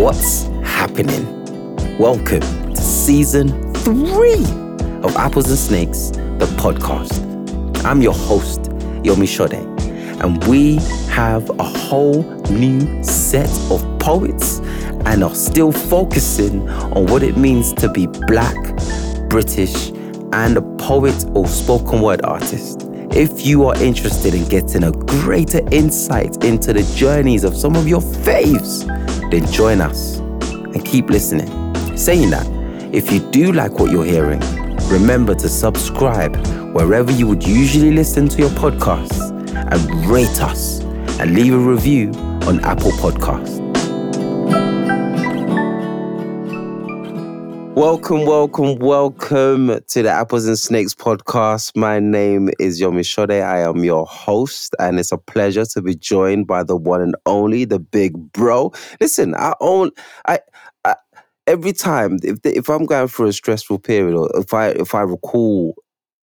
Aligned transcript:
What's 0.00 0.44
happening? 0.64 1.26
Welcome 1.98 2.40
to 2.40 2.80
season 2.80 3.74
three 3.74 4.42
of 5.02 5.14
Apples 5.14 5.50
and 5.50 5.58
Snakes, 5.58 6.08
the 6.38 6.46
podcast. 6.56 7.84
I'm 7.84 8.00
your 8.00 8.14
host, 8.14 8.62
Yomi 9.02 9.28
Sode, 9.28 9.52
and 10.22 10.42
we 10.44 10.76
have 11.10 11.50
a 11.50 11.64
whole 11.64 12.22
new 12.48 13.04
set 13.04 13.50
of 13.70 13.84
poets 13.98 14.60
and 15.04 15.22
are 15.22 15.34
still 15.34 15.70
focusing 15.70 16.66
on 16.70 17.04
what 17.04 17.22
it 17.22 17.36
means 17.36 17.74
to 17.74 17.90
be 17.90 18.06
black, 18.06 18.56
British, 19.28 19.90
and 20.32 20.56
a 20.56 20.62
poet 20.78 21.26
or 21.34 21.46
spoken 21.46 22.00
word 22.00 22.22
artist. 22.24 22.86
If 23.12 23.44
you 23.44 23.66
are 23.66 23.76
interested 23.82 24.34
in 24.34 24.48
getting 24.48 24.84
a 24.84 24.92
greater 24.92 25.60
insight 25.70 26.42
into 26.42 26.72
the 26.72 26.90
journeys 26.96 27.44
of 27.44 27.54
some 27.54 27.76
of 27.76 27.86
your 27.86 28.00
faves, 28.00 29.09
then 29.30 29.46
join 29.50 29.80
us 29.80 30.18
and 30.18 30.84
keep 30.84 31.08
listening. 31.08 31.48
Saying 31.96 32.30
that, 32.30 32.46
if 32.92 33.12
you 33.12 33.20
do 33.30 33.52
like 33.52 33.78
what 33.78 33.90
you're 33.90 34.04
hearing, 34.04 34.40
remember 34.88 35.34
to 35.34 35.48
subscribe 35.48 36.36
wherever 36.74 37.12
you 37.12 37.26
would 37.26 37.42
usually 37.42 37.92
listen 37.92 38.28
to 38.28 38.38
your 38.38 38.50
podcasts 38.50 39.30
and 39.54 40.06
rate 40.06 40.40
us 40.42 40.80
and 41.20 41.34
leave 41.34 41.54
a 41.54 41.58
review 41.58 42.10
on 42.46 42.60
Apple 42.64 42.92
Podcasts. 42.92 43.59
Welcome, 47.80 48.26
welcome, 48.26 48.76
welcome 48.78 49.80
to 49.88 50.02
the 50.02 50.10
Apples 50.10 50.44
and 50.44 50.58
Snakes 50.58 50.94
podcast. 50.94 51.74
My 51.74 51.98
name 51.98 52.50
is 52.58 52.78
Yomi 52.78 53.06
Sode. 53.06 53.30
I 53.30 53.60
am 53.60 53.84
your 53.84 54.04
host, 54.04 54.76
and 54.78 55.00
it's 55.00 55.12
a 55.12 55.16
pleasure 55.16 55.64
to 55.64 55.80
be 55.80 55.94
joined 55.94 56.46
by 56.46 56.62
the 56.62 56.76
one 56.76 57.00
and 57.00 57.16
only, 57.24 57.64
the 57.64 57.78
big 57.78 58.12
bro. 58.32 58.70
Listen, 59.00 59.34
I 59.34 59.54
own, 59.62 59.92
I, 60.26 60.40
I 60.84 60.94
every 61.46 61.72
time 61.72 62.18
if 62.22 62.38
if 62.44 62.68
I'm 62.68 62.84
going 62.84 63.08
through 63.08 63.28
a 63.28 63.32
stressful 63.32 63.78
period, 63.78 64.14
or 64.14 64.28
if 64.38 64.52
I 64.52 64.68
if 64.72 64.94
I 64.94 65.00
recall 65.00 65.74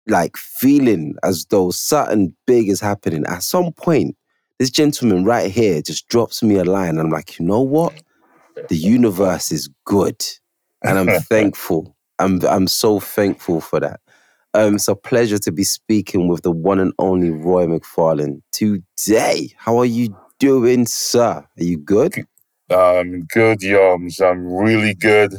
like 0.08 0.36
feeling 0.36 1.14
as 1.22 1.44
though 1.50 1.70
something 1.70 2.34
big 2.48 2.68
is 2.68 2.80
happening, 2.80 3.24
at 3.28 3.44
some 3.44 3.72
point, 3.74 4.16
this 4.58 4.70
gentleman 4.70 5.24
right 5.24 5.52
here 5.52 5.80
just 5.82 6.08
drops 6.08 6.42
me 6.42 6.56
a 6.56 6.64
line, 6.64 6.88
and 6.88 7.00
I'm 7.00 7.10
like, 7.10 7.38
you 7.38 7.46
know 7.46 7.62
what? 7.62 7.94
The 8.68 8.76
universe 8.76 9.52
is 9.52 9.70
good 9.84 10.20
and 10.84 10.98
I'm 10.98 11.20
thankful. 11.28 11.96
I'm 12.18 12.44
I'm 12.46 12.66
so 12.68 13.00
thankful 13.00 13.60
for 13.60 13.80
that. 13.80 14.00
Um, 14.54 14.76
it's 14.76 14.88
a 14.88 14.94
pleasure 14.94 15.38
to 15.38 15.52
be 15.52 15.64
speaking 15.64 16.28
with 16.28 16.42
the 16.42 16.52
one 16.52 16.78
and 16.78 16.92
only 16.98 17.30
Roy 17.30 17.66
McFarlane 17.66 18.40
today. 18.52 19.52
How 19.58 19.78
are 19.78 19.84
you 19.84 20.16
doing, 20.38 20.86
sir? 20.86 21.44
Are 21.58 21.64
you 21.64 21.78
good? 21.78 22.26
I'm 22.70 23.24
good, 23.26 23.60
Yoms. 23.60 24.20
I'm 24.20 24.46
really 24.46 24.94
good. 24.94 25.34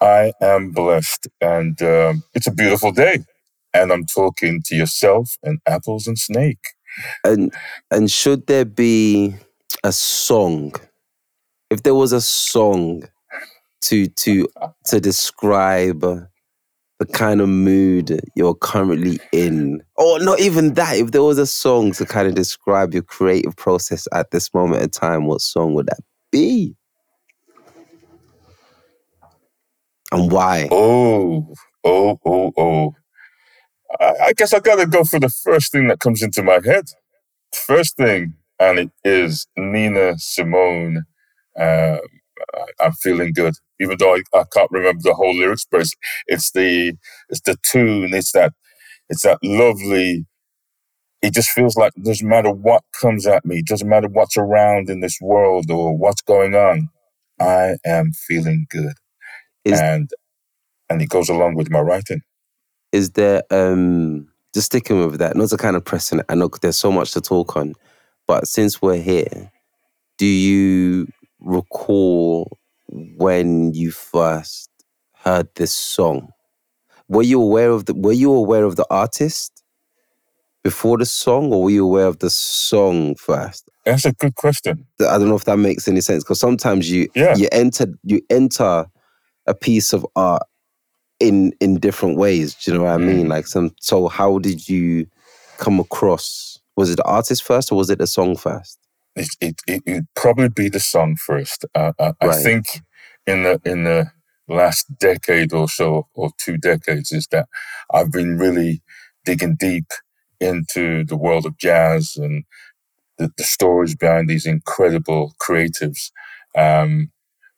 I 0.00 0.32
am 0.40 0.72
blessed, 0.72 1.28
and 1.40 1.80
um, 1.82 2.22
it's 2.34 2.46
a 2.46 2.52
beautiful 2.52 2.92
day. 2.92 3.18
And 3.74 3.92
I'm 3.92 4.06
talking 4.06 4.62
to 4.66 4.74
yourself 4.74 5.36
and 5.42 5.60
apples 5.66 6.06
and 6.06 6.18
snake. 6.18 6.74
And 7.24 7.52
and 7.90 8.10
should 8.10 8.46
there 8.46 8.64
be 8.64 9.36
a 9.84 9.92
song? 9.92 10.74
If 11.70 11.82
there 11.82 11.94
was 11.94 12.12
a 12.12 12.20
song 12.20 13.04
to 13.88 14.06
to 14.08 14.46
to 14.86 15.00
describe 15.00 16.00
the 16.98 17.06
kind 17.06 17.40
of 17.40 17.48
mood 17.48 18.20
you're 18.34 18.54
currently 18.54 19.18
in. 19.32 19.82
Or 19.96 20.18
not 20.20 20.40
even 20.40 20.74
that 20.74 20.96
if 20.96 21.10
there 21.12 21.22
was 21.22 21.38
a 21.38 21.46
song 21.46 21.92
to 21.92 22.06
kind 22.06 22.28
of 22.28 22.34
describe 22.34 22.94
your 22.94 23.02
creative 23.02 23.56
process 23.56 24.08
at 24.12 24.30
this 24.30 24.52
moment 24.54 24.82
in 24.82 24.90
time 24.90 25.26
what 25.26 25.40
song 25.40 25.74
would 25.74 25.86
that 25.86 26.00
be? 26.32 26.74
And 30.12 30.30
why? 30.30 30.68
Oh 30.70 31.52
oh 31.84 32.18
oh 32.24 32.52
oh. 32.56 32.94
I, 34.00 34.32
guess 34.36 34.52
i 34.52 34.58
gotta 34.58 34.86
go 34.86 35.04
for 35.04 35.20
the 35.20 35.28
first 35.30 35.72
thing 35.72 35.88
that 35.88 36.00
comes 36.00 36.22
into 36.22 36.42
my 36.42 36.60
head. 36.64 36.84
First 37.54 37.96
thing 37.96 38.34
and 38.58 38.78
it 38.78 38.90
is 39.04 39.46
nina 39.56 40.14
simone 40.18 41.04
um, 41.58 42.00
I'm 42.80 42.92
feeling 42.92 43.32
good, 43.32 43.54
even 43.80 43.96
though 43.98 44.14
I, 44.14 44.22
I 44.34 44.44
can't 44.52 44.70
remember 44.70 45.02
the 45.02 45.14
whole 45.14 45.34
lyrics. 45.36 45.66
But 45.70 45.82
it's, 45.82 45.94
it's 46.26 46.50
the 46.52 46.94
it's 47.28 47.40
the 47.42 47.56
tune. 47.62 48.14
It's 48.14 48.32
that 48.32 48.52
it's 49.08 49.22
that 49.22 49.38
lovely. 49.42 50.26
It 51.22 51.34
just 51.34 51.50
feels 51.50 51.76
like 51.76 51.92
doesn't 52.02 52.28
matter 52.28 52.50
what 52.52 52.84
comes 53.00 53.26
at 53.26 53.44
me, 53.44 53.62
doesn't 53.62 53.88
matter 53.88 54.08
what's 54.08 54.36
around 54.36 54.90
in 54.90 55.00
this 55.00 55.18
world 55.20 55.70
or 55.70 55.96
what's 55.96 56.22
going 56.22 56.54
on, 56.54 56.88
I 57.40 57.76
am 57.84 58.12
feeling 58.12 58.66
good, 58.70 58.94
is, 59.64 59.80
and 59.80 60.10
and 60.88 61.02
it 61.02 61.08
goes 61.08 61.28
along 61.28 61.56
with 61.56 61.70
my 61.70 61.80
writing. 61.80 62.22
Is 62.92 63.10
there 63.12 63.42
um 63.50 64.28
just 64.54 64.66
sticking 64.66 65.04
with 65.04 65.18
that? 65.18 65.36
Not 65.36 65.50
to 65.50 65.56
kind 65.56 65.76
of 65.76 65.84
pressing 65.84 66.20
it. 66.20 66.26
I 66.28 66.34
know 66.34 66.50
there's 66.60 66.76
so 66.76 66.92
much 66.92 67.12
to 67.12 67.20
talk 67.20 67.56
on, 67.56 67.74
but 68.26 68.46
since 68.46 68.80
we're 68.80 69.02
here, 69.02 69.50
do 70.18 70.26
you 70.26 71.08
recall 71.40 72.58
when 72.88 73.74
you 73.74 73.90
first 73.90 74.70
heard 75.12 75.48
this 75.56 75.72
song? 75.72 76.30
Were 77.08 77.22
you 77.22 77.40
aware 77.40 77.70
of 77.70 77.86
the 77.86 77.94
were 77.94 78.12
you 78.12 78.32
aware 78.32 78.64
of 78.64 78.76
the 78.76 78.86
artist 78.90 79.62
before 80.64 80.98
the 80.98 81.06
song 81.06 81.52
or 81.52 81.64
were 81.64 81.70
you 81.70 81.84
aware 81.84 82.06
of 82.06 82.18
the 82.18 82.30
song 82.30 83.14
first? 83.14 83.68
That's 83.84 84.04
a 84.04 84.12
good 84.12 84.34
question. 84.34 84.86
I 85.00 85.18
don't 85.18 85.28
know 85.28 85.36
if 85.36 85.44
that 85.44 85.58
makes 85.58 85.86
any 85.86 86.00
sense 86.00 86.24
because 86.24 86.40
sometimes 86.40 86.90
you 86.90 87.08
yeah. 87.14 87.36
you 87.36 87.48
enter 87.52 87.86
you 88.02 88.20
enter 88.30 88.86
a 89.46 89.54
piece 89.54 89.92
of 89.92 90.04
art 90.16 90.42
in 91.20 91.52
in 91.60 91.78
different 91.78 92.18
ways. 92.18 92.54
Do 92.54 92.72
you 92.72 92.78
know 92.78 92.84
what 92.84 92.92
I 92.92 92.98
mean? 92.98 93.26
Mm. 93.26 93.30
Like 93.30 93.46
some 93.46 93.70
so 93.80 94.08
how 94.08 94.38
did 94.38 94.68
you 94.68 95.06
come 95.58 95.78
across 95.78 96.58
was 96.76 96.90
it 96.90 96.96
the 96.96 97.04
artist 97.04 97.42
first 97.42 97.70
or 97.70 97.76
was 97.76 97.88
it 97.90 97.98
the 97.98 98.06
song 98.06 98.36
first? 98.36 98.78
It, 99.16 99.28
it, 99.40 99.62
it 99.66 99.82
would 99.86 100.06
probably 100.14 100.48
be 100.48 100.68
the 100.68 100.80
song 100.80 101.16
first. 101.16 101.64
Uh, 101.74 101.92
I, 101.98 102.04
right. 102.04 102.16
I 102.22 102.42
think 102.42 102.66
in 103.26 103.42
the 103.42 103.60
in 103.64 103.84
the 103.84 104.10
last 104.48 104.98
decade 104.98 105.52
or 105.52 105.68
so, 105.68 106.08
or 106.14 106.30
two 106.38 106.58
decades, 106.58 107.12
is 107.12 107.26
that 107.28 107.48
I've 107.92 108.12
been 108.12 108.38
really 108.38 108.82
digging 109.24 109.56
deep 109.58 109.86
into 110.40 111.04
the 111.04 111.16
world 111.16 111.46
of 111.46 111.56
jazz 111.56 112.16
and 112.16 112.44
the, 113.18 113.30
the 113.36 113.44
stories 113.44 113.94
behind 113.96 114.28
these 114.28 114.46
incredible 114.46 115.34
creatives. 115.40 116.10
Um, 116.56 117.10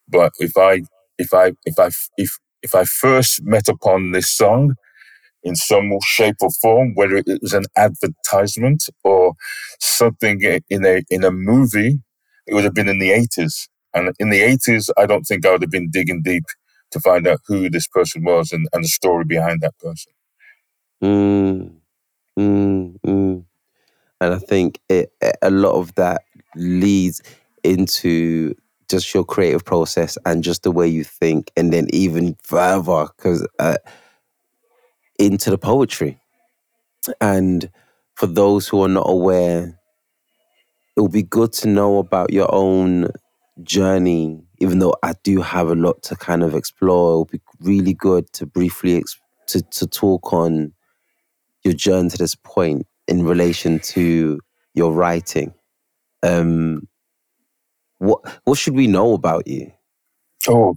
but 0.08 0.32
if 0.38 0.56
I 0.56 0.82
if 1.18 1.34
I 1.34 1.52
if 1.64 1.78
I 1.78 1.90
if 2.16 2.38
if 2.62 2.74
I 2.74 2.84
first 2.84 3.42
met 3.42 3.68
upon 3.68 4.12
this 4.12 4.30
song, 4.30 4.74
in 5.42 5.54
some 5.54 5.90
shape 6.02 6.36
or 6.40 6.50
form, 6.50 6.94
whether 6.94 7.16
it 7.16 7.26
was 7.40 7.54
an 7.54 7.64
advertisement 7.76 8.88
or 9.04 9.34
something 9.78 10.40
in 10.68 10.84
a 10.84 11.02
in 11.10 11.24
a 11.24 11.30
movie, 11.30 12.00
it 12.46 12.54
would 12.54 12.64
have 12.64 12.74
been 12.74 12.88
in 12.88 12.98
the 12.98 13.12
eighties. 13.12 13.68
And 13.94 14.12
in 14.18 14.30
the 14.30 14.40
eighties, 14.40 14.90
I 14.96 15.06
don't 15.06 15.24
think 15.24 15.46
I 15.46 15.52
would 15.52 15.62
have 15.62 15.70
been 15.70 15.90
digging 15.90 16.22
deep 16.22 16.44
to 16.90 17.00
find 17.00 17.26
out 17.26 17.40
who 17.46 17.70
this 17.70 17.86
person 17.86 18.24
was 18.24 18.52
and, 18.52 18.68
and 18.72 18.84
the 18.84 18.88
story 18.88 19.24
behind 19.24 19.60
that 19.60 19.78
person. 19.78 20.12
Mm, 21.02 21.72
mm, 22.38 23.00
mm. 23.00 23.44
And 24.20 24.34
I 24.34 24.38
think 24.38 24.80
it, 24.88 25.12
a 25.42 25.50
lot 25.50 25.74
of 25.74 25.94
that 25.94 26.22
leads 26.56 27.22
into 27.62 28.54
just 28.90 29.14
your 29.14 29.24
creative 29.24 29.64
process 29.64 30.18
and 30.24 30.42
just 30.42 30.62
the 30.62 30.72
way 30.72 30.88
you 30.88 31.04
think, 31.04 31.50
and 31.56 31.72
then 31.72 31.86
even 31.92 32.36
further 32.42 33.06
because. 33.16 33.46
Uh, 33.58 33.76
into 35.18 35.50
the 35.50 35.58
poetry. 35.58 36.18
And 37.20 37.70
for 38.14 38.26
those 38.26 38.68
who 38.68 38.82
are 38.82 38.88
not 38.88 39.08
aware, 39.08 39.78
it 40.96 41.00
will 41.00 41.08
be 41.08 41.22
good 41.22 41.52
to 41.54 41.68
know 41.68 41.98
about 41.98 42.32
your 42.32 42.52
own 42.52 43.10
journey, 43.62 44.42
even 44.58 44.78
though 44.78 44.94
I 45.02 45.14
do 45.22 45.40
have 45.40 45.68
a 45.68 45.74
lot 45.74 46.02
to 46.04 46.16
kind 46.16 46.42
of 46.42 46.54
explore. 46.54 47.12
It 47.12 47.16
will 47.16 47.24
be 47.26 47.40
really 47.60 47.94
good 47.94 48.32
to 48.34 48.46
briefly 48.46 49.04
to, 49.48 49.62
to 49.62 49.86
talk 49.86 50.32
on 50.32 50.72
your 51.64 51.74
journey 51.74 52.10
to 52.10 52.18
this 52.18 52.34
point 52.34 52.86
in 53.06 53.24
relation 53.24 53.78
to 53.80 54.40
your 54.74 54.92
writing. 54.92 55.54
Um, 56.22 56.88
what 57.98 58.20
what 58.44 58.58
should 58.58 58.74
we 58.74 58.86
know 58.86 59.12
about 59.14 59.46
you? 59.46 59.72
Oh, 60.48 60.76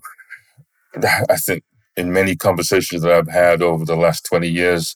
I 1.04 1.36
think 1.38 1.64
in 2.02 2.12
many 2.12 2.36
conversations 2.36 3.04
that 3.04 3.12
I've 3.12 3.30
had 3.30 3.62
over 3.62 3.86
the 3.86 3.96
last 3.96 4.26
20 4.26 4.50
years, 4.50 4.96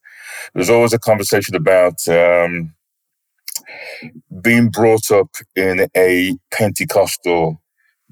there's 0.54 0.70
always 0.70 0.92
a 0.92 1.00
conversation 1.00 1.56
about 1.56 2.06
um, 2.08 2.74
being 4.42 4.70
brought 4.70 5.12
up 5.12 5.30
in 5.56 5.88
a 5.96 6.36
Pentecostal 6.52 7.62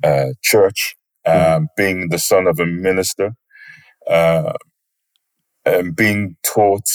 uh, 0.04 0.30
church, 0.42 0.96
um, 1.26 1.34
mm. 1.36 1.68
being 1.76 2.10
the 2.10 2.20
son 2.20 2.48
of 2.48 2.60
a 2.60 2.66
minister, 2.66 3.36
uh, 4.10 4.54
and 5.66 5.96
being 5.96 6.38
taught 6.46 6.90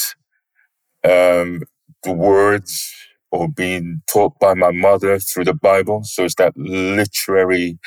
um, 1.04 1.62
the 2.04 2.12
words 2.12 2.94
or 3.30 3.48
being 3.48 4.02
taught 4.10 4.38
by 4.38 4.54
my 4.54 4.70
mother 4.70 5.18
through 5.18 5.44
the 5.44 5.54
Bible. 5.54 6.02
So 6.04 6.24
it's 6.24 6.36
that 6.36 6.56
literary 6.56 7.78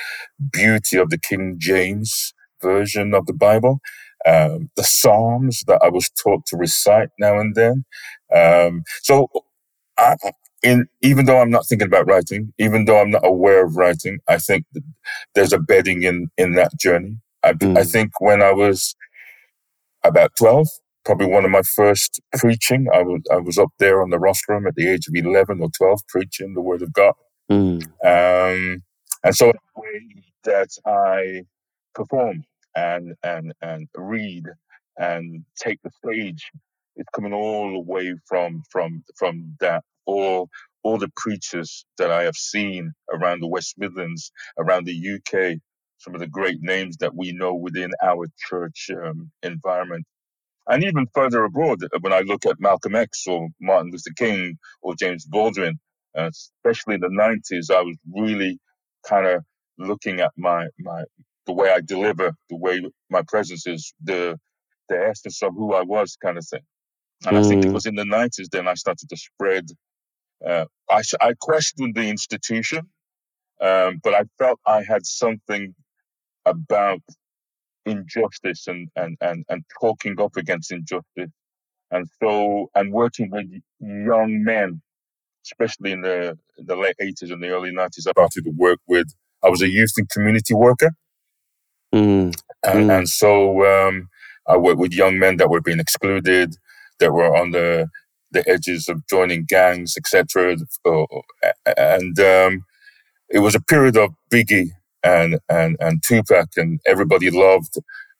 beauty 0.52 0.98
of 0.98 1.10
the 1.10 1.18
King 1.18 1.56
James 1.57 2.34
version 2.62 3.14
of 3.14 3.25
the 3.25 3.34
Bible. 3.34 3.80
Um, 4.25 4.69
the 4.75 4.83
Psalms 4.83 5.63
that 5.68 5.81
I 5.83 5.89
was 5.89 6.09
taught 6.09 6.45
to 6.47 6.57
recite 6.57 7.09
now 7.19 7.39
and 7.39 7.56
then. 7.56 7.85
Um, 8.35 8.83
so 9.01 9.27
I, 9.97 10.15
in 10.63 10.88
even 11.01 11.25
though 11.25 11.41
I'm 11.41 11.50
not 11.50 11.65
thinking 11.65 11.88
about 11.88 12.07
writing, 12.07 12.53
even 12.59 12.85
though 12.85 13.01
I'm 13.01 13.12
not 13.12 13.25
aware 13.25 13.65
of 13.65 13.77
writing, 13.77 14.19
I 14.27 14.38
think 14.38 14.65
there's 15.33 15.53
a 15.53 15.59
bedding 15.59 16.03
in 16.03 16.29
in 16.38 16.53
that 16.53 16.77
journey. 16.79 17.18
I, 17.44 17.53
mm. 17.53 17.77
I 17.77 17.83
think 17.83 18.21
when 18.21 18.41
I 18.44 18.51
was 18.51 18.95
about 20.03 20.31
12, 20.38 20.68
probably 21.03 21.27
one 21.27 21.45
of 21.45 21.51
my 21.51 21.62
first 21.62 22.21
preaching. 22.33 22.88
I 22.94 23.01
was 23.01 23.21
I 23.31 23.38
was 23.38 23.57
up 23.57 23.71
there 23.79 24.01
on 24.01 24.09
the 24.09 24.19
rostrum 24.19 24.68
at 24.68 24.75
the 24.75 24.88
age 24.88 25.07
of 25.07 25.15
eleven 25.15 25.62
or 25.62 25.69
twelve, 25.75 26.01
preaching 26.07 26.53
the 26.53 26.62
word 26.62 26.81
of 26.81 26.94
God. 26.94 27.13
Mm. 27.51 27.83
Um, 28.03 28.83
and 29.23 29.35
so 29.35 29.51
the 29.51 29.81
way 29.81 30.23
that 30.44 30.69
I 30.85 31.44
perform 31.94 32.44
and 32.75 33.15
and 33.23 33.53
and 33.62 33.88
read 33.95 34.45
and 34.97 35.45
take 35.57 35.79
the 35.83 35.91
stage 36.06 36.51
is 36.97 37.06
coming 37.15 37.33
all 37.33 37.71
the 37.71 37.79
way 37.79 38.13
from 38.27 38.63
from 38.71 39.03
from 39.18 39.56
that 39.59 39.83
all 40.06 40.50
all 40.83 40.97
the 40.97 41.12
preachers 41.15 41.85
that 41.97 42.12
I 42.12 42.23
have 42.23 42.35
seen 42.35 42.94
around 43.13 43.41
the 43.41 43.47
West 43.47 43.75
Midlands, 43.77 44.31
around 44.57 44.85
the 44.85 44.94
UK, 45.15 45.59
some 45.97 46.15
of 46.15 46.21
the 46.21 46.27
great 46.27 46.57
names 46.62 46.97
that 46.97 47.15
we 47.15 47.33
know 47.33 47.53
within 47.53 47.91
our 48.03 48.27
church 48.50 48.89
um, 48.91 49.31
environment. 49.44 50.06
And 50.68 50.83
even 50.83 51.07
further 51.13 51.44
abroad, 51.44 51.83
uh, 51.83 52.00
when 52.01 52.13
I 52.13 52.21
look 52.21 52.45
at 52.45 52.59
Malcolm 52.59 52.95
X 52.95 53.27
or 53.27 53.50
Martin 53.59 53.91
Luther 53.91 54.13
King 54.18 54.57
or 54.81 54.95
James 54.95 55.25
Baldwin, 55.25 55.79
uh, 56.18 56.29
especially 56.31 56.95
in 56.95 57.01
the 57.01 57.09
90s, 57.09 57.73
I 57.73 57.81
was 57.81 57.97
really 58.13 58.59
kind 59.07 59.27
of 59.27 59.44
looking 59.77 60.21
at 60.21 60.31
my, 60.38 60.68
my 60.79 61.03
the 61.46 61.54
way 61.54 61.72
I 61.72 61.82
deliver, 61.82 62.34
the 62.50 62.58
way 62.58 62.82
my 63.10 63.24
presence 63.28 63.68
is, 63.68 63.94
the 64.04 64.38
the 64.90 65.08
essence 65.08 65.42
of 65.42 65.54
who 65.54 65.74
I 65.74 65.82
was, 65.82 66.18
kind 66.22 66.38
of 66.38 66.46
thing. 66.46 66.62
And. 67.26 67.38
I 67.38 67.44
think 67.44 67.66
it 67.66 67.70
mm. 67.70 67.74
was 67.74 67.86
in 67.86 67.96
the 67.96 68.04
90s 68.04 68.50
then 68.52 68.68
I 68.68 68.74
started 68.74 69.08
to 69.10 69.18
spread. 69.18 69.68
Uh, 70.46 70.66
I, 70.90 71.02
I 71.22 71.34
questioned 71.40 71.96
the 71.96 72.08
institution, 72.10 72.90
um, 73.62 74.00
but 74.04 74.14
I 74.14 74.24
felt 74.40 74.60
I 74.66 74.84
had 74.84 75.06
something 75.06 75.76
about 76.46 77.02
injustice 77.86 78.68
and, 78.68 78.90
and, 78.96 79.18
and, 79.22 79.46
and 79.50 79.64
talking 79.80 80.20
up 80.20 80.36
against 80.36 80.72
injustice. 80.72 81.32
And 81.92 82.08
so, 82.22 82.72
and 82.74 82.92
working 82.92 83.30
with 83.30 83.46
young 83.80 84.44
men, 84.44 84.82
especially 85.46 85.92
in 85.92 86.02
the, 86.02 86.38
the 86.58 86.76
late 86.76 86.96
80s 87.02 87.32
and 87.32 87.44
the 87.44 87.50
early 87.50 87.72
90s, 87.72 88.08
I 88.08 88.12
started 88.12 88.46
to 88.46 88.52
work 88.58 88.80
with, 88.88 89.08
I 89.44 89.50
was 89.50 89.62
a 89.62 89.70
youth 89.70 89.94
and 89.98 90.10
community 90.10 90.56
worker. 90.56 90.92
Mm. 91.94 92.36
And, 92.64 92.90
mm. 92.90 92.98
and 92.98 93.10
so 93.10 93.66
um, 93.66 94.10
I 94.48 94.58
worked 94.58 94.80
with 94.80 94.94
young 94.94 95.20
men 95.20 95.38
that 95.38 95.50
were 95.50 95.62
being 95.62 95.80
excluded, 95.80 96.56
that 97.00 97.12
were 97.12 97.36
on 97.36 97.52
the, 97.52 97.90
the 98.32 98.48
edges 98.50 98.88
of 98.88 99.06
joining 99.08 99.46
gangs, 99.46 99.96
etc. 99.98 100.58
And 101.78 102.20
um, 102.20 102.66
it 103.30 103.40
was 103.40 103.56
a 103.56 103.62
period 103.62 103.98
of 103.98 104.12
Biggie 104.32 104.70
and 105.04 105.40
and 105.50 105.78
and 105.80 106.04
Tupac, 106.04 106.50
and 106.58 106.80
everybody 106.86 107.30
loved 107.30 107.76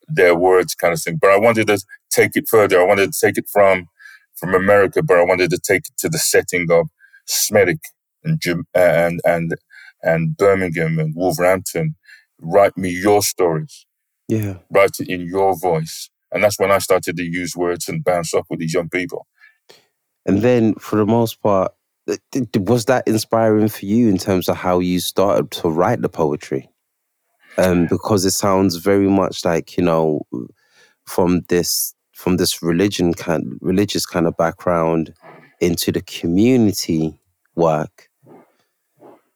their 0.08 0.36
words, 0.36 0.76
kind 0.76 0.94
of 0.94 1.02
thing. 1.02 1.18
But 1.22 1.32
I 1.32 1.38
wanted 1.38 1.68
to 1.68 1.80
take 2.10 2.36
it 2.36 2.48
further. 2.50 2.82
I 2.82 2.86
wanted 2.86 3.14
to 3.14 3.20
take 3.20 3.38
it 3.38 3.48
from 3.50 3.88
from 4.36 4.56
America, 4.56 5.04
but 5.04 5.18
I 5.18 5.24
wanted 5.24 5.52
to 5.52 5.60
take 5.60 5.84
it 5.88 5.98
to 6.00 6.10
the 6.10 6.18
setting 6.18 6.68
of 6.72 6.90
Smethwick 7.30 7.80
and 8.24 8.42
and 8.74 9.22
and 9.26 9.56
and 10.04 10.38
Birmingham 10.38 11.00
and 11.00 11.16
Wolverhampton. 11.16 11.96
Write 12.42 12.78
me 12.78 12.90
your 12.90 13.22
stories. 13.22 13.86
Yeah. 14.28 14.56
Write 14.70 15.00
it 15.00 15.10
in 15.10 15.22
your 15.22 15.58
voice. 15.58 16.10
And 16.32 16.44
that's 16.44 16.60
when 16.60 16.72
I 16.72 16.78
started 16.78 17.18
to 17.18 17.24
use 17.24 17.56
words 17.56 17.90
and 17.90 18.04
bounce 18.04 18.34
off 18.34 18.48
with 18.50 18.60
these 18.60 18.74
young 18.74 18.90
people. 18.90 19.28
And 20.26 20.42
then, 20.42 20.76
for 20.76 20.96
the 20.98 21.06
most 21.06 21.42
part, 21.42 21.74
was 22.58 22.86
that 22.86 23.08
inspiring 23.08 23.70
for 23.70 23.86
you 23.86 24.10
in 24.10 24.18
terms 24.18 24.50
of 24.50 24.58
how 24.58 24.80
you 24.80 25.00
started 25.00 25.52
to 25.52 25.70
write 25.70 26.02
the 26.02 26.10
poetry? 26.10 26.70
Um, 27.58 27.88
because 27.88 28.24
it 28.24 28.32
sounds 28.32 28.78
very 28.78 29.10
much 29.10 29.44
like 29.44 29.78
you 29.78 29.84
know, 29.84 30.26
from 31.06 31.42
this 31.50 31.94
from 32.14 32.38
this 32.38 32.62
religion 32.64 33.14
kind 33.14 33.58
religious 33.62 34.06
kind 34.06 34.28
of 34.28 34.38
background 34.38 35.14
into 35.60 35.92
the 35.92 36.02
community 36.02 37.20
work, 37.56 38.10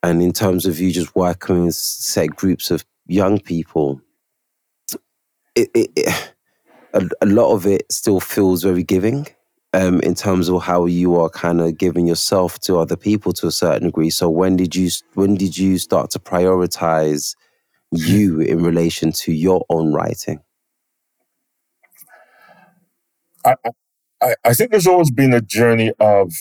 and 0.02 0.22
in 0.22 0.32
terms 0.32 0.66
of 0.66 0.80
you 0.80 0.92
just 0.92 1.16
working 1.16 1.66
with 1.66 1.76
set 1.76 2.30
groups 2.36 2.72
of 2.72 2.86
young 3.08 3.40
people, 3.40 4.02
it, 5.56 5.70
it, 5.74 5.92
it 5.96 6.34
a, 6.94 7.08
a 7.22 7.26
lot 7.26 7.54
of 7.54 7.66
it 7.68 7.92
still 7.92 8.20
feels 8.20 8.64
very 8.64 8.84
giving 8.84 9.28
um, 9.74 10.00
in 10.02 10.16
terms 10.16 10.50
of 10.50 10.64
how 10.64 10.86
you 10.86 11.16
are 11.18 11.30
kind 11.30 11.62
of 11.62 11.78
giving 11.78 12.08
yourself 12.08 12.60
to 12.62 12.78
other 12.80 12.96
people 12.96 13.34
to 13.34 13.48
a 13.48 13.52
certain 13.52 13.88
degree. 13.88 14.10
So 14.10 14.30
when 14.30 14.56
did 14.56 14.76
you 14.76 14.90
when 15.14 15.36
did 15.36 15.58
you 15.58 15.78
start 15.78 16.12
to 16.12 16.20
prioritize 16.20 17.36
you 17.92 18.40
in 18.54 18.64
relation 18.64 19.12
to 19.14 19.34
your 19.34 19.66
own 19.70 19.94
writing? 19.94 20.40
I, 23.46 23.56
I, 24.22 24.36
I 24.46 24.54
think 24.54 24.72
there's 24.72 24.88
always 24.88 25.12
been 25.12 25.34
a 25.34 25.42
journey 25.42 25.92
of 26.00 26.32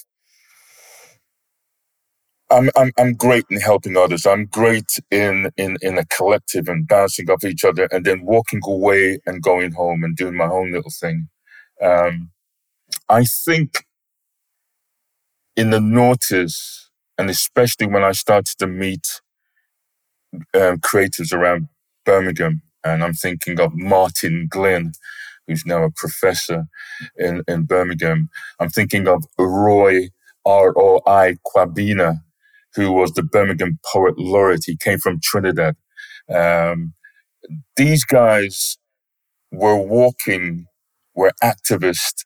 I'm, 2.54 2.70
I'm, 2.76 2.92
I'm 2.98 3.14
great 3.14 3.46
in 3.50 3.60
helping 3.60 3.96
others. 3.98 4.26
I'm 4.26 4.46
great 4.46 5.00
in, 5.10 5.50
in, 5.58 5.78
in 5.82 5.98
a 5.98 6.06
collective 6.06 6.68
and 6.68 6.88
bouncing 6.88 7.30
off 7.30 7.44
each 7.44 7.64
other 7.64 7.88
and 7.92 8.06
then 8.06 8.24
walking 8.24 8.60
away 8.66 9.20
and 9.26 9.42
going 9.42 9.72
home 9.72 10.04
and 10.04 10.16
doing 10.16 10.36
my 10.36 10.46
own 10.46 10.72
little 10.72 10.92
thing. 10.92 11.28
Um, 11.82 12.30
I 13.08 13.24
think 13.24 13.86
in 15.56 15.70
the 15.70 15.78
noughties, 15.80 16.86
and 17.18 17.30
especially 17.30 17.86
when 17.88 18.04
I 18.04 18.12
started 18.12 18.58
to 18.60 18.68
meet 18.68 19.22
um, 20.54 20.78
creatives 20.78 21.32
around 21.32 21.68
Birmingham, 22.04 22.62
and 22.84 23.04
I'm 23.04 23.14
thinking 23.14 23.60
of 23.60 23.74
Martin 23.74 24.48
Glynn, 24.50 24.92
who's 25.46 25.66
now 25.66 25.84
a 25.84 25.90
professor 25.90 26.66
in, 27.18 27.42
in 27.48 27.64
Birmingham. 27.64 28.30
I'm 28.60 28.70
thinking 28.70 29.08
of 29.08 29.24
Roy 29.38 30.10
R.O.I. 30.46 31.36
Kwabena, 31.46 32.23
who 32.76 32.92
was 32.92 33.12
the 33.12 33.22
Birmingham 33.22 33.78
Poet 33.92 34.18
Laureate. 34.18 34.64
He 34.66 34.76
came 34.76 34.98
from 34.98 35.20
Trinidad. 35.22 35.76
Um, 36.34 36.94
these 37.76 38.04
guys 38.04 38.78
were 39.52 39.76
walking, 39.78 40.66
were 41.14 41.32
activists, 41.43 42.24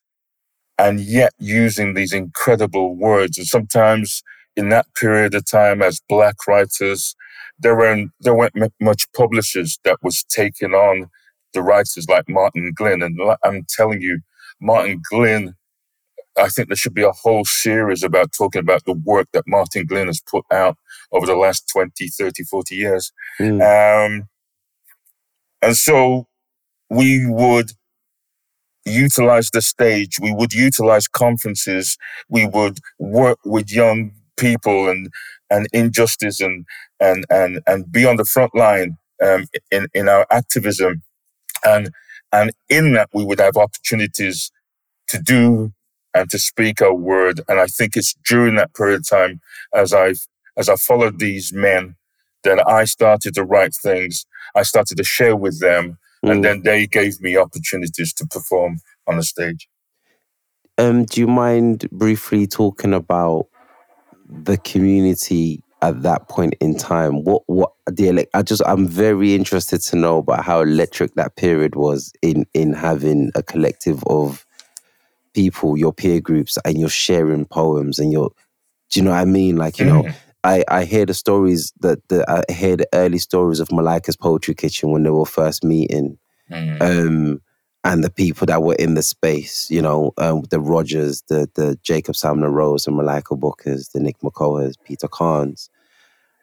and 0.79 1.01
yet 1.01 1.35
using 1.39 1.95
these 1.95 2.15
incredible 2.15 2.97
words. 2.97 3.39
And 3.39 3.49
sometimes 3.49 4.25
in 4.57 4.71
that 4.71 4.87
period 4.97 5.35
of 5.35 5.47
time, 5.51 5.83
as 5.83 6.03
black 6.09 6.37
writers, 6.49 7.17
there 7.61 7.77
weren't 7.77 8.13
there 8.21 8.35
weren't 8.37 8.55
much 8.81 9.07
publishers 9.17 9.79
that 9.85 9.99
was 10.05 10.25
taking 10.25 10.75
on 10.75 11.11
the 11.55 11.63
writers 11.63 12.07
like 12.11 12.29
Martin 12.29 12.73
Glynn. 12.77 13.03
And 13.03 13.19
I'm 13.45 13.67
telling 13.71 14.03
you, 14.03 14.21
Martin 14.61 15.03
Glynn, 15.11 15.55
I 16.39 16.49
think 16.49 16.69
there 16.69 16.77
should 16.77 16.95
be 16.95 17.03
a 17.03 17.13
whole 17.13 17.45
series 17.45 18.03
about 18.03 18.33
talking 18.33 18.61
about 18.61 18.85
the 18.85 18.93
work 18.93 19.29
that 19.33 19.45
Martin 19.47 19.87
Glynn 19.87 20.07
has 20.07 20.21
put 20.21 20.45
out 20.53 20.77
over 21.13 21.27
the 21.27 21.37
last 21.37 21.69
20, 21.73 22.09
30, 22.09 22.45
40 22.45 22.75
years. 22.75 23.13
Mm. 23.41 23.61
Um, 23.61 24.29
and 25.61 25.77
so 25.77 26.27
we 26.91 27.27
would 27.27 27.73
utilize 28.85 29.51
the 29.51 29.63
stage, 29.63 30.19
we 30.21 30.33
would 30.33 30.53
utilize 30.53 31.09
conferences, 31.09 31.99
we 32.29 32.47
would 32.47 32.79
work 32.99 33.39
with 33.45 33.73
young 33.73 34.13
people 34.39 34.89
and 34.89 35.09
and 35.51 35.67
injustice 35.73 36.41
and 36.41 36.65
and 37.01 37.25
and 37.31 37.61
and 37.67 37.91
be 37.91 38.07
on 38.07 38.17
the 38.17 38.25
front 38.25 38.55
line 38.55 38.97
um, 39.23 39.47
in 39.71 39.87
in 39.95 40.09
our 40.09 40.27
activism, 40.31 41.03
and 41.65 41.91
and 42.33 42.53
in 42.69 42.93
that 42.95 43.09
we 43.13 43.25
would 43.25 43.41
have 43.41 43.57
opportunities 43.57 44.51
to 45.09 45.21
do 45.21 45.73
and 46.15 46.31
to 46.31 46.39
speak 46.39 46.81
our 46.83 46.95
word. 46.95 47.41
And 47.49 47.61
I 47.61 47.67
think 47.67 47.97
it's 47.97 48.15
during 48.27 48.57
that 48.57 48.75
period 48.75 49.01
of 49.01 49.09
time, 49.09 49.41
as 49.75 49.93
I've 49.93 50.27
as 50.57 50.69
I 50.69 50.77
followed 50.77 51.21
these 51.21 51.53
men, 51.53 51.95
that 52.43 52.67
I 52.67 52.85
started 52.85 53.35
to 53.35 53.45
write 53.45 53.75
things. 53.75 54.27
I 54.55 54.63
started 54.63 54.97
to 54.97 55.05
share 55.05 55.37
with 55.37 55.61
them, 55.61 55.99
mm. 56.25 56.31
and 56.31 56.45
then 56.45 56.63
they 56.63 56.87
gave 56.87 57.21
me 57.21 57.37
opportunities 57.37 58.13
to 58.15 58.27
perform 58.27 58.79
on 59.07 59.17
the 59.17 59.23
stage. 59.23 59.69
Um, 60.79 61.05
do 61.05 61.21
you 61.21 61.27
mind 61.27 61.89
briefly 61.91 62.47
talking 62.47 62.95
about 62.95 63.47
the 64.29 64.57
community 64.59 65.63
at 65.83 66.03
that 66.03 66.29
point 66.29 66.55
in 66.61 66.77
time? 66.77 67.25
What 67.25 67.43
what 67.47 67.73
the 67.87 68.27
I 68.35 68.43
just 68.43 68.63
I'm 68.67 68.87
very 68.87 69.35
interested 69.35 69.81
to 69.83 69.97
know 69.97 70.19
about 70.19 70.45
how 70.45 70.61
electric 70.61 71.15
that 71.15 71.37
period 71.37 71.75
was 71.75 72.13
in 72.23 72.47
in 72.55 72.73
having 72.73 73.33
a 73.35 73.43
collective 73.43 74.03
of 74.05 74.47
people, 75.39 75.79
your 75.79 75.93
peer 75.93 76.21
groups, 76.21 76.59
and 76.65 76.81
you're 76.81 76.89
sharing 76.89 77.45
poems 77.45 78.01
and 78.01 78.13
you're 78.13 78.33
Do 78.91 78.99
you 78.99 79.05
know 79.05 79.13
what 79.13 79.21
I 79.21 79.25
mean? 79.25 79.57
Like, 79.57 79.79
you 79.79 79.87
mm. 79.87 80.05
know, 80.05 80.13
I, 80.43 80.65
I 80.69 80.85
hear 80.85 81.07
the 81.07 81.15
stories 81.15 81.73
that 81.81 81.99
the 82.09 82.25
I 82.29 82.53
hear 82.53 82.77
the 82.77 82.89
early 82.93 83.19
stories 83.19 83.61
of 83.61 83.71
Malika's 83.71 84.17
Poetry 84.17 84.55
Kitchen 84.55 84.91
when 84.91 85.05
they 85.05 85.11
were 85.11 85.27
first 85.27 85.63
meeting. 85.63 86.19
Mm. 86.51 86.83
Um, 86.83 87.43
and 87.85 88.03
the 88.03 88.11
people 88.11 88.47
that 88.47 88.63
were 88.63 88.75
in 88.75 88.95
the 88.95 89.03
space, 89.03 89.71
you 89.71 89.81
know, 89.81 90.13
um, 90.19 90.43
the 90.51 90.59
Rogers, 90.59 91.23
the 91.29 91.49
the 91.55 91.79
Jacob 91.83 92.17
Sam-La 92.17 92.49
Rose, 92.49 92.85
the 92.85 92.91
Malika 92.91 93.37
Bookers, 93.37 93.93
the 93.93 94.01
Nick 94.01 94.19
Makohas, 94.25 94.75
Peter 94.85 95.09
Kahns. 95.09 95.71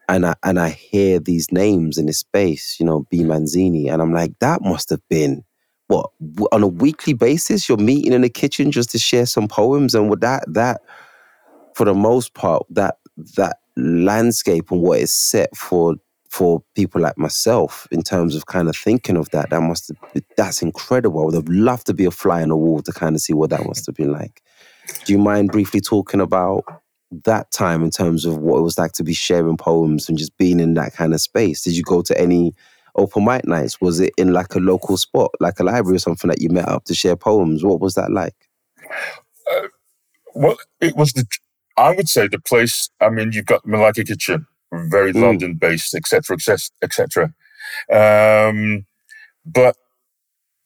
And 0.07 0.25
I 0.25 0.35
and 0.43 0.57
I 0.57 0.69
hear 0.69 1.19
these 1.19 1.51
names 1.51 1.97
in 1.97 2.05
this 2.05 2.19
space, 2.19 2.77
you 2.79 2.85
know, 2.85 3.05
Be 3.09 3.19
Manzini, 3.19 3.91
and 3.91 4.01
I'm 4.01 4.13
like, 4.13 4.33
that 4.39 4.61
must 4.61 4.89
have 4.91 5.01
been 5.09 5.43
what 5.87 6.09
on 6.51 6.63
a 6.63 6.67
weekly 6.67 7.13
basis? 7.13 7.67
You're 7.69 7.77
meeting 7.77 8.13
in 8.13 8.21
the 8.21 8.29
kitchen 8.29 8.71
just 8.71 8.89
to 8.91 8.99
share 8.99 9.25
some 9.25 9.47
poems 9.47 9.93
and 9.93 10.09
with 10.09 10.21
that 10.21 10.43
that 10.47 10.81
for 11.75 11.85
the 11.85 11.93
most 11.93 12.33
part 12.33 12.65
that 12.69 12.97
that 13.35 13.57
landscape 13.77 14.71
and 14.71 14.81
what 14.81 14.99
is 14.99 15.13
set 15.13 15.55
for 15.55 15.95
for 16.29 16.61
people 16.75 16.99
like 16.99 17.17
myself 17.17 17.87
in 17.91 18.01
terms 18.01 18.35
of 18.35 18.45
kind 18.47 18.67
of 18.67 18.75
thinking 18.75 19.15
of 19.15 19.29
that 19.29 19.49
that 19.51 19.61
must 19.61 19.89
have 19.89 20.23
that's 20.35 20.61
incredible. 20.61 21.21
I 21.21 21.25
would 21.25 21.33
have 21.35 21.49
loved 21.49 21.87
to 21.87 21.93
be 21.93 22.05
a 22.05 22.11
fly 22.11 22.41
on 22.41 22.49
the 22.49 22.57
wall 22.57 22.81
to 22.81 22.91
kind 22.91 23.15
of 23.15 23.21
see 23.21 23.33
what 23.33 23.51
that 23.51 23.65
must 23.65 23.85
have 23.85 23.95
been 23.95 24.11
like. 24.11 24.41
Do 25.05 25.13
you 25.13 25.19
mind 25.19 25.51
briefly 25.51 25.81
talking 25.81 26.21
about 26.21 26.63
that 27.23 27.51
time 27.51 27.83
in 27.83 27.89
terms 27.89 28.25
of 28.25 28.37
what 28.37 28.57
it 28.57 28.63
was 28.63 28.77
like 28.77 28.91
to 28.93 29.03
be 29.03 29.13
sharing 29.13 29.57
poems 29.57 30.09
and 30.09 30.17
just 30.17 30.37
being 30.37 30.59
in 30.59 30.73
that 30.73 30.93
kind 30.93 31.13
of 31.13 31.21
space? 31.21 31.63
Did 31.63 31.77
you 31.77 31.83
go 31.83 32.01
to 32.01 32.19
any 32.19 32.53
open 32.95 33.25
mic 33.25 33.45
nights? 33.45 33.79
Was 33.81 33.99
it 33.99 34.13
in 34.17 34.33
like 34.33 34.55
a 34.55 34.59
local 34.59 34.97
spot, 34.97 35.31
like 35.39 35.59
a 35.59 35.63
library 35.63 35.97
or 35.97 35.99
something 35.99 36.29
that 36.29 36.41
you 36.41 36.49
met 36.49 36.67
up 36.67 36.85
to 36.85 36.95
share 36.95 37.15
poems? 37.15 37.63
What 37.63 37.79
was 37.79 37.95
that 37.95 38.11
like? 38.11 38.35
Uh, 39.51 39.67
well, 40.33 40.57
it 40.81 40.95
was 40.95 41.13
the, 41.13 41.25
I 41.77 41.91
would 41.91 42.09
say 42.09 42.27
the 42.27 42.39
place, 42.39 42.89
I 43.01 43.09
mean, 43.09 43.31
you've 43.31 43.45
got 43.45 43.65
Malika 43.65 44.03
Kitchen, 44.03 44.47
very 44.71 45.13
mm. 45.13 45.21
London 45.21 45.55
based, 45.55 45.93
etc., 45.95 46.37
etc. 46.81 47.33
Um, 47.91 48.85
but 49.45 49.75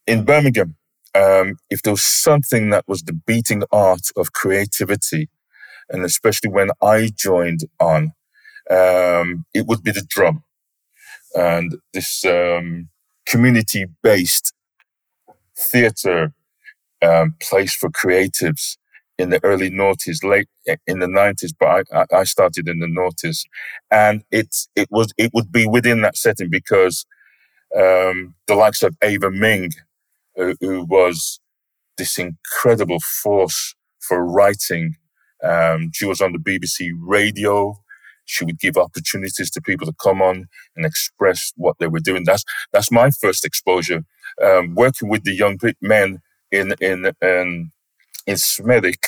in 0.08 0.26
Birmingham, 0.26 0.76
um, 1.16 1.58
if 1.70 1.82
there 1.82 1.94
was 1.94 2.04
something 2.04 2.70
that 2.70 2.88
was 2.88 3.02
the 3.04 3.14
beating 3.14 3.64
art 3.72 4.12
of 4.16 4.34
creativity, 4.34 5.30
and 5.90 6.04
especially 6.06 6.50
when 6.50 6.70
I 6.82 7.10
joined 7.16 7.62
on, 7.80 8.14
um, 8.70 9.46
it 9.54 9.66
would 9.66 9.84
be 9.84 9.92
the 9.92 10.06
drum 10.08 10.44
and 11.36 11.78
this 11.94 12.26
um, 12.26 12.90
community-based 13.28 14.54
theatre 15.58 16.34
um, 17.02 17.36
place 17.42 17.76
for 17.76 17.90
creatives 17.90 18.78
in 19.18 19.30
the 19.32 19.44
early 19.44 19.70
noughties, 19.70 20.24
late 20.24 20.48
in 20.88 21.00
the 21.00 21.08
nineties, 21.08 21.54
but 21.54 21.86
I, 21.94 22.06
I 22.14 22.24
started 22.24 22.70
in 22.70 22.80
the 22.80 22.88
noughties, 22.88 23.42
and 23.92 24.24
it's 24.32 24.70
it 24.76 24.88
was 24.92 25.14
it 25.18 25.32
would 25.34 25.52
be 25.52 25.68
within 25.68 26.02
that 26.02 26.18
setting 26.18 26.50
because 26.50 27.06
um, 27.76 28.36
the 28.48 28.56
likes 28.56 28.84
of 28.84 28.96
Ava 29.04 29.32
Ming, 29.32 29.72
who, 30.36 30.56
who 30.62 30.86
was 30.86 31.40
this 31.98 32.18
incredible 32.18 33.00
force 33.00 33.76
for 34.02 34.26
writing. 34.26 34.96
Um, 35.44 35.92
she 35.94 36.06
was 36.06 36.22
on 36.22 36.34
the 36.34 36.40
BBC 36.40 36.92
radio. 37.00 37.80
She 38.30 38.46
would 38.46 38.60
give 38.60 38.78
opportunities 38.78 39.50
to 39.52 39.62
people 39.62 39.88
to 39.88 39.94
come 40.02 40.22
on 40.22 40.48
and 40.76 40.86
express 40.86 41.52
what 41.56 41.78
they 41.80 41.88
were 41.88 42.00
doing. 42.00 42.24
That's 42.26 42.44
that's 42.72 42.92
my 42.92 43.10
first 43.12 43.44
exposure. 43.46 44.04
Um, 44.44 44.76
working 44.76 45.10
with 45.10 45.24
the 45.24 45.36
young 45.36 45.58
men 45.82 46.22
in 46.52 46.74
in 46.80 47.12
in, 47.22 47.72
in 48.28 48.36
Smethwick, 48.36 49.04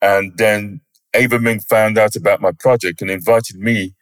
and 0.00 0.32
then 0.36 0.80
Ava 1.14 1.38
Ming 1.38 1.60
found 1.60 1.98
out 1.98 2.16
about 2.16 2.40
my 2.40 2.52
project 2.52 3.02
and 3.02 3.10
invited 3.10 3.56
me 3.56 3.94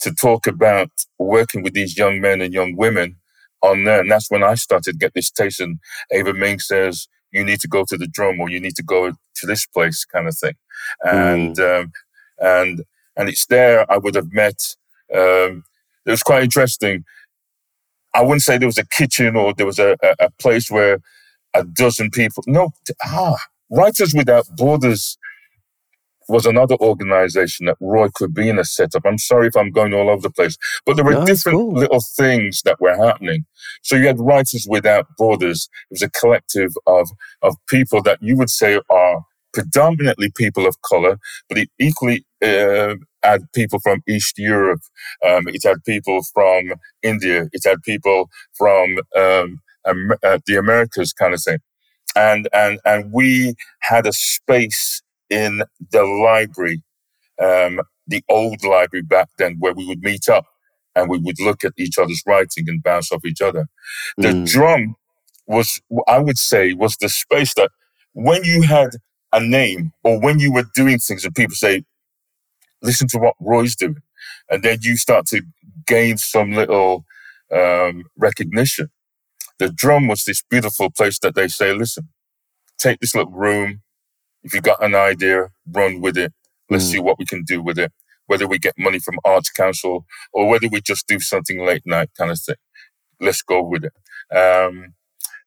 to 0.00 0.12
talk 0.14 0.46
about 0.46 0.90
working 1.18 1.62
with 1.62 1.74
these 1.74 1.96
young 1.96 2.20
men 2.20 2.40
and 2.40 2.54
young 2.54 2.76
women 2.76 3.16
on 3.62 3.84
there. 3.84 4.00
And 4.00 4.10
that's 4.10 4.30
when 4.30 4.42
I 4.42 4.54
started 4.54 4.92
to 4.92 4.98
get 4.98 5.12
this 5.14 5.30
taste. 5.30 5.60
And 5.60 5.78
Ava 6.10 6.32
Ming 6.32 6.58
says, 6.58 7.08
you 7.32 7.44
need 7.44 7.60
to 7.60 7.68
go 7.68 7.84
to 7.88 7.96
the 7.96 8.06
drum 8.06 8.40
or 8.40 8.48
you 8.48 8.60
need 8.60 8.76
to 8.76 8.82
go 8.82 9.10
to 9.10 9.46
this 9.46 9.66
place 9.66 10.04
kind 10.04 10.26
of 10.26 10.36
thing. 10.36 10.54
And, 11.02 11.56
mm. 11.56 11.82
um, 11.82 11.92
and 12.38 12.82
and 13.16 13.28
it's 13.28 13.46
there 13.46 13.90
I 13.90 13.98
would 13.98 14.14
have 14.14 14.32
met. 14.32 14.76
Um, 15.14 15.64
it 16.06 16.10
was 16.10 16.22
quite 16.22 16.44
interesting. 16.44 17.04
I 18.14 18.22
wouldn't 18.22 18.42
say 18.42 18.58
there 18.58 18.68
was 18.68 18.78
a 18.78 18.86
kitchen 18.86 19.36
or 19.36 19.54
there 19.54 19.66
was 19.66 19.78
a, 19.78 19.96
a, 20.02 20.26
a 20.26 20.30
place 20.38 20.70
where 20.70 20.98
a 21.54 21.64
dozen 21.64 22.10
people. 22.10 22.42
No, 22.46 22.70
ah, 23.04 23.36
Writers 23.70 24.14
Without 24.14 24.46
Borders 24.56 25.16
was 26.28 26.46
another 26.46 26.76
organization 26.76 27.66
that 27.66 27.76
Roy 27.80 28.08
Kwabena 28.08 28.64
set 28.64 28.94
up. 28.94 29.02
I'm 29.04 29.18
sorry 29.18 29.48
if 29.48 29.56
I'm 29.56 29.72
going 29.72 29.92
all 29.92 30.08
over 30.08 30.22
the 30.22 30.30
place, 30.30 30.56
but 30.86 30.94
there 30.94 31.04
were 31.04 31.12
no, 31.12 31.26
different 31.26 31.58
cool. 31.58 31.74
little 31.74 32.00
things 32.16 32.62
that 32.64 32.80
were 32.80 32.96
happening. 32.96 33.44
So 33.82 33.96
you 33.96 34.06
had 34.06 34.20
Writers 34.20 34.66
Without 34.68 35.06
Borders. 35.18 35.68
It 35.90 35.94
was 35.94 36.02
a 36.02 36.10
collective 36.10 36.72
of, 36.86 37.10
of 37.42 37.56
people 37.68 38.00
that 38.02 38.18
you 38.22 38.36
would 38.36 38.50
say 38.50 38.80
are 38.88 39.24
predominantly 39.52 40.30
people 40.36 40.66
of 40.66 40.80
color, 40.82 41.18
but 41.48 41.58
it 41.58 41.68
equally 41.80 42.24
uh, 42.42 42.94
had 43.22 43.42
people 43.54 43.78
from 43.80 44.02
East 44.08 44.38
Europe. 44.38 44.80
Um, 45.26 45.48
it 45.48 45.62
had 45.64 45.84
people 45.84 46.20
from 46.32 46.74
India. 47.02 47.48
It 47.52 47.62
had 47.64 47.82
people 47.82 48.28
from 48.56 48.98
um, 49.16 49.60
uh, 49.84 50.38
the 50.46 50.56
Americas, 50.58 51.12
kind 51.12 51.34
of 51.34 51.42
thing. 51.42 51.58
And 52.16 52.48
and 52.52 52.80
and 52.84 53.12
we 53.12 53.54
had 53.80 54.06
a 54.06 54.12
space 54.12 55.02
in 55.28 55.62
the 55.92 56.02
library, 56.02 56.82
um, 57.40 57.80
the 58.06 58.22
old 58.28 58.64
library 58.64 59.02
back 59.02 59.28
then, 59.38 59.56
where 59.60 59.74
we 59.74 59.86
would 59.86 60.02
meet 60.02 60.28
up 60.28 60.46
and 60.96 61.08
we 61.08 61.18
would 61.18 61.40
look 61.40 61.64
at 61.64 61.72
each 61.78 61.98
other's 61.98 62.22
writing 62.26 62.64
and 62.68 62.82
bounce 62.82 63.12
off 63.12 63.24
each 63.24 63.40
other. 63.40 63.66
The 64.16 64.28
mm. 64.28 64.46
drum 64.50 64.96
was, 65.46 65.80
I 66.08 66.18
would 66.18 66.38
say, 66.38 66.74
was 66.74 66.96
the 66.96 67.08
space 67.08 67.54
that 67.54 67.70
when 68.12 68.44
you 68.44 68.62
had 68.62 68.90
a 69.32 69.40
name 69.40 69.92
or 70.02 70.20
when 70.20 70.40
you 70.40 70.52
were 70.52 70.64
doing 70.74 70.98
things 70.98 71.24
and 71.24 71.34
people 71.34 71.54
say, 71.54 71.84
listen 72.82 73.08
to 73.08 73.18
what 73.18 73.34
Roy's 73.40 73.76
doing. 73.76 74.02
And 74.50 74.62
then 74.62 74.78
you 74.82 74.96
start 74.96 75.26
to 75.26 75.42
gain 75.86 76.16
some 76.16 76.52
little 76.52 77.04
um, 77.52 78.04
recognition. 78.16 78.90
The 79.58 79.70
drum 79.70 80.08
was 80.08 80.24
this 80.24 80.42
beautiful 80.48 80.90
place 80.90 81.18
that 81.20 81.34
they 81.34 81.48
say, 81.48 81.72
listen, 81.72 82.08
take 82.78 83.00
this 83.00 83.14
little 83.14 83.32
room. 83.32 83.82
If 84.42 84.54
you've 84.54 84.62
got 84.62 84.82
an 84.82 84.94
idea, 84.94 85.48
run 85.70 86.00
with 86.00 86.16
it. 86.16 86.32
Let's 86.70 86.84
mm. 86.86 86.92
see 86.92 86.98
what 86.98 87.18
we 87.18 87.26
can 87.26 87.42
do 87.44 87.62
with 87.62 87.78
it. 87.78 87.92
Whether 88.26 88.46
we 88.46 88.58
get 88.58 88.74
money 88.78 89.00
from 89.00 89.18
Arts 89.24 89.50
Council 89.50 90.06
or 90.32 90.48
whether 90.48 90.68
we 90.68 90.80
just 90.80 91.06
do 91.08 91.18
something 91.18 91.64
late 91.64 91.82
night 91.84 92.10
kind 92.16 92.30
of 92.30 92.40
thing. 92.40 92.54
Let's 93.20 93.42
go 93.42 93.62
with 93.62 93.84
it. 93.84 93.92
Um, 94.34 94.94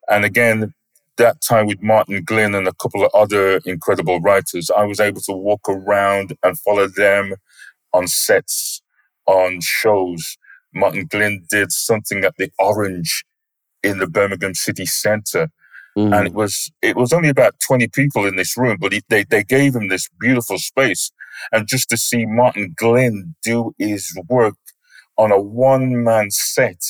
and 0.09 0.25
again, 0.25 0.73
that 1.17 1.41
time 1.41 1.67
with 1.67 1.82
Martin 1.82 2.24
Glynn 2.24 2.55
and 2.55 2.67
a 2.67 2.74
couple 2.74 3.03
of 3.03 3.12
other 3.13 3.58
incredible 3.65 4.20
writers, 4.20 4.70
I 4.72 4.86
was 4.86 5.00
able 5.00 5.22
to 5.22 5.34
walk 5.34 5.67
around 5.70 6.36
and 6.43 6.58
follow 6.60 6.88
them 6.88 7.36
on 7.93 8.08
sets, 8.08 8.82
on 9.27 9.60
shows. 9.62 10.38
Martin 10.74 11.05
Glynn 11.05 11.46
did 11.50 11.72
something 11.72 12.24
at 12.24 12.36
the 12.38 12.51
Orange 12.58 13.24
in 13.84 14.00
the 14.00 14.08
Birmingham 14.08 14.55
city 14.55 14.86
centre. 14.86 15.50
Mm. 15.98 16.17
And 16.17 16.27
it 16.27 16.34
was 16.34 16.72
it 16.82 16.96
was 16.96 17.13
only 17.13 17.29
about 17.29 17.60
20 17.60 17.88
people 17.89 18.25
in 18.25 18.36
this 18.36 18.58
room, 18.58 18.77
but 18.79 18.93
he, 18.93 19.01
they, 19.10 19.24
they 19.24 19.43
gave 19.43 19.75
him 19.75 19.89
this 19.89 20.10
beautiful 20.20 20.58
space. 20.58 21.12
And 21.51 21.67
just 21.67 21.89
to 21.89 21.98
see 21.98 22.25
Martin 22.25 22.74
Glynn 22.75 23.36
do 23.43 23.74
his 23.77 24.17
work 24.27 24.55
on 25.17 25.32
a 25.32 25.39
one 25.39 26.03
man 26.03 26.32
set 26.32 26.82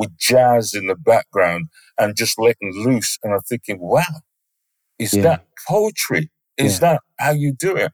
with 0.00 0.16
jazz 0.16 0.74
in 0.74 0.86
the 0.86 0.96
background 0.96 1.68
and 1.98 2.16
just 2.16 2.38
letting 2.38 2.72
loose. 2.74 3.18
And 3.22 3.34
I'm 3.34 3.42
thinking, 3.42 3.78
wow, 3.78 4.22
is 4.98 5.12
yeah. 5.12 5.22
that 5.22 5.44
poetry? 5.68 6.30
Is 6.56 6.74
yeah. 6.74 6.80
that 6.80 7.02
how 7.18 7.32
you 7.32 7.52
do 7.52 7.76
it? 7.76 7.92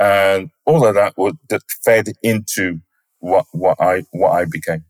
And 0.00 0.50
all 0.64 0.86
of 0.86 0.94
that 0.94 1.12
was 1.16 1.34
that 1.50 1.60
fed 1.84 2.06
into 2.22 2.80
what 3.18 3.44
what 3.52 3.80
I 3.80 4.04
what 4.10 4.30
I 4.30 4.46
became. 4.46 4.84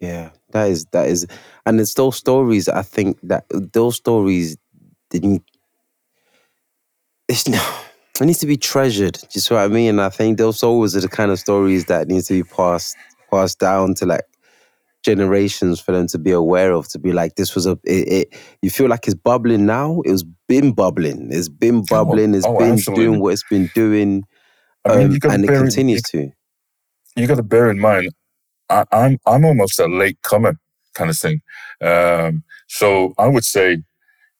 Yeah, 0.00 0.30
that 0.50 0.68
is 0.68 0.84
that 0.92 1.08
is, 1.08 1.26
and 1.64 1.80
it's 1.80 1.94
those 1.94 2.16
stories. 2.16 2.68
I 2.68 2.82
think 2.82 3.18
that 3.22 3.44
those 3.50 3.96
stories 3.96 4.56
didn't. 5.10 5.42
It's 7.28 7.48
no. 7.48 7.64
It 8.20 8.24
needs 8.24 8.38
to 8.40 8.46
be 8.46 8.56
treasured. 8.56 9.18
Just 9.30 9.50
what 9.50 9.60
I 9.60 9.68
mean. 9.68 9.90
And 9.90 10.00
I 10.00 10.08
think 10.08 10.38
those 10.38 10.64
always 10.64 10.96
are 10.96 11.00
the 11.00 11.08
kind 11.08 11.30
of 11.30 11.38
stories 11.38 11.84
that 11.84 12.08
needs 12.08 12.26
to 12.26 12.34
be 12.34 12.42
passed 12.42 12.96
passed 13.30 13.60
down 13.60 13.94
to 13.94 14.06
like 14.06 14.24
generations 15.04 15.80
for 15.80 15.92
them 15.92 16.06
to 16.08 16.18
be 16.18 16.30
aware 16.30 16.72
of 16.72 16.88
to 16.88 16.98
be 16.98 17.12
like 17.12 17.36
this 17.36 17.54
was 17.54 17.66
a 17.66 17.72
it, 17.84 18.08
it 18.08 18.40
you 18.62 18.70
feel 18.70 18.88
like 18.88 19.06
it's 19.06 19.14
bubbling 19.14 19.66
now? 19.66 20.00
It 20.04 20.12
was 20.12 20.24
been 20.48 20.72
bubbling. 20.72 21.28
It's 21.32 21.48
been 21.48 21.78
oh, 21.78 21.84
bubbling. 21.88 22.34
It's 22.34 22.46
oh, 22.46 22.58
been 22.58 22.72
absolutely. 22.72 23.04
doing 23.04 23.20
what 23.20 23.32
it's 23.32 23.44
been 23.48 23.70
doing 23.74 24.24
I 24.84 24.96
mean, 24.96 25.18
um, 25.24 25.30
and 25.30 25.44
it 25.44 25.48
continues 25.48 26.02
you, 26.12 26.20
to. 26.20 27.20
you 27.20 27.26
got 27.26 27.36
to 27.36 27.42
bear 27.42 27.70
in 27.70 27.78
mind 27.78 28.10
I, 28.70 28.80
am 28.80 28.86
I'm, 28.92 29.18
I'm 29.26 29.44
almost 29.44 29.78
a 29.78 29.86
late 29.86 30.18
comer 30.22 30.54
kind 30.94 31.10
of 31.10 31.18
thing. 31.18 31.40
Um, 31.80 32.44
so 32.68 33.14
I 33.18 33.26
would 33.26 33.44
say 33.44 33.78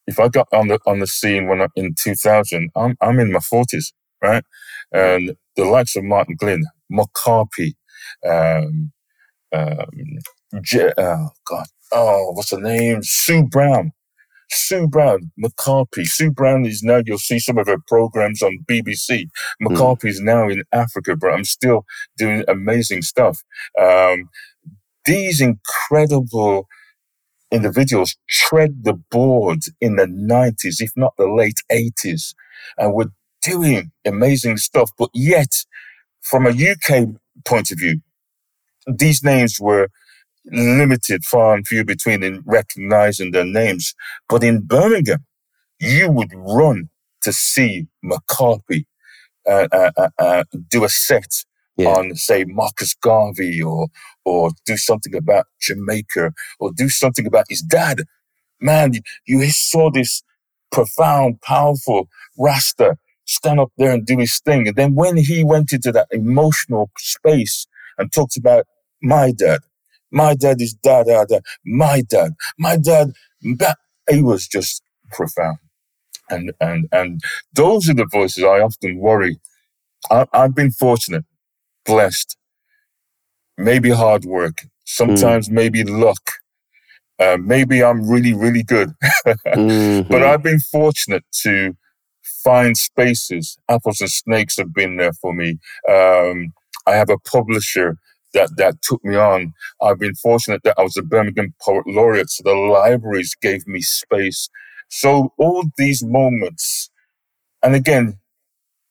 if 0.06 0.18
I 0.18 0.28
got 0.28 0.48
on 0.52 0.68
the 0.68 0.78
on 0.86 1.00
the 1.00 1.06
scene 1.06 1.46
when 1.48 1.60
I, 1.60 1.66
in 1.76 1.94
2000 1.94 2.70
I'm 2.76 2.96
I'm 3.00 3.18
in 3.20 3.32
my 3.32 3.40
40s 3.40 3.92
right? 4.22 4.44
And 4.92 5.36
the 5.56 5.64
likes 5.64 5.96
of 5.96 6.04
Martin 6.04 6.36
Glynn, 6.38 6.64
Moqapi, 6.92 7.74
um, 8.26 8.92
um, 9.52 10.18
Je- 10.62 10.92
oh 10.96 11.28
God, 11.46 11.66
oh, 11.92 12.32
what's 12.34 12.50
her 12.50 12.60
name? 12.60 13.00
Sue 13.02 13.44
Brown. 13.44 13.92
Sue 14.50 14.86
Brown, 14.88 15.30
Moqapi. 15.42 16.06
Sue 16.06 16.30
Brown 16.30 16.64
is 16.64 16.82
now, 16.82 17.02
you'll 17.04 17.18
see 17.18 17.38
some 17.38 17.58
of 17.58 17.66
her 17.66 17.78
programs 17.86 18.42
on 18.42 18.64
BBC. 18.66 19.28
Moqapi 19.62 20.04
mm. 20.04 20.08
is 20.08 20.20
now 20.20 20.48
in 20.48 20.62
Africa, 20.72 21.16
but 21.16 21.32
I'm 21.32 21.44
still 21.44 21.84
doing 22.16 22.44
amazing 22.48 23.02
stuff. 23.02 23.42
Um, 23.78 24.30
these 25.04 25.40
incredible 25.40 26.66
individuals 27.50 28.16
tread 28.28 28.84
the 28.84 28.94
board 29.10 29.60
in 29.80 29.96
the 29.96 30.06
90s, 30.06 30.80
if 30.80 30.92
not 30.96 31.14
the 31.16 31.30
late 31.30 31.62
80s, 31.70 32.34
and 32.76 32.94
were 32.94 33.12
doing 33.42 33.92
amazing 34.04 34.56
stuff. 34.56 34.90
But 34.98 35.10
yet, 35.14 35.64
from 36.22 36.46
a 36.46 36.50
UK 36.50 37.08
point 37.44 37.70
of 37.70 37.78
view, 37.78 38.00
these 38.86 39.22
names 39.22 39.58
were 39.60 39.88
limited, 40.50 41.24
far 41.24 41.54
and 41.54 41.66
few 41.66 41.84
between 41.84 42.22
in 42.22 42.42
recognizing 42.46 43.32
their 43.32 43.44
names. 43.44 43.94
But 44.28 44.44
in 44.44 44.62
Birmingham, 44.62 45.24
you 45.80 46.10
would 46.10 46.32
run 46.34 46.90
to 47.22 47.32
see 47.32 47.86
Moqapi 48.04 48.84
uh, 49.48 49.68
uh, 49.72 49.90
uh, 49.96 50.08
uh, 50.18 50.44
do 50.68 50.84
a 50.84 50.88
set 50.88 51.44
yeah. 51.76 51.88
on, 51.88 52.14
say, 52.16 52.44
Marcus 52.44 52.94
Garvey 52.94 53.62
or 53.62 53.88
or 54.24 54.50
do 54.66 54.76
something 54.76 55.14
about 55.14 55.46
Jamaica 55.60 56.32
or 56.60 56.72
do 56.72 56.88
something 56.88 57.26
about 57.26 57.46
his 57.48 57.62
dad. 57.62 58.02
Man, 58.60 58.92
you, 58.94 59.00
you 59.26 59.50
saw 59.50 59.90
this 59.90 60.22
profound, 60.70 61.40
powerful 61.40 62.08
Rasta 62.38 62.96
stand 63.24 63.60
up 63.60 63.72
there 63.78 63.92
and 63.92 64.04
do 64.04 64.18
his 64.18 64.38
thing. 64.40 64.68
And 64.68 64.76
then 64.76 64.94
when 64.94 65.16
he 65.16 65.44
went 65.44 65.72
into 65.72 65.92
that 65.92 66.08
emotional 66.10 66.90
space 66.98 67.66
and 67.96 68.12
talked 68.12 68.36
about 68.36 68.66
my 69.02 69.32
dad, 69.32 69.60
my 70.10 70.34
dad 70.34 70.60
is 70.60 70.74
da 70.74 71.02
da 71.02 71.24
da, 71.24 71.40
my 71.64 72.02
dad, 72.02 72.32
my 72.58 72.76
dad, 72.76 73.12
that, 73.58 73.78
it 74.08 74.24
was 74.24 74.46
just 74.46 74.82
profound. 75.10 75.58
And, 76.30 76.52
and, 76.60 76.88
and 76.92 77.20
those 77.54 77.88
are 77.88 77.94
the 77.94 78.06
voices 78.06 78.44
I 78.44 78.60
often 78.60 78.98
worry. 78.98 79.38
I, 80.10 80.26
I've 80.32 80.54
been 80.54 80.70
fortunate, 80.70 81.24
blessed, 81.84 82.36
maybe 83.56 83.90
hard 83.90 84.24
work, 84.24 84.66
sometimes 84.84 85.48
mm. 85.48 85.52
maybe 85.52 85.84
luck. 85.84 86.30
Uh, 87.18 87.36
maybe 87.40 87.82
I'm 87.82 88.08
really, 88.08 88.32
really 88.32 88.62
good. 88.62 88.92
mm-hmm. 89.26 90.08
But 90.08 90.22
I've 90.22 90.42
been 90.42 90.60
fortunate 90.60 91.24
to 91.42 91.76
find 92.22 92.76
spaces. 92.76 93.58
Apples 93.68 94.00
and 94.00 94.10
Snakes 94.10 94.56
have 94.56 94.72
been 94.72 94.96
there 94.96 95.12
for 95.14 95.32
me. 95.32 95.58
Um, 95.88 96.52
I 96.86 96.92
have 96.92 97.10
a 97.10 97.18
publisher 97.18 97.98
that, 98.34 98.56
that 98.58 98.82
took 98.82 99.04
me 99.04 99.16
on. 99.16 99.54
I've 99.82 99.98
been 100.00 100.14
fortunate 100.16 100.62
that 100.64 100.76
I 100.78 100.82
was 100.82 100.96
a 100.96 101.02
Birmingham 101.02 101.54
Poet 101.62 101.84
Laureate, 101.86 102.30
so 102.30 102.42
the 102.44 102.54
libraries 102.54 103.36
gave 103.40 103.66
me 103.66 103.80
space. 103.82 104.48
So 104.90 105.32
all 105.38 105.64
these 105.78 106.04
moments, 106.04 106.90
and 107.62 107.74
again, 107.74 108.18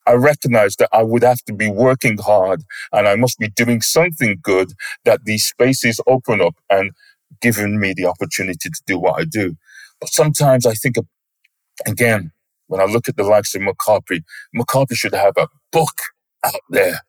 I 0.06 0.14
recognized 0.14 0.80
that 0.80 0.90
I 0.92 1.04
would 1.04 1.24
have 1.24 1.42
to 1.46 1.54
be 1.54 1.70
working 1.70 2.18
hard 2.18 2.64
and 2.92 3.08
I 3.08 3.16
must 3.16 3.40
be 3.40 3.50
doing 3.50 3.82
something 3.82 4.40
good 4.42 4.74
that 5.06 5.26
these 5.26 5.46
spaces 5.46 6.02
open 6.08 6.42
up 6.42 6.56
and 6.70 6.92
giving 7.42 7.80
me 7.80 7.94
the 7.96 8.06
opportunity 8.06 8.70
to 8.70 8.82
do 8.86 9.00
what 9.00 9.20
I 9.20 9.26
do. 9.26 9.56
But 10.00 10.10
sometimes 10.10 10.66
I 10.66 10.74
think, 10.74 10.98
again, 11.88 12.32
when 12.68 12.82
I 12.82 12.86
look 12.86 13.10
at 13.10 13.18
the 13.18 13.24
likes 13.24 13.56
of 13.56 13.62
Moqapi, 13.62 14.24
Moqapi 14.56 14.96
should 14.96 15.14
have 15.16 15.34
a 15.38 15.48
book 15.72 15.96
out 16.46 16.62
there 16.70 17.02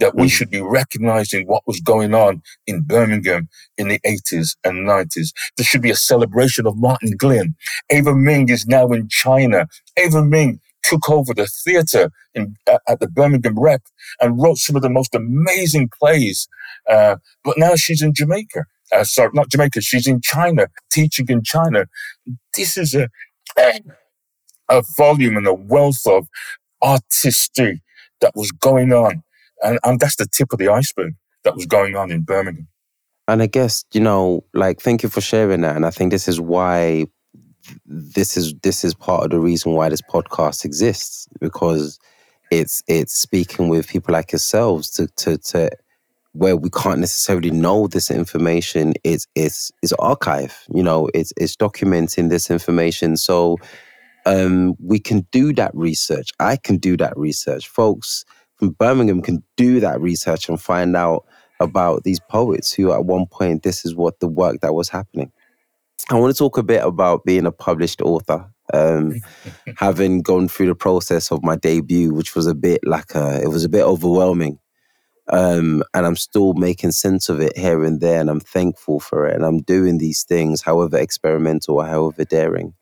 that 0.00 0.14
we 0.14 0.26
mm. 0.26 0.30
should 0.30 0.50
be 0.50 0.60
recognizing 0.60 1.46
what 1.46 1.62
was 1.66 1.80
going 1.80 2.14
on 2.14 2.42
in 2.66 2.82
Birmingham 2.82 3.48
in 3.78 3.88
the 3.88 4.00
80s 4.00 4.56
and 4.64 4.86
90s. 4.86 5.32
There 5.56 5.64
should 5.64 5.82
be 5.82 5.90
a 5.90 5.96
celebration 5.96 6.66
of 6.66 6.76
Martin 6.76 7.12
Glynn. 7.16 7.54
Ava 7.90 8.14
Ming 8.14 8.48
is 8.48 8.66
now 8.66 8.88
in 8.88 9.08
China. 9.08 9.66
Ava 9.96 10.24
Ming 10.24 10.60
took 10.82 11.08
over 11.08 11.32
the 11.32 11.46
theater 11.46 12.10
in, 12.34 12.56
at 12.66 13.00
the 13.00 13.08
Birmingham 13.08 13.58
Rep 13.58 13.82
and 14.20 14.40
wrote 14.40 14.58
some 14.58 14.76
of 14.76 14.82
the 14.82 14.90
most 14.90 15.14
amazing 15.14 15.88
plays. 15.98 16.48
Uh, 16.88 17.16
but 17.42 17.56
now 17.56 17.74
she's 17.74 18.02
in 18.02 18.12
Jamaica. 18.12 18.64
Uh, 18.92 19.04
sorry, 19.04 19.30
not 19.32 19.48
Jamaica. 19.48 19.80
She's 19.80 20.06
in 20.06 20.20
China, 20.20 20.66
teaching 20.90 21.26
in 21.28 21.42
China. 21.42 21.86
This 22.54 22.76
is 22.76 22.94
a, 22.94 23.08
a 24.68 24.82
volume 24.96 25.36
and 25.36 25.46
a 25.46 25.54
wealth 25.54 26.06
of 26.06 26.28
artistry 26.82 27.82
that 28.20 28.32
was 28.34 28.52
going 28.52 28.92
on 28.92 29.22
and, 29.64 29.78
and 29.84 30.00
that's 30.00 30.16
the 30.16 30.26
tip 30.26 30.52
of 30.52 30.58
the 30.58 30.68
iceberg 30.68 31.14
that 31.44 31.54
was 31.54 31.66
going 31.66 31.96
on 31.96 32.10
in 32.10 32.22
Birmingham. 32.22 32.68
And 33.26 33.42
I 33.42 33.46
guess, 33.46 33.84
you 33.92 34.00
know, 34.00 34.44
like, 34.52 34.80
thank 34.80 35.02
you 35.02 35.08
for 35.08 35.20
sharing 35.20 35.62
that. 35.62 35.76
And 35.76 35.86
I 35.86 35.90
think 35.90 36.10
this 36.10 36.28
is 36.28 36.40
why 36.40 37.06
this 37.86 38.36
is 38.36 38.54
this 38.62 38.84
is 38.84 38.94
part 38.94 39.24
of 39.24 39.30
the 39.30 39.40
reason 39.40 39.72
why 39.72 39.88
this 39.88 40.02
podcast 40.02 40.64
exists 40.64 41.26
because 41.40 41.98
it's 42.50 42.82
it's 42.86 43.14
speaking 43.14 43.68
with 43.68 43.88
people 43.88 44.12
like 44.12 44.32
yourselves 44.32 44.90
to 44.90 45.06
to 45.16 45.38
to 45.38 45.70
where 46.32 46.56
we 46.56 46.68
can't 46.68 47.00
necessarily 47.00 47.50
know 47.50 47.86
this 47.86 48.10
information 48.10 48.92
it's 49.02 49.26
it's 49.34 49.72
it's 49.82 49.92
archive 49.94 50.64
you 50.74 50.82
know 50.82 51.08
it's 51.14 51.32
it's 51.36 51.56
documenting 51.56 52.28
this 52.28 52.50
information 52.50 53.16
so 53.16 53.56
um 54.26 54.74
we 54.78 54.98
can 54.98 55.26
do 55.30 55.52
that 55.52 55.74
research 55.74 56.30
i 56.40 56.56
can 56.56 56.76
do 56.76 56.96
that 56.96 57.16
research 57.16 57.68
folks 57.68 58.24
from 58.56 58.70
Birmingham 58.70 59.22
can 59.22 59.42
do 59.56 59.80
that 59.80 60.00
research 60.00 60.48
and 60.48 60.60
find 60.60 60.96
out 60.96 61.24
about 61.60 62.04
these 62.04 62.20
poets 62.20 62.72
who 62.72 62.92
at 62.92 63.04
one 63.04 63.26
point 63.26 63.62
this 63.62 63.84
is 63.84 63.94
what 63.94 64.20
the 64.20 64.28
work 64.28 64.60
that 64.60 64.74
was 64.74 64.88
happening. 64.88 65.32
I 66.10 66.14
want 66.16 66.34
to 66.34 66.38
talk 66.38 66.58
a 66.58 66.62
bit 66.62 66.84
about 66.84 67.24
being 67.24 67.46
a 67.46 67.52
published 67.52 68.00
author. 68.00 68.50
Um, 68.72 69.20
having 69.76 70.22
gone 70.22 70.48
through 70.48 70.66
the 70.66 70.74
process 70.74 71.30
of 71.30 71.44
my 71.44 71.56
debut, 71.56 72.14
which 72.14 72.34
was 72.34 72.46
a 72.46 72.54
bit 72.54 72.80
like 72.84 73.14
a, 73.14 73.42
it 73.42 73.48
was 73.48 73.64
a 73.64 73.68
bit 73.68 73.82
overwhelming. 73.82 74.58
Um, 75.28 75.82
and 75.94 76.04
I'm 76.04 76.16
still 76.16 76.54
making 76.54 76.92
sense 76.92 77.28
of 77.28 77.40
it 77.40 77.56
here 77.56 77.82
and 77.84 78.00
there, 78.00 78.20
and 78.20 78.28
I'm 78.28 78.40
thankful 78.40 79.00
for 79.00 79.26
it. 79.26 79.34
And 79.34 79.44
I'm 79.44 79.60
doing 79.60 79.98
these 79.98 80.22
things, 80.24 80.62
however 80.62 80.98
experimental 80.98 81.76
or 81.76 81.86
however 81.86 82.24
daring 82.24 82.74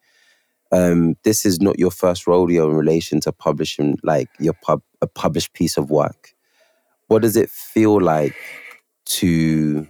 um, 0.72 1.16
this 1.22 1.44
is 1.44 1.60
not 1.60 1.78
your 1.78 1.90
first 1.90 2.26
rodeo 2.26 2.68
in 2.68 2.76
relation 2.76 3.20
to 3.20 3.32
publishing 3.32 3.98
like 4.02 4.28
your 4.40 4.54
pub 4.54 4.82
a 5.02 5.06
published 5.06 5.52
piece 5.52 5.76
of 5.76 5.90
work. 5.90 6.32
What 7.08 7.22
does 7.22 7.36
it 7.36 7.50
feel 7.50 8.00
like 8.00 8.34
to, 9.04 9.86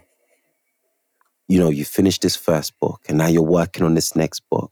you 1.47 1.59
know, 1.59 1.69
you 1.69 1.85
finish 1.85 2.19
this 2.19 2.35
first 2.35 2.77
book 2.79 3.01
and 3.07 3.17
now 3.17 3.27
you're 3.27 3.41
working 3.41 3.85
on 3.85 3.93
this 3.93 4.15
next 4.15 4.41
book? 4.49 4.71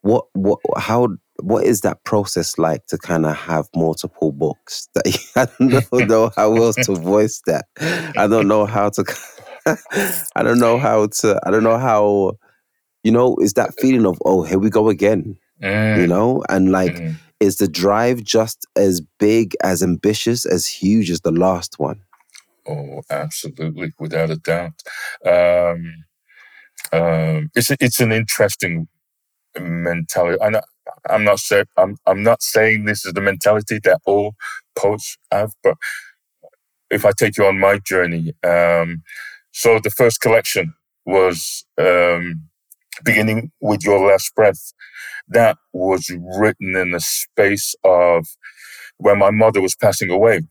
What 0.00 0.26
what 0.32 0.60
how 0.76 1.08
what 1.42 1.64
is 1.64 1.82
that 1.82 2.02
process 2.04 2.58
like 2.58 2.86
to 2.86 2.98
kind 2.98 3.26
of 3.26 3.36
have 3.36 3.68
multiple 3.76 4.32
books? 4.32 4.88
That, 4.94 5.06
I 5.36 5.98
don't 5.98 6.08
know 6.08 6.30
how 6.34 6.54
else 6.56 6.76
to 6.86 6.94
voice 6.94 7.42
that. 7.46 7.66
I 8.16 8.26
don't 8.26 8.48
know 8.48 8.66
how 8.66 8.90
to. 8.90 9.04
I 10.36 10.42
don't 10.42 10.58
know 10.58 10.78
how 10.78 11.06
to. 11.06 11.40
I 11.44 11.50
don't 11.50 11.64
know 11.64 11.78
how 11.78 12.38
you 13.06 13.12
know, 13.12 13.36
is 13.36 13.52
that 13.52 13.72
feeling 13.78 14.04
of, 14.04 14.20
oh, 14.24 14.42
here 14.42 14.58
we 14.58 14.68
go 14.68 14.88
again, 14.88 15.38
mm. 15.62 15.96
you 15.96 16.08
know? 16.08 16.42
And 16.48 16.72
like, 16.72 16.96
mm. 16.96 17.14
Is 17.40 17.56
the 17.56 17.68
drive 17.68 18.22
just 18.22 18.66
as 18.76 19.00
big, 19.18 19.54
as 19.62 19.82
ambitious, 19.82 20.44
as 20.46 20.66
huge 20.66 21.10
as 21.10 21.20
the 21.20 21.32
last 21.32 21.78
one? 21.78 22.00
Oh, 22.68 23.02
absolutely, 23.10 23.92
without 23.98 24.30
a 24.30 24.36
doubt. 24.36 24.82
Um, 25.24 26.04
um, 26.92 27.50
it's 27.54 27.70
it's 27.80 28.00
an 28.00 28.12
interesting 28.12 28.88
mentality. 29.58 30.40
I'm 30.42 30.52
not, 30.52 30.64
I'm 31.08 31.24
not 31.24 31.38
saying 31.38 31.66
I'm 31.76 31.96
I'm 32.06 32.22
not 32.22 32.42
saying 32.42 32.84
this 32.84 33.04
is 33.04 33.12
the 33.12 33.20
mentality 33.20 33.78
that 33.84 34.00
all 34.06 34.34
poets 34.74 35.16
have, 35.30 35.52
but 35.62 35.76
if 36.90 37.04
I 37.04 37.12
take 37.12 37.36
you 37.36 37.46
on 37.46 37.58
my 37.58 37.78
journey, 37.78 38.32
um, 38.44 39.02
so 39.52 39.78
the 39.78 39.90
first 39.90 40.20
collection 40.20 40.74
was 41.04 41.64
um, 41.78 42.42
beginning 43.04 43.52
with 43.60 43.84
your 43.84 44.06
last 44.06 44.34
breath. 44.34 44.72
That 45.28 45.58
was 45.72 46.10
written 46.38 46.76
in 46.76 46.92
the 46.92 47.00
space 47.00 47.74
of 47.84 48.26
when 48.98 49.18
my 49.18 49.30
mother 49.30 49.60
was 49.60 49.76
passing 49.76 50.10
away. 50.10 50.42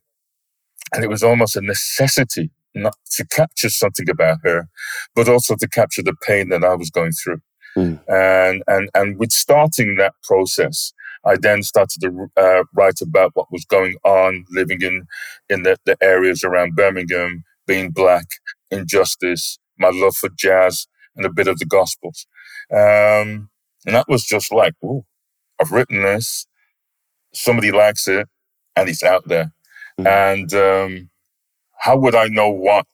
And 0.94 1.04
it 1.04 1.10
was 1.10 1.24
almost 1.24 1.56
a 1.56 1.62
necessity 1.62 2.52
not 2.74 2.96
to 3.12 3.26
capture 3.26 3.70
something 3.70 4.10
about 4.10 4.40
her, 4.44 4.68
but 5.16 5.30
also 5.30 5.56
to 5.56 5.68
capture 5.68 6.04
the 6.04 6.16
pain 6.28 6.50
that 6.50 6.64
I 6.64 6.76
was 6.76 6.90
going 6.90 7.14
through. 7.14 7.42
Mm. 7.78 8.00
And, 8.08 8.64
and, 8.68 8.90
and 8.94 9.18
with 9.18 9.32
starting 9.32 9.96
that 9.96 10.14
process, 10.24 10.94
I 11.26 11.38
then 11.38 11.64
started 11.64 12.02
to 12.02 12.28
uh, 12.38 12.64
write 12.74 13.02
about 13.02 13.32
what 13.34 13.52
was 13.52 13.66
going 13.66 13.96
on 14.04 14.46
living 14.52 14.82
in, 14.82 15.08
in 15.50 15.64
the, 15.64 15.78
the 15.86 15.98
areas 16.02 16.44
around 16.44 16.76
Birmingham, 16.76 17.44
being 17.66 17.92
black, 17.92 18.28
injustice, 18.70 19.58
my 19.80 19.90
love 19.92 20.16
for 20.16 20.30
jazz, 20.38 20.88
and 21.16 21.26
a 21.26 21.32
bit 21.32 21.48
of 21.48 21.60
the 21.60 21.66
Gospels. 21.66 22.28
Um, 22.72 23.50
and 23.86 23.96
that 23.96 24.08
was 24.08 24.26
just 24.26 24.52
like, 24.52 24.74
oh, 24.84 25.06
I've 25.60 25.72
written 25.72 26.02
this, 26.04 26.48
somebody 27.34 27.72
likes 27.72 28.08
it, 28.08 28.28
and 28.76 28.90
it's 28.90 29.04
out 29.04 29.28
there. 29.28 29.52
Mm. 30.00 30.08
And 30.08 30.54
um, 30.54 31.10
how 31.80 31.98
would 31.98 32.16
I 32.16 32.28
know 32.28 32.50
what 32.50 32.88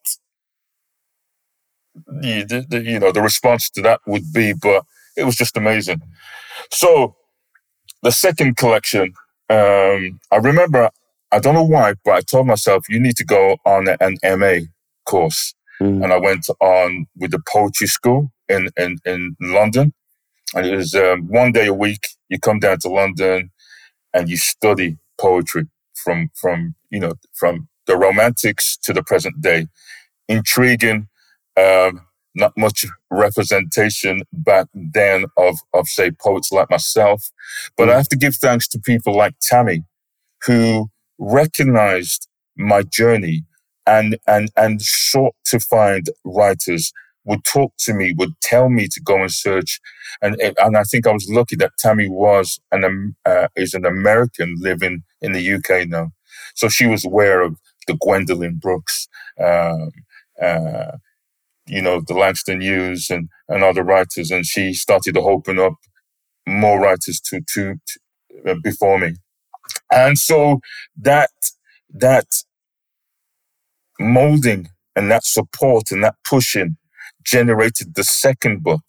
the, 2.07 2.43
the, 2.43 2.65
the, 2.69 2.83
you 2.83 2.99
know 2.99 3.11
the 3.11 3.21
response 3.21 3.69
to 3.71 3.81
that 3.81 4.01
would 4.05 4.31
be? 4.33 4.53
But 4.53 4.83
it 5.17 5.23
was 5.23 5.35
just 5.35 5.57
amazing. 5.57 6.01
So 6.71 7.15
the 8.03 8.11
second 8.11 8.57
collection, 8.57 9.13
um, 9.49 10.19
I 10.31 10.37
remember 10.41 10.89
I 11.31 11.39
don't 11.39 11.53
know 11.53 11.63
why, 11.63 11.93
but 12.03 12.11
I 12.11 12.21
told 12.21 12.47
myself 12.47 12.89
you 12.89 12.99
need 12.99 13.15
to 13.17 13.25
go 13.25 13.57
on 13.65 13.87
an 13.87 14.17
MA 14.37 14.65
course, 15.05 15.53
mm. 15.81 16.03
and 16.03 16.13
I 16.13 16.17
went 16.17 16.47
on 16.59 17.07
with 17.17 17.31
the 17.31 17.41
poetry 17.51 17.87
school 17.87 18.31
in 18.47 18.69
in, 18.77 18.97
in 19.05 19.35
London, 19.41 19.93
and 20.53 20.65
it 20.65 20.75
was 20.75 20.93
um, 20.95 21.27
one 21.27 21.51
day 21.51 21.67
a 21.67 21.73
week. 21.73 22.07
You 22.29 22.39
come 22.39 22.59
down 22.59 22.79
to 22.79 22.89
London, 22.89 23.51
and 24.13 24.29
you 24.29 24.37
study 24.37 24.97
poetry 25.19 25.65
from 25.93 26.29
from 26.35 26.75
you 26.89 26.99
know 26.99 27.13
from 27.33 27.67
the 27.87 27.97
romantics 27.97 28.77
to 28.77 28.93
the 28.93 29.03
present 29.03 29.41
day. 29.41 29.67
Intriguing, 30.29 31.09
um, 31.57 32.05
not 32.35 32.53
much 32.55 32.85
representation 33.09 34.21
back 34.31 34.67
then 34.73 35.25
of 35.37 35.57
of 35.73 35.87
say 35.87 36.11
poets 36.11 36.51
like 36.51 36.69
myself, 36.69 37.31
but 37.75 37.87
mm. 37.87 37.93
I 37.93 37.97
have 37.97 38.09
to 38.09 38.17
give 38.17 38.35
thanks 38.35 38.67
to 38.69 38.79
people 38.79 39.15
like 39.15 39.33
Tammy, 39.41 39.83
who 40.45 40.89
recognized 41.17 42.27
my 42.57 42.83
journey 42.83 43.45
and 43.85 44.17
and 44.27 44.49
and 44.55 44.81
sought 44.81 45.35
to 45.45 45.59
find 45.59 46.07
writers 46.23 46.91
would 47.23 47.43
talk 47.45 47.73
to 47.77 47.93
me, 47.93 48.13
would 48.17 48.33
tell 48.41 48.69
me 48.69 48.87
to 48.87 49.01
go 49.01 49.21
and 49.21 49.31
search, 49.31 49.79
and 50.21 50.35
and 50.41 50.77
I 50.77 50.83
think 50.83 51.07
I 51.07 51.11
was 51.11 51.29
lucky 51.29 51.55
that 51.57 51.77
Tammy 51.77 52.09
was 52.09 52.59
an 52.71 53.15
uh, 53.25 53.47
is 53.55 53.73
an 53.73 53.85
American 53.85 54.55
living 54.59 55.03
in 55.21 55.33
the 55.33 55.53
UK 55.53 55.87
now, 55.87 56.11
so 56.55 56.67
she 56.69 56.87
was 56.87 57.05
aware 57.05 57.41
of 57.41 57.57
the 57.87 57.97
Gwendolyn 57.99 58.57
Brooks, 58.61 59.07
um, 59.39 59.91
uh, 60.41 60.93
you 61.67 61.81
know, 61.81 62.01
the 62.01 62.13
Langston 62.13 62.61
Hughes 62.61 63.09
and 63.09 63.29
and 63.47 63.63
other 63.63 63.83
writers, 63.83 64.31
and 64.31 64.45
she 64.45 64.73
started 64.73 65.15
to 65.15 65.21
open 65.21 65.59
up 65.59 65.73
more 66.47 66.79
writers 66.79 67.21
to 67.29 67.41
to, 67.53 67.75
to 67.87 68.51
uh, 68.51 68.55
before 68.63 68.99
me, 68.99 69.15
and 69.91 70.17
so 70.17 70.61
that 70.97 71.31
that 71.93 72.27
molding 74.01 74.69
and 74.95 75.11
that 75.11 75.23
support 75.23 75.91
and 75.91 76.03
that 76.03 76.15
pushing 76.23 76.77
generated 77.23 77.95
the 77.95 78.03
second 78.03 78.63
book 78.63 78.83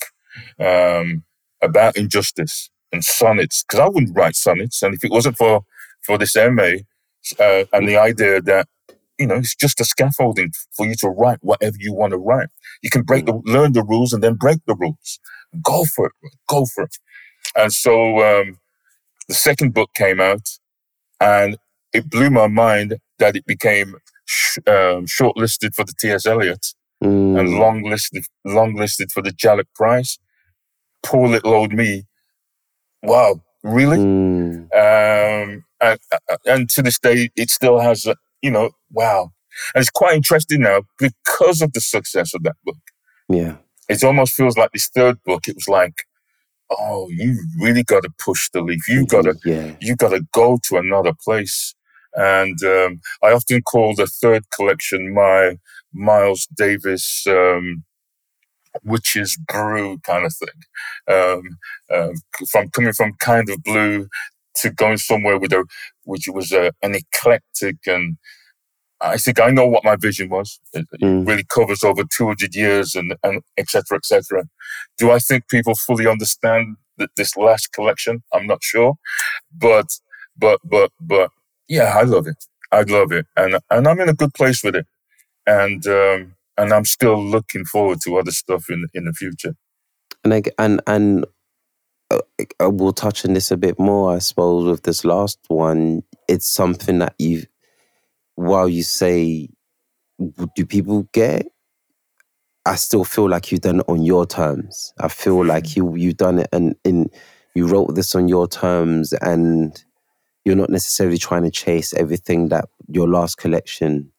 um, 0.59 1.25
about 1.63 1.97
injustice 1.97 2.71
and 2.93 3.05
sonnets. 3.05 3.65
Because 3.65 3.81
I 3.81 3.89
wouldn't 3.89 4.17
write 4.17 4.37
sonnets, 4.37 4.83
and 4.83 4.95
if 4.95 5.05
it 5.05 5.11
wasn't 5.11 5.37
for 5.37 5.65
for 6.03 6.19
this 6.19 6.37
MA 6.37 6.83
uh, 7.39 7.65
and 7.73 7.89
the 7.89 7.97
idea 7.97 8.41
that 8.43 8.67
you 9.19 9.27
know 9.27 9.37
it's 9.37 9.55
just 9.55 9.81
a 9.81 9.85
scaffolding 9.85 10.51
for 10.77 10.87
you 10.87 10.95
to 10.97 11.09
write 11.09 11.39
whatever 11.43 11.77
you 11.79 11.95
want 11.95 12.13
to 12.13 12.19
write. 12.19 12.49
You 12.83 12.91
can 12.91 13.03
break 13.03 13.27
the 13.27 13.41
learn 13.45 13.73
the 13.73 13.85
rules 13.85 14.13
and 14.13 14.23
then 14.23 14.35
break 14.35 14.59
the 14.67 14.75
rules. 14.75 15.21
Go 15.63 15.85
for 15.85 16.07
it. 16.07 16.13
Go 16.49 16.67
for 16.67 16.85
it. 16.85 16.97
And 17.57 17.73
so 17.73 18.19
um, 18.19 18.59
the 19.29 19.35
second 19.35 19.75
book 19.75 19.91
came 19.95 20.21
out, 20.21 20.49
and 21.21 21.57
it 21.93 22.11
blew 22.11 22.31
my 22.31 22.47
mind 22.47 22.99
that 23.19 23.37
it 23.37 23.47
became 23.47 23.97
sh- 24.33 24.59
um, 24.67 25.07
shortlisted 25.07 25.75
for 25.75 25.85
the 25.85 25.95
T.S. 25.99 26.27
Eliot 26.27 26.75
mm. 27.03 27.39
and 27.39 27.59
long 27.59 27.83
listed, 27.83 28.25
long 28.45 28.75
listed 28.75 29.13
for 29.13 29.23
the 29.23 29.31
Jhalak 29.31 29.67
Prize. 29.75 30.19
Poor 31.03 31.29
little 31.29 31.55
old 31.55 31.73
me. 31.73 32.05
Wow, 33.03 33.43
really? 33.63 33.99
Mm. 33.99 34.69
Um, 34.73 35.65
and, 35.81 35.99
and 36.47 36.71
to 36.71 36.83
this 36.83 36.99
day, 36.99 37.31
it 37.37 37.51
still 37.51 37.81
has, 37.81 38.07
a, 38.07 38.17
you 38.41 38.51
know, 38.51 38.71
wow. 38.91 39.33
And 39.75 39.83
it's 39.83 39.91
quite 39.91 40.15
interesting 40.15 40.61
now 40.61 40.83
because 40.99 41.61
of 41.61 41.73
the 41.73 41.81
success 41.81 42.35
of 42.35 42.43
that 42.45 42.57
book. 42.65 42.79
Yeah. 43.29 43.57
It 43.89 44.03
almost 44.05 44.35
feels 44.35 44.57
like 44.57 44.71
this 44.73 44.89
third 44.89 45.23
book, 45.25 45.49
it 45.49 45.57
was 45.57 45.69
like, 45.69 45.95
oh, 46.71 47.09
you 47.11 47.45
really 47.61 47.83
got 47.83 48.05
to 48.05 48.11
push 48.19 48.49
the 48.51 48.63
leaf. 48.63 48.89
You 48.89 49.05
got 49.07 49.23
to, 49.23 49.35
yeah. 49.45 49.75
you 49.81 49.97
got 49.97 50.11
to 50.11 50.23
go 50.33 50.59
to 50.69 50.77
another 50.77 51.13
place. 51.25 51.75
And 52.15 52.63
um, 52.65 53.01
I 53.23 53.33
often 53.33 53.63
call 53.63 53.95
the 53.95 54.07
third 54.07 54.51
collection 54.51 55.15
my 55.15 55.59
Miles 55.93 56.47
Davis 56.55 57.25
um, 57.27 57.85
witch's 58.85 59.37
brew 59.37 59.99
kind 59.99 60.27
of 60.27 60.35
thing. 60.35 60.49
Um, 61.09 61.59
um, 61.95 62.15
from 62.51 62.69
coming 62.71 62.93
from 62.93 63.15
kind 63.19 63.49
of 63.49 63.63
blue 63.63 64.09
to 64.57 64.71
going 64.71 64.99
somewhere 64.99 65.39
with 65.39 65.53
a, 65.53 65.65
which 66.05 66.29
was 66.29 66.53
a, 66.53 66.73
an 66.83 66.95
eclectic 66.95 67.77
and 67.87 68.19
I 69.03 69.17
think 69.17 69.41
I 69.41 69.51
know 69.51 69.67
what 69.67 69.85
my 69.85 69.97
vision 69.97 70.29
was. 70.29 70.61
It, 70.73 70.87
mm. 71.03 71.27
really 71.27 71.45
covers 71.45 71.83
over 71.83 72.05
200 72.05 72.55
years 72.55 72.95
and, 72.95 73.15
and 73.25 73.43
et 73.59 73.69
cetera, 73.69 73.97
et 73.97 74.07
cetera. 74.07 74.45
Do 74.97 75.11
I 75.11 75.19
think 75.19 75.49
people 75.49 75.75
fully 75.75 76.07
understand 76.07 76.77
that 76.99 77.11
this 77.17 77.37
last 77.37 77.73
collection? 77.73 78.23
I'm 78.33 78.47
not 78.47 78.63
sure, 78.63 78.95
but, 79.57 79.87
but, 80.39 80.61
but, 80.65 80.93
but 81.01 81.31
yeah, 81.73 81.97
I 81.97 82.03
love 82.03 82.27
it. 82.27 82.45
I 82.71 82.83
love 82.83 83.13
it. 83.13 83.27
And, 83.37 83.59
and 83.71 83.89
I'm 83.89 84.01
in 84.01 84.09
a 84.09 84.15
good 84.15 84.35
place 84.35 84.63
with 84.65 84.77
it 84.77 84.87
and 85.47 85.87
um, 85.87 86.35
and 86.57 86.73
I'm 86.73 86.85
still 86.85 87.23
looking 87.23 87.65
forward 87.65 88.01
to 88.03 88.17
other 88.17 88.31
stuff 88.31 88.71
in 88.71 88.87
in 88.95 89.05
the 89.05 89.13
future. 89.13 89.55
And 90.25 90.35
I, 90.35 90.43
and 90.59 90.81
and 90.87 91.27
uh, 92.11 92.21
we'll 92.71 92.93
touch 92.93 93.25
on 93.25 93.35
this 93.35 93.51
a 93.51 93.57
bit 93.57 93.79
more, 93.79 94.15
I 94.15 94.19
suppose, 94.19 94.65
with 94.65 94.83
this 94.83 95.05
last 95.05 95.39
one. 95.49 96.03
It's 96.29 96.47
something 96.47 96.99
that 97.01 97.15
you, 97.19 97.45
while 98.37 98.69
you 98.69 98.83
say, 98.83 99.49
do 100.55 100.67
people 100.67 101.09
get? 101.13 101.47
I 102.65 102.77
still 102.77 103.05
feel 103.05 103.29
like 103.29 103.51
you've 103.51 103.63
done 103.63 103.81
it 103.81 103.87
on 103.89 104.03
your 104.03 104.25
terms. 104.25 104.95
I 105.01 105.09
feel 105.09 105.45
like 105.45 105.65
mm. 105.65 105.77
you 105.77 105.97
you've 105.97 106.17
done 106.17 106.39
it 106.39 106.49
and 106.53 106.77
in 106.85 107.11
you 107.55 107.67
wrote 107.67 107.95
this 107.95 108.15
on 108.15 108.29
your 108.29 108.47
terms 108.47 109.13
and 109.15 109.85
you're 110.45 110.57
not 110.57 110.71
necessarily 110.71 111.19
trying 111.19 111.43
to 111.43 111.51
chase 111.51 111.93
everything 111.95 112.49
that 112.49 112.67
your 112.89 113.09
last 113.09 113.37
collection 113.37 114.11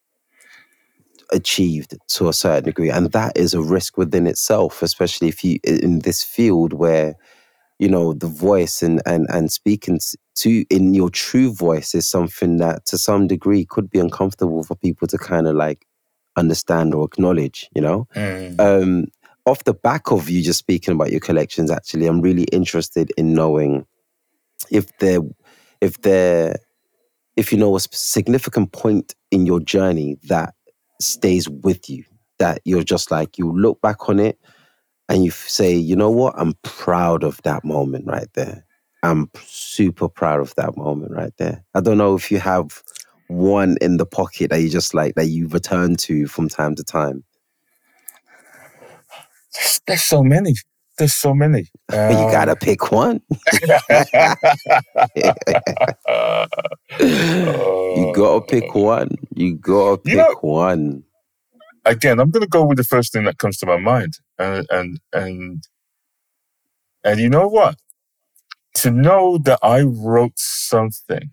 achieved 1.32 1.98
to 2.08 2.28
a 2.28 2.34
certain 2.34 2.64
degree 2.64 2.90
and 2.90 3.12
that 3.12 3.36
is 3.36 3.54
a 3.54 3.62
risk 3.62 3.98
within 3.98 4.28
itself 4.28 4.82
especially 4.82 5.28
if 5.28 5.44
you 5.44 5.60
in 5.64 6.00
this 6.00 6.24
field 6.24 6.74
where 6.74 7.16
you 7.80 7.90
know 7.90 8.14
the 8.14 8.28
voice 8.28 8.84
and 8.84 9.02
and 9.06 9.26
and 9.30 9.52
speaking 9.52 10.00
to 10.36 10.64
in 10.70 10.94
your 10.94 11.10
true 11.10 11.52
voice 11.54 11.96
is 11.96 12.08
something 12.08 12.58
that 12.58 12.86
to 12.86 12.98
some 12.98 13.28
degree 13.28 13.66
could 13.66 13.90
be 13.90 14.00
uncomfortable 14.00 14.64
for 14.64 14.76
people 14.76 15.08
to 15.08 15.18
kind 15.18 15.48
of 15.48 15.56
like 15.56 15.86
understand 16.36 16.94
or 16.94 17.06
acknowledge 17.06 17.70
you 17.76 17.82
know 17.82 18.08
mm. 18.16 18.60
um 18.60 19.06
off 19.46 19.64
the 19.64 19.74
back 19.74 20.12
of 20.12 20.30
you 20.30 20.42
just 20.42 20.60
speaking 20.60 20.94
about 20.94 21.12
your 21.12 21.20
collections 21.20 21.72
actually 21.72 22.06
i'm 22.06 22.22
really 22.22 22.46
interested 22.46 23.12
in 23.18 23.34
knowing 23.34 23.86
if 24.72 24.96
there 25.00 25.20
if 25.84 26.02
there 26.02 26.56
if 27.36 27.52
you 27.52 27.58
know 27.58 27.76
a 27.76 27.80
significant 27.80 28.72
point 28.72 29.16
in 29.32 29.46
your 29.46 29.60
journey 29.60 30.18
that 30.24 30.54
stays 31.02 31.50
with 31.50 31.90
you. 31.90 32.04
That 32.40 32.62
you're 32.66 32.84
just 32.84 33.12
like, 33.12 33.38
you 33.38 33.52
look 33.52 33.82
back 33.82 34.10
on 34.10 34.20
it 34.20 34.40
and 35.08 35.24
you 35.24 35.32
say, 35.32 35.74
you 35.74 35.96
know 35.96 36.12
what? 36.12 36.34
I'm 36.38 36.54
proud 36.64 37.24
of 37.24 37.42
that 37.44 37.64
moment 37.64 38.06
right 38.08 38.28
there. 38.34 38.66
I'm 39.04 39.30
super 39.44 40.10
proud 40.10 40.40
of 40.40 40.56
that 40.56 40.76
moment 40.78 41.12
right 41.12 41.34
there. 41.38 41.64
I 41.74 41.82
don't 41.82 41.98
know 41.98 42.16
if 42.16 42.32
you 42.32 42.40
have 42.40 42.84
one 43.28 43.78
in 43.82 43.98
the 43.98 44.06
pocket 44.06 44.50
that 44.50 44.62
you 44.62 44.70
just 44.70 44.94
like, 44.94 45.16
that 45.16 45.28
you 45.28 45.48
return 45.48 45.96
to 45.98 46.28
from 46.28 46.50
time 46.50 46.76
to 46.76 46.84
time. 46.84 47.24
There's, 49.54 49.82
there's 49.86 50.04
so 50.04 50.24
many. 50.24 50.56
There's 50.98 51.14
so 51.16 51.34
many. 51.34 51.70
Um, 51.92 52.12
you 52.12 52.32
gotta 52.32 52.56
pick 52.56 52.92
one. 52.92 53.22
you 57.00 58.14
gotta 58.14 58.42
pick 58.48 58.76
one. 58.76 59.10
You 59.36 59.56
gotta 59.56 59.98
pick 59.98 60.12
you 60.12 60.18
know, 60.18 60.36
one. 60.42 61.04
Again, 61.86 62.20
I'm 62.20 62.30
gonna 62.30 62.48
go 62.48 62.66
with 62.66 62.78
the 62.78 62.84
first 62.84 63.12
thing 63.12 63.24
that 63.26 63.40
comes 63.40 63.58
to 63.58 63.66
my 63.66 63.78
mind, 63.78 64.20
and 64.38 64.68
and 64.70 65.00
and 65.12 65.64
and 67.04 67.20
you 67.20 67.30
know 67.30 67.48
what? 67.48 67.78
To 68.76 68.92
know 68.92 69.38
that 69.40 69.60
I 69.64 69.82
wrote 69.82 70.38
something 70.38 71.32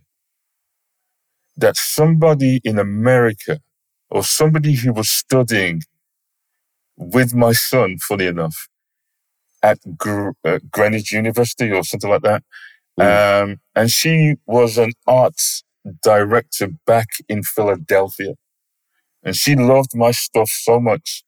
that 1.56 1.76
somebody 1.76 2.60
in 2.64 2.78
America 2.78 3.60
or 4.08 4.24
somebody 4.24 4.74
who 4.74 4.92
was 4.92 5.10
studying 5.10 5.82
with 6.96 7.34
my 7.34 7.52
son, 7.52 7.98
funny 7.98 8.26
enough, 8.26 8.68
at 9.62 9.78
Gr- 9.96 10.30
uh, 10.44 10.60
Greenwich 10.70 11.12
University 11.12 11.70
or 11.72 11.84
something 11.84 12.10
like 12.10 12.22
that. 12.22 12.44
Mm. 13.00 13.42
Um, 13.42 13.60
and 13.74 13.90
she 13.90 14.36
was 14.46 14.78
an 14.78 14.92
arts 15.06 15.64
director 16.02 16.68
back 16.86 17.08
in 17.28 17.42
Philadelphia. 17.42 18.34
And 19.22 19.36
she 19.36 19.56
loved 19.56 19.94
my 19.94 20.12
stuff 20.12 20.50
so 20.50 20.80
much 20.80 21.24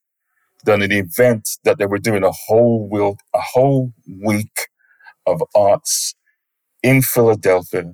that 0.65 0.81
an 0.81 0.91
event 0.91 1.57
that 1.63 1.77
they 1.77 1.85
were 1.85 1.99
doing 1.99 2.23
a 2.23 2.31
whole 2.31 2.89
week, 2.89 3.17
a 3.33 3.41
whole 3.41 3.93
week 4.23 4.69
of 5.27 5.43
arts 5.55 6.15
in 6.83 7.01
Philadelphia. 7.01 7.93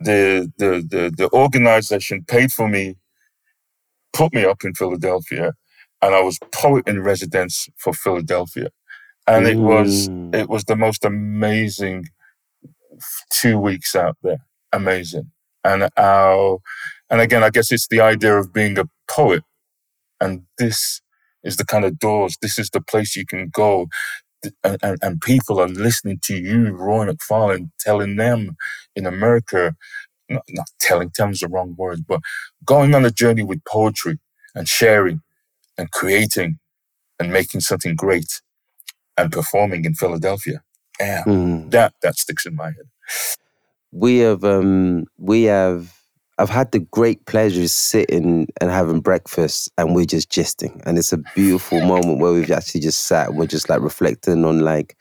the, 0.00 0.52
the, 0.58 0.84
the, 0.88 1.12
the 1.16 1.30
organization 1.32 2.24
paid 2.24 2.52
for 2.52 2.68
me, 2.68 2.96
put 4.12 4.34
me 4.34 4.44
up 4.44 4.64
in 4.64 4.74
Philadelphia, 4.74 5.54
and 6.02 6.14
I 6.14 6.20
was 6.22 6.38
poet 6.52 6.86
in 6.86 7.02
residence 7.02 7.68
for 7.76 7.92
Philadelphia. 7.92 8.70
And 9.26 9.46
it 9.46 9.58
was, 9.58 10.08
it 10.32 10.48
was 10.48 10.64
the 10.64 10.76
most 10.76 11.04
amazing 11.04 12.06
two 13.30 13.58
weeks 13.58 13.96
out 13.96 14.16
there. 14.22 14.38
Amazing. 14.72 15.32
And 15.64 15.88
our, 15.96 16.58
and 17.10 17.20
again, 17.20 17.42
I 17.42 17.50
guess 17.50 17.72
it's 17.72 17.88
the 17.88 18.00
idea 18.00 18.36
of 18.36 18.52
being 18.52 18.78
a 18.78 18.88
poet. 19.08 19.42
And 20.20 20.42
this 20.58 21.00
is 21.42 21.56
the 21.56 21.64
kind 21.64 21.84
of 21.84 21.98
doors, 21.98 22.36
this 22.40 22.58
is 22.58 22.70
the 22.70 22.80
place 22.80 23.16
you 23.16 23.26
can 23.26 23.48
go. 23.52 23.88
And, 24.62 24.78
and, 24.82 24.98
and 25.02 25.20
people 25.20 25.60
are 25.60 25.68
listening 25.68 26.20
to 26.24 26.36
you, 26.36 26.68
Roy 26.68 27.06
McFarlane, 27.06 27.70
telling 27.80 28.16
them 28.16 28.56
in 28.94 29.06
America, 29.06 29.74
not, 30.28 30.42
not 30.50 30.66
telling, 30.78 31.10
telling 31.10 31.34
the 31.40 31.48
wrong 31.48 31.74
word, 31.76 32.04
but 32.06 32.20
going 32.64 32.94
on 32.94 33.04
a 33.04 33.10
journey 33.10 33.42
with 33.42 33.64
poetry 33.64 34.18
and 34.54 34.68
sharing 34.68 35.22
and 35.78 35.90
creating 35.90 36.58
and 37.18 37.32
making 37.32 37.60
something 37.60 37.94
great 37.94 38.40
and 39.16 39.32
performing 39.32 39.84
in 39.84 39.94
Philadelphia. 39.94 40.62
Yeah, 41.00 41.24
mm. 41.24 41.70
that 41.70 41.94
that 42.02 42.16
sticks 42.16 42.46
in 42.46 42.54
my 42.56 42.66
head. 42.66 42.88
We 43.92 44.18
have 44.18 44.44
um 44.44 45.04
we 45.18 45.44
have 45.44 45.96
I've 46.38 46.50
had 46.50 46.72
the 46.72 46.80
great 46.80 47.24
pleasure 47.24 47.62
of 47.62 47.70
sitting 47.70 48.48
and 48.60 48.70
having 48.70 49.00
breakfast 49.00 49.70
and 49.78 49.94
we're 49.94 50.04
just 50.04 50.30
gisting. 50.30 50.82
And 50.84 50.98
it's 50.98 51.12
a 51.12 51.22
beautiful 51.34 51.80
moment 51.80 52.20
where 52.20 52.32
we've 52.32 52.50
actually 52.50 52.82
just 52.82 53.04
sat 53.04 53.28
and 53.28 53.38
we're 53.38 53.46
just 53.46 53.70
like 53.70 53.80
reflecting 53.80 54.44
on 54.44 54.60
like 54.60 54.98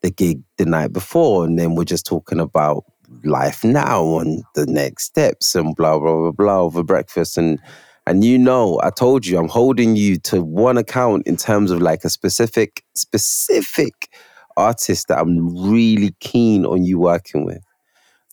the 0.00 0.10
gig 0.10 0.42
the 0.56 0.64
night 0.64 0.94
before. 0.94 1.44
And 1.44 1.58
then 1.58 1.74
we're 1.74 1.84
just 1.84 2.06
talking 2.06 2.40
about 2.40 2.84
life 3.24 3.62
now 3.62 4.20
and 4.20 4.42
the 4.54 4.64
next 4.64 5.04
steps 5.04 5.54
and 5.54 5.76
blah, 5.76 5.98
blah, 5.98 6.16
blah, 6.16 6.32
blah 6.32 6.60
over 6.60 6.82
breakfast. 6.82 7.36
And 7.36 7.58
and 8.06 8.24
you 8.24 8.38
know, 8.38 8.80
I 8.82 8.90
told 8.90 9.26
you 9.26 9.38
I'm 9.38 9.48
holding 9.48 9.96
you 9.96 10.18
to 10.20 10.42
one 10.42 10.78
account 10.78 11.26
in 11.26 11.36
terms 11.36 11.70
of 11.70 11.80
like 11.80 12.04
a 12.04 12.10
specific, 12.10 12.84
specific 12.94 14.08
artist 14.56 15.08
that 15.08 15.18
I'm 15.18 15.70
really 15.70 16.14
keen 16.20 16.64
on 16.66 16.84
you 16.84 16.98
working 16.98 17.44
with. 17.44 17.62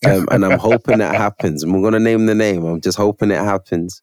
Um, 0.04 0.28
and 0.30 0.44
I'm 0.44 0.58
hoping 0.58 0.98
that 0.98 1.16
happens. 1.16 1.62
I'm 1.64 1.80
going 1.80 1.92
to 1.92 2.00
name 2.00 2.26
the 2.26 2.34
name. 2.34 2.64
I'm 2.64 2.80
just 2.80 2.96
hoping 2.96 3.30
it 3.30 3.38
happens. 3.38 4.00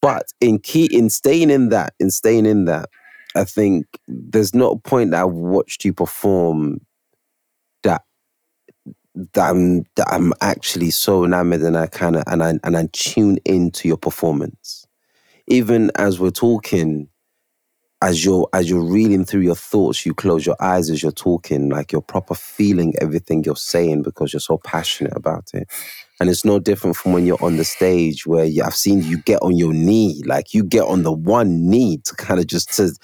But 0.00 0.26
in 0.40 0.58
key, 0.58 0.88
in 0.92 1.10
staying 1.10 1.50
in 1.50 1.68
that, 1.70 1.94
in 2.00 2.10
staying 2.10 2.46
in 2.46 2.64
that, 2.66 2.88
I 3.36 3.44
think 3.44 3.86
there's 4.08 4.54
not 4.54 4.76
a 4.76 4.78
point 4.78 5.12
that 5.12 5.22
I've 5.22 5.32
watched 5.32 5.84
you 5.84 5.92
perform 5.92 6.80
that 7.82 8.02
that 9.14 9.50
I'm 9.50 9.84
that 9.96 10.08
I'm 10.08 10.32
actually 10.40 10.90
so 10.90 11.24
enamored 11.24 11.62
and 11.62 11.76
I 11.76 11.86
kind 11.86 12.16
of 12.16 12.24
and 12.26 12.42
I 12.42 12.54
and 12.62 12.76
I 12.76 12.88
tune 12.92 13.38
into 13.44 13.88
your 13.88 13.96
performance. 13.96 14.86
Even 15.48 15.90
as 15.96 16.20
we're 16.20 16.30
talking, 16.30 17.08
as 18.02 18.24
you're 18.24 18.48
as 18.52 18.70
you're 18.70 18.84
reeling 18.84 19.24
through 19.24 19.40
your 19.40 19.56
thoughts, 19.56 20.06
you 20.06 20.14
close 20.14 20.46
your 20.46 20.56
eyes 20.60 20.90
as 20.90 21.02
you're 21.02 21.12
talking, 21.12 21.68
like 21.68 21.90
you're 21.90 22.00
proper 22.02 22.34
feeling 22.34 22.94
everything 23.00 23.42
you're 23.44 23.56
saying 23.56 24.02
because 24.02 24.32
you're 24.32 24.40
so 24.40 24.58
passionate 24.58 25.16
about 25.16 25.50
it. 25.54 25.68
And 26.20 26.30
it's 26.30 26.44
no 26.44 26.58
different 26.60 26.96
from 26.96 27.12
when 27.12 27.26
you're 27.26 27.42
on 27.42 27.56
the 27.56 27.64
stage 27.64 28.26
where 28.26 28.44
you, 28.44 28.62
I've 28.62 28.74
seen 28.74 29.02
you 29.02 29.18
get 29.18 29.42
on 29.42 29.56
your 29.56 29.72
knee, 29.72 30.22
like 30.26 30.54
you 30.54 30.64
get 30.64 30.84
on 30.84 31.02
the 31.02 31.12
one 31.12 31.68
knee 31.68 31.98
to 32.04 32.14
kind 32.14 32.40
of 32.40 32.46
just 32.46 32.74
to 32.76 32.94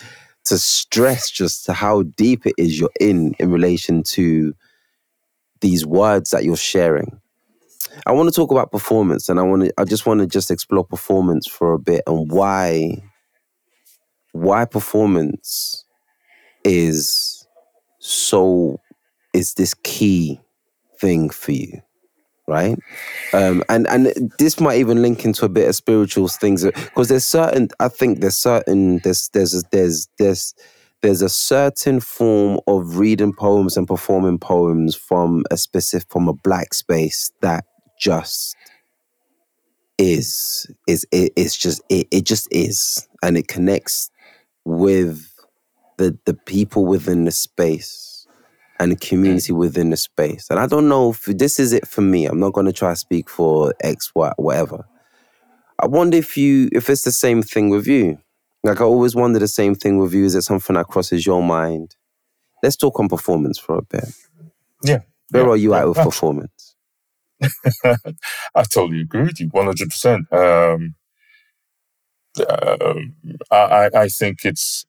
to 0.45 0.59
stress 0.59 1.31
just 1.31 1.65
to 1.67 1.73
how 1.73 2.03
deep 2.03 2.47
it 2.47 2.55
is 2.59 2.79
you're 2.79 2.91
in 3.01 3.35
in 3.41 3.51
relation 3.51 4.03
to 4.03 4.55
these 5.61 5.87
words 5.87 6.31
that 6.31 6.45
you're 6.45 6.57
sharing. 6.57 7.21
I 8.07 8.13
want 8.13 8.29
to 8.29 8.35
talk 8.35 8.51
about 8.51 8.73
performance, 8.73 9.29
and 9.29 9.39
I 9.41 9.43
want 9.43 9.65
to 9.65 9.75
I 9.79 9.85
just 9.85 10.07
want 10.07 10.21
to 10.21 10.27
just 10.27 10.51
explore 10.51 10.85
performance 10.85 11.47
for 11.47 11.73
a 11.73 11.79
bit 11.79 12.03
and 12.07 12.31
why 12.31 13.03
why 14.33 14.65
performance 14.65 15.85
is 16.65 17.47
so 17.99 18.81
is 19.33 19.55
this 19.55 19.75
key 19.83 20.41
thing 20.99 21.31
for 21.31 21.53
you 21.53 21.81
right? 22.47 22.79
Um 23.33 23.65
and 23.69 23.87
and 23.89 24.33
this 24.39 24.61
might 24.61 24.79
even 24.79 25.03
link 25.03 25.25
into 25.25 25.45
a 25.45 25.49
bit 25.49 25.69
of 25.69 25.75
spiritual 25.75 26.29
things 26.29 26.65
because 26.65 27.09
there's 27.09 27.25
certain 27.25 27.69
i 27.81 27.89
think 27.89 28.21
there's 28.21 28.37
certain 28.37 28.99
there's 28.99 29.29
there's 29.31 29.65
there's 29.73 30.09
there's 30.19 30.55
there's 31.03 31.23
a 31.23 31.29
certain 31.29 32.01
form 32.01 32.61
of 32.67 32.99
reading 32.99 33.33
poems 33.33 33.77
and 33.77 33.87
performing 33.89 34.39
poems 34.39 34.95
from 34.95 35.45
a 35.51 35.57
specific 35.57 36.09
from 36.11 36.29
a 36.29 36.35
black 36.35 36.75
space 36.75 37.31
that 37.41 37.65
just 38.05 38.57
is 39.97 40.67
is 40.87 41.07
it, 41.11 41.33
it's 41.37 41.57
just 41.57 41.81
it, 41.89 42.07
it 42.11 42.25
just 42.25 42.49
is 42.51 43.09
and 43.23 43.39
it 43.39 43.49
connects 43.49 44.11
with 44.65 45.33
the 45.97 46.19
the 46.27 46.35
people 46.35 46.85
within 46.85 47.25
the 47.25 47.31
space 47.31 48.27
and 48.79 48.93
the 48.93 48.97
community 48.97 49.53
mm. 49.53 49.57
within 49.57 49.91
the 49.91 49.97
space. 49.97 50.49
And 50.51 50.59
I 50.59 50.67
don't 50.67 50.89
know 50.89 51.11
if 51.11 51.25
this 51.25 51.59
is 51.59 51.73
it 51.73 51.87
for 51.87 52.01
me. 52.01 52.27
I'm 52.27 52.41
not 52.41 52.53
going 52.53 52.67
to 52.67 52.73
try 52.73 52.91
to 52.91 52.97
speak 52.97 53.31
for 53.31 53.73
X, 53.81 54.11
Y, 54.15 54.33
whatever. 54.37 54.85
I 55.81 55.87
wonder 55.87 56.17
if 56.17 56.37
you 56.37 56.69
if 56.73 56.91
it's 56.91 57.05
the 57.05 57.13
same 57.13 57.43
thing 57.43 57.71
with 57.71 57.87
you. 57.87 58.19
Like 58.65 58.81
I 58.81 58.85
always 58.85 59.15
wonder 59.15 59.39
the 59.39 59.49
same 59.49 59.75
thing 59.75 59.99
with 59.99 60.13
you. 60.13 60.25
Is 60.25 60.35
it 60.35 60.43
something 60.43 60.75
that 60.75 60.89
crosses 60.89 61.25
your 61.25 61.43
mind? 61.43 61.97
Let's 62.63 62.77
talk 62.77 62.99
on 62.99 63.09
performance 63.09 63.59
for 63.59 63.79
a 63.79 63.83
bit. 63.83 64.09
Yeah. 64.83 65.01
Where 65.31 65.45
yeah, 65.45 65.51
are 65.51 65.57
you 65.57 65.75
at 65.75 65.89
with 65.89 65.97
performance? 66.11 66.54
I 68.55 68.63
totally 68.65 69.01
agree 69.03 69.23
with 69.25 69.41
you, 69.41 69.49
one 69.49 69.67
hundred 69.67 69.91
percent. 69.91 70.33
Um, 70.33 70.95
um, 72.49 73.15
I 73.51 73.91
I 73.95 74.09
think 74.09 74.45
it's 74.45 74.85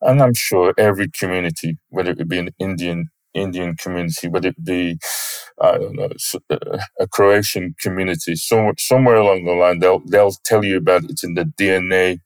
and 0.00 0.22
I'm 0.22 0.34
sure 0.34 0.74
every 0.78 1.08
community, 1.10 1.78
whether 1.90 2.12
it 2.12 2.28
be 2.28 2.38
an 2.38 2.50
Indian 2.58 3.10
Indian 3.34 3.76
community, 3.76 4.28
whether 4.28 4.48
it 4.48 4.64
be 4.64 4.98
I 5.60 5.78
don't 5.78 5.96
know 5.96 6.10
uh, 6.50 6.78
a 7.00 7.08
Croatian 7.08 7.74
community, 7.80 8.36
somewhere 8.36 8.74
somewhere 8.78 9.16
along 9.16 9.44
the 9.44 9.52
line, 9.52 9.80
they'll 9.80 10.02
they'll 10.06 10.32
tell 10.44 10.64
you 10.64 10.78
about 10.78 11.04
it's 11.04 11.24
in 11.24 11.34
the 11.34 11.44
DNA 11.60 12.20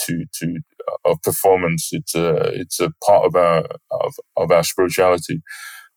to 0.00 0.24
to 0.40 0.60
uh, 0.88 1.10
of 1.12 1.22
performance. 1.22 1.90
It's 1.92 2.14
a 2.14 2.36
it's 2.60 2.80
a 2.80 2.92
part 3.06 3.26
of 3.26 3.36
our 3.36 3.66
of, 3.92 4.14
of 4.36 4.52
our 4.52 4.64
spirituality. 4.64 5.42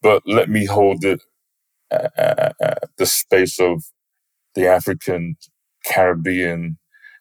But 0.02 0.24
let 0.28 0.50
me 0.50 0.66
hold 0.66 1.06
it 1.06 1.22
the 2.98 3.06
space 3.06 3.60
of 3.60 3.84
the 4.56 4.68
African 4.68 5.38
Caribbean 5.86 6.78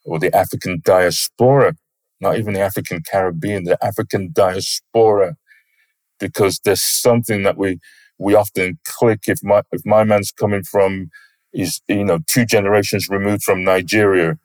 or 0.06 0.18
the 0.18 0.34
African 0.36 0.80
diaspora 0.84 1.74
not 2.20 2.38
even 2.38 2.54
the 2.54 2.60
African 2.60 3.02
Caribbean, 3.02 3.64
the 3.64 3.78
African 3.84 4.30
diaspora, 4.32 5.36
because 6.20 6.60
there's 6.64 6.82
something 6.82 7.44
that 7.44 7.58
we 7.58 7.80
we 8.18 8.34
often 8.34 8.78
click. 8.86 9.22
If 9.28 9.40
my 9.44 9.62
if 9.72 9.82
my 9.84 10.04
man's 10.04 10.32
coming 10.32 10.64
from 10.64 11.10
is 11.52 11.82
you 11.88 12.04
know 12.04 12.20
two 12.28 12.46
generations 12.46 13.08
removed 13.10 13.44
from 13.44 13.64
Nigeria 13.64 14.38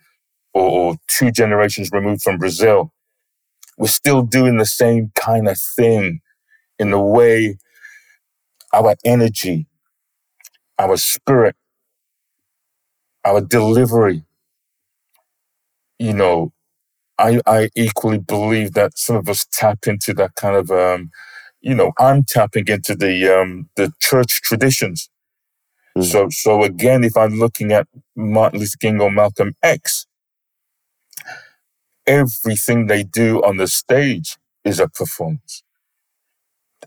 or, 0.54 0.70
or 0.72 0.96
two 1.08 1.32
generations 1.32 1.92
removed 1.94 2.22
from 2.24 2.38
Brazil, 2.40 2.94
we're 3.78 3.88
still 3.88 4.24
doing 4.24 4.58
the 4.58 4.66
same 4.66 5.12
kind 5.16 5.48
of 5.50 5.60
thing 5.78 6.22
in 6.80 6.92
the 6.92 7.00
way 7.00 7.58
our 8.74 8.96
energy, 9.06 9.68
our 10.80 10.98
spirit, 10.98 11.56
our 13.26 13.42
delivery, 13.42 14.24
you 16.00 16.14
know, 16.14 16.54
I, 17.18 17.42
I 17.46 17.70
equally 17.76 18.20
believe 18.20 18.74
that 18.74 18.98
some 18.98 19.16
of 19.18 19.30
us 19.30 19.46
tap 19.52 19.80
into 19.88 20.14
that 20.16 20.36
kind 20.36 20.56
of, 20.56 20.72
um, 20.72 21.12
you 21.62 21.76
know, 21.76 21.94
I'm 22.00 22.24
tapping 22.24 22.68
into 22.68 22.96
the 22.96 23.28
um, 23.42 23.70
the 23.76 23.92
church 24.02 24.42
traditions. 24.42 25.10
Mm. 25.98 26.06
So, 26.06 26.30
so 26.30 26.64
again, 26.64 27.04
if 27.04 27.18
I'm 27.18 27.40
looking 27.40 27.72
at 27.74 27.88
Martin 28.16 28.60
Luther 28.60 28.78
King 28.80 29.02
or 29.02 29.12
Malcolm 29.12 29.56
X, 29.64 30.08
everything 32.08 32.88
they 32.88 33.04
do 33.04 33.44
on 33.44 33.58
the 33.58 33.68
stage 33.68 34.38
is 34.66 34.80
a 34.80 34.90
performance. 34.90 35.64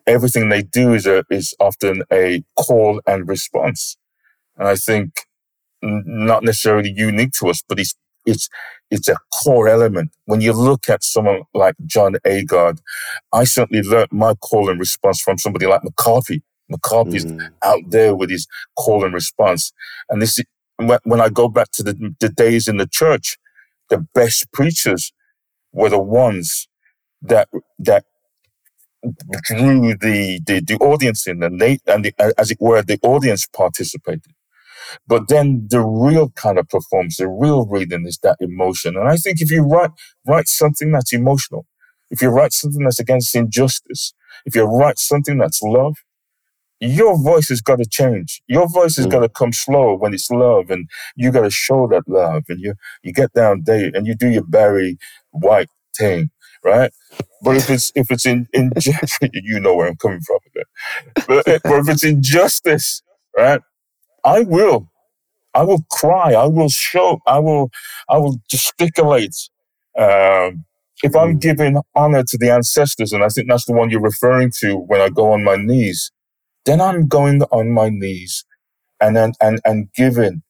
Everything 0.07 0.49
they 0.49 0.63
do 0.63 0.95
is 0.95 1.07
a 1.07 1.25
is 1.31 1.55
often 1.61 2.03
a 2.13 2.43
call 2.57 3.01
and 3.07 3.29
response, 3.29 3.97
and 4.57 4.69
I 4.69 4.77
think 4.77 5.27
not 5.83 6.43
necessarily 6.43 6.93
unique 6.95 7.33
to 7.39 7.49
us, 7.49 7.63
but 7.69 7.79
it's 7.79 7.95
it's 8.27 8.49
it's 8.91 9.09
a 9.09 9.17
core 9.43 9.69
element. 9.69 10.11
When 10.27 10.41
you 10.41 10.53
look 10.53 10.89
at 10.89 11.03
someone 11.03 11.43
like 11.55 11.75
John 11.87 12.15
Agard, 12.27 12.79
I 13.33 13.45
certainly 13.45 13.83
learned 13.83 14.13
my 14.13 14.35
call 14.35 14.69
and 14.71 14.79
response 14.79 15.21
from 15.21 15.39
somebody 15.39 15.67
like 15.67 15.83
Moqapi. 15.83 16.43
Moqapi's 16.71 17.25
mm. 17.25 17.51
out 17.63 17.83
there 17.89 18.15
with 18.15 18.31
his 18.31 18.47
call 18.77 19.05
and 19.05 19.15
response. 19.15 19.73
And 20.09 20.23
this, 20.23 20.41
when 20.79 21.21
I 21.21 21.29
go 21.29 21.49
back 21.49 21.71
to 21.73 21.83
the, 21.83 22.15
the 22.21 22.29
days 22.29 22.69
in 22.69 22.77
the 22.77 22.87
church, 22.87 23.39
the 23.89 24.07
best 24.15 24.51
preachers 24.53 25.13
were 25.73 25.91
the 25.91 25.99
ones 25.99 26.69
that 27.23 27.49
that 27.79 28.05
drew 29.45 29.95
the 29.97 30.41
the, 30.47 30.61
the 30.61 30.77
audience 30.81 31.27
in, 31.27 31.43
and 31.43 31.61
they 31.61 31.79
and 31.87 32.05
the, 32.05 32.35
as 32.39 32.51
it 32.51 32.59
were, 32.61 32.83
the 32.83 32.99
audience 33.03 33.47
participated. 33.47 34.33
But 35.07 35.29
then 35.29 35.67
the 35.71 35.81
real 35.81 36.31
kind 36.31 36.59
of 36.59 36.69
performance, 36.69 37.17
the 37.17 37.29
real 37.29 37.67
reading 37.67 38.07
is 38.07 38.19
that 38.23 38.37
emotion. 38.41 38.97
And 38.97 39.09
I 39.09 39.17
think 39.17 39.41
if 39.41 39.51
you 39.51 39.63
write, 39.63 39.91
write 40.27 40.49
something 40.49 40.91
that's 40.93 41.13
emotional, 41.13 41.67
if 42.11 42.21
you 42.21 42.29
write 42.29 42.53
something 42.53 42.85
that's 42.85 43.01
against 43.01 43.35
injustice, 43.35 44.13
if 44.45 44.55
you 44.55 44.65
write 44.65 44.99
something 44.99 45.39
that's 45.39 45.63
love, 45.63 45.97
your 46.81 47.17
voice 47.23 47.49
has 47.49 47.61
got 47.61 47.77
to 47.77 47.87
change. 47.87 48.43
Your 48.49 48.69
voice 48.69 48.97
has 48.97 49.07
mm. 49.07 49.13
got 49.13 49.21
to 49.21 49.29
come 49.29 49.53
slower 49.53 49.97
when 49.97 50.13
it's 50.13 50.31
love, 50.31 50.69
and 50.69 50.91
you 51.17 51.31
got 51.31 51.43
to 51.43 51.51
show 51.51 51.87
that 51.89 52.03
love. 52.09 52.45
And 52.49 52.61
you 52.61 52.75
you 53.05 53.13
get 53.13 53.33
down 53.33 53.63
there 53.67 53.91
and 53.95 54.07
you 54.07 54.17
do 54.17 54.29
your 54.29 54.45
Barry 54.45 54.99
White 55.31 55.69
thing, 55.97 56.31
right? 56.65 56.93
But 57.43 57.57
if 57.57 57.71
it's 57.71 57.93
if 57.95 58.11
it's 58.11 58.27
in 58.27 58.47
in 58.53 58.71
you 59.33 59.61
know 59.61 59.75
where 59.75 59.89
I'm 59.89 59.97
coming 59.97 60.21
from. 60.21 60.39
But, 61.27 61.45
but 61.47 61.79
if 61.81 61.89
it's 61.89 62.05
injustice, 62.05 63.03
right? 63.37 63.61
I 64.25 64.41
will, 64.41 64.89
I 65.55 65.63
will 65.63 65.85
cry. 65.91 66.33
I 66.33 66.47
will 66.47 66.69
show. 66.69 67.21
I 67.27 67.39
will, 67.39 67.71
I 68.09 68.19
will 68.19 68.39
gesticulate. 68.49 69.35
Um, 69.99 70.65
if 71.03 71.17
I'm 71.17 71.37
mm. 71.37 71.41
giving 71.41 71.81
honor 71.95 72.23
to 72.23 72.39
the 72.39 72.51
ancestors, 72.51 73.13
and 73.13 73.25
I 73.25 73.29
think 73.29 73.49
that's 73.49 73.67
the 73.67 73.73
one 73.73 73.91
you're 73.91 74.01
referring 74.01 74.53
to 74.61 74.77
when 74.77 75.01
I 75.01 75.09
go 75.09 75.33
on 75.33 75.43
my 75.43 75.57
knees, 75.57 76.13
then 76.65 76.81
I'm 76.81 77.09
going 77.09 77.43
on 77.45 77.73
my 77.73 77.89
knees 77.89 78.45
and 79.01 79.19
and 79.19 79.35
and, 79.41 79.61
and 79.65 79.93
giving. 79.95 80.43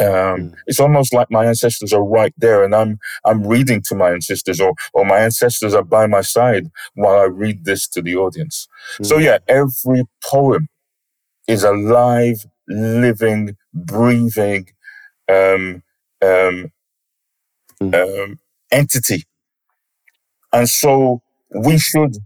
Um, 0.00 0.06
mm. 0.06 0.54
It's 0.66 0.80
almost 0.80 1.12
like 1.12 1.30
my 1.30 1.46
ancestors 1.46 1.92
are 1.92 2.02
right 2.02 2.34
there, 2.36 2.64
and 2.64 2.74
I'm 2.74 2.98
I'm 3.24 3.46
reading 3.46 3.82
to 3.82 3.94
my 3.94 4.10
ancestors, 4.10 4.60
or 4.60 4.74
or 4.92 5.04
my 5.04 5.18
ancestors 5.18 5.74
are 5.74 5.84
by 5.84 6.06
my 6.06 6.20
side 6.20 6.70
while 6.94 7.20
I 7.20 7.24
read 7.24 7.64
this 7.64 7.86
to 7.88 8.02
the 8.02 8.16
audience. 8.16 8.66
Mm. 8.98 9.06
So 9.06 9.18
yeah, 9.18 9.38
every 9.46 10.04
poem 10.24 10.68
is 11.46 11.62
a 11.62 11.72
live, 11.72 12.46
living, 12.68 13.56
breathing 13.72 14.66
um, 15.28 15.82
um, 16.22 16.72
mm. 17.80 17.94
um, 17.94 18.38
entity, 18.72 19.24
and 20.52 20.68
so 20.68 21.22
we 21.54 21.78
should 21.78 22.16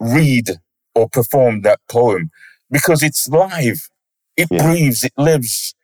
read 0.00 0.50
or 0.94 1.08
perform 1.08 1.62
that 1.62 1.80
poem 1.88 2.30
because 2.70 3.02
it's 3.02 3.28
live. 3.28 3.88
It 4.36 4.48
yeah. 4.50 4.62
breathes, 4.66 5.04
it 5.04 5.12
lives. 5.16 5.74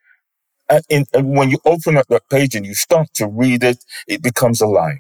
And, 0.69 0.85
in, 0.89 1.07
and 1.13 1.37
when 1.37 1.51
you 1.51 1.59
open 1.65 1.97
up 1.97 2.07
that 2.09 2.29
page 2.29 2.55
and 2.55 2.67
you 2.67 2.75
start 2.75 3.09
to 3.15 3.27
read 3.27 3.63
it, 3.63 3.85
it 4.09 4.23
becomes 4.23 4.61
alive, 4.61 4.99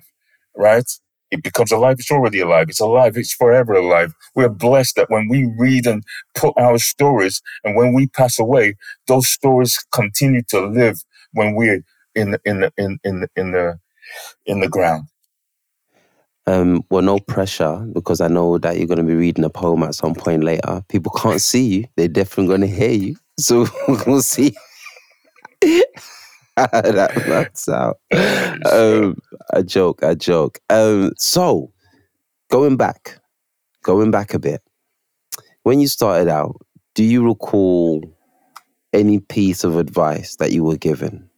right? 0.56 0.88
It 1.30 1.42
becomes 1.42 1.72
alive. 1.72 1.96
It's 1.98 2.10
already 2.10 2.40
alive. 2.40 2.68
It's 2.68 2.80
alive. 2.80 3.16
It's 3.16 3.34
forever 3.34 3.74
alive. 3.74 4.14
We're 4.34 4.48
blessed 4.48 4.96
that 4.96 5.10
when 5.10 5.28
we 5.28 5.50
read 5.58 5.86
and 5.86 6.04
put 6.34 6.54
our 6.56 6.78
stories 6.78 7.42
and 7.64 7.74
when 7.74 7.94
we 7.94 8.06
pass 8.06 8.38
away, 8.38 8.76
those 9.08 9.28
stories 9.28 9.84
continue 9.92 10.42
to 10.50 10.66
live 10.66 11.02
when 11.32 11.54
we're 11.54 11.82
in, 12.14 12.32
the, 12.32 12.40
in, 12.44 12.60
the, 12.60 12.72
in, 12.78 12.98
in, 13.02 13.26
in 13.34 13.50
the, 13.50 13.78
in 14.46 14.60
the 14.60 14.68
ground. 14.68 15.08
Um, 16.48 16.84
well, 16.90 17.02
no 17.02 17.18
pressure 17.18 17.84
because 17.92 18.20
I 18.20 18.28
know 18.28 18.56
that 18.58 18.78
you're 18.78 18.86
going 18.86 18.98
to 18.98 19.04
be 19.04 19.16
reading 19.16 19.44
a 19.44 19.50
poem 19.50 19.82
at 19.82 19.96
some 19.96 20.14
point 20.14 20.44
later. 20.44 20.80
People 20.88 21.10
can't 21.10 21.40
see 21.40 21.66
you; 21.66 21.84
they're 21.96 22.06
definitely 22.06 22.46
going 22.46 22.60
to 22.60 22.68
hear 22.68 22.92
you. 22.92 23.16
So 23.38 23.66
we'll 24.06 24.22
see 24.22 24.56
that 26.56 27.26
works 27.28 27.68
out. 27.68 27.98
Um, 28.72 29.18
a 29.52 29.62
joke, 29.62 30.00
a 30.02 30.14
joke. 30.14 30.58
Um, 30.70 31.12
so 31.16 31.72
going 32.50 32.76
back, 32.76 33.20
going 33.82 34.10
back 34.10 34.34
a 34.34 34.38
bit. 34.38 34.62
When 35.64 35.80
you 35.80 35.88
started 35.88 36.28
out, 36.28 36.56
do 36.94 37.02
you 37.02 37.26
recall 37.26 38.02
any 38.92 39.18
piece 39.18 39.64
of 39.64 39.76
advice 39.76 40.36
that 40.36 40.52
you 40.52 40.64
were 40.64 40.76
given 40.76 41.28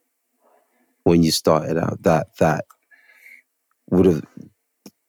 when 1.05 1.23
you 1.23 1.31
started 1.31 1.79
out 1.79 2.03
that 2.03 2.29
that 2.39 2.67
would 3.91 4.05
have 4.07 4.23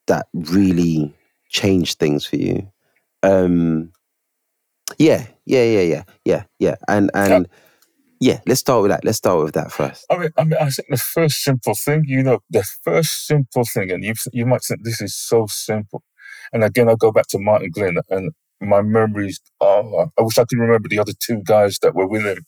that 0.06 0.26
really 0.32 1.14
changed 1.50 1.98
things 1.98 2.26
for 2.26 2.36
you? 2.36 2.66
Um, 3.22 3.92
yeah, 4.98 5.26
yeah, 5.44 5.64
yeah, 5.64 5.82
yeah, 5.82 6.02
yeah, 6.24 6.44
yeah, 6.58 6.76
and 6.88 7.10
and. 7.14 7.48
Yeah, 8.20 8.40
let's 8.46 8.60
start 8.60 8.82
with 8.82 8.90
that. 8.90 9.04
Let's 9.04 9.18
start 9.18 9.42
with 9.42 9.54
that 9.54 9.72
first. 9.72 10.04
I 10.10 10.18
mean, 10.18 10.30
I 10.36 10.44
mean, 10.44 10.58
I 10.60 10.68
think 10.68 10.88
the 10.90 10.98
first 10.98 11.42
simple 11.42 11.74
thing, 11.74 12.04
you 12.06 12.22
know, 12.22 12.40
the 12.50 12.64
first 12.84 13.26
simple 13.26 13.64
thing, 13.64 13.90
and 13.90 14.04
you 14.04 14.14
you 14.32 14.44
might 14.46 14.62
think 14.62 14.84
this 14.84 15.00
is 15.00 15.16
so 15.16 15.46
simple, 15.48 16.02
and 16.52 16.62
again, 16.62 16.88
I 16.88 16.94
go 16.96 17.12
back 17.12 17.28
to 17.28 17.38
Martin 17.38 17.70
Glynn, 17.72 17.98
and 18.10 18.32
my 18.60 18.82
memories. 18.82 19.40
Oh, 19.60 20.10
I 20.18 20.22
wish 20.22 20.36
I 20.38 20.44
could 20.44 20.58
remember 20.58 20.88
the 20.88 20.98
other 20.98 21.14
two 21.18 21.40
guys 21.44 21.78
that 21.80 21.94
were 21.94 22.06
with 22.06 22.24
him, 22.24 22.44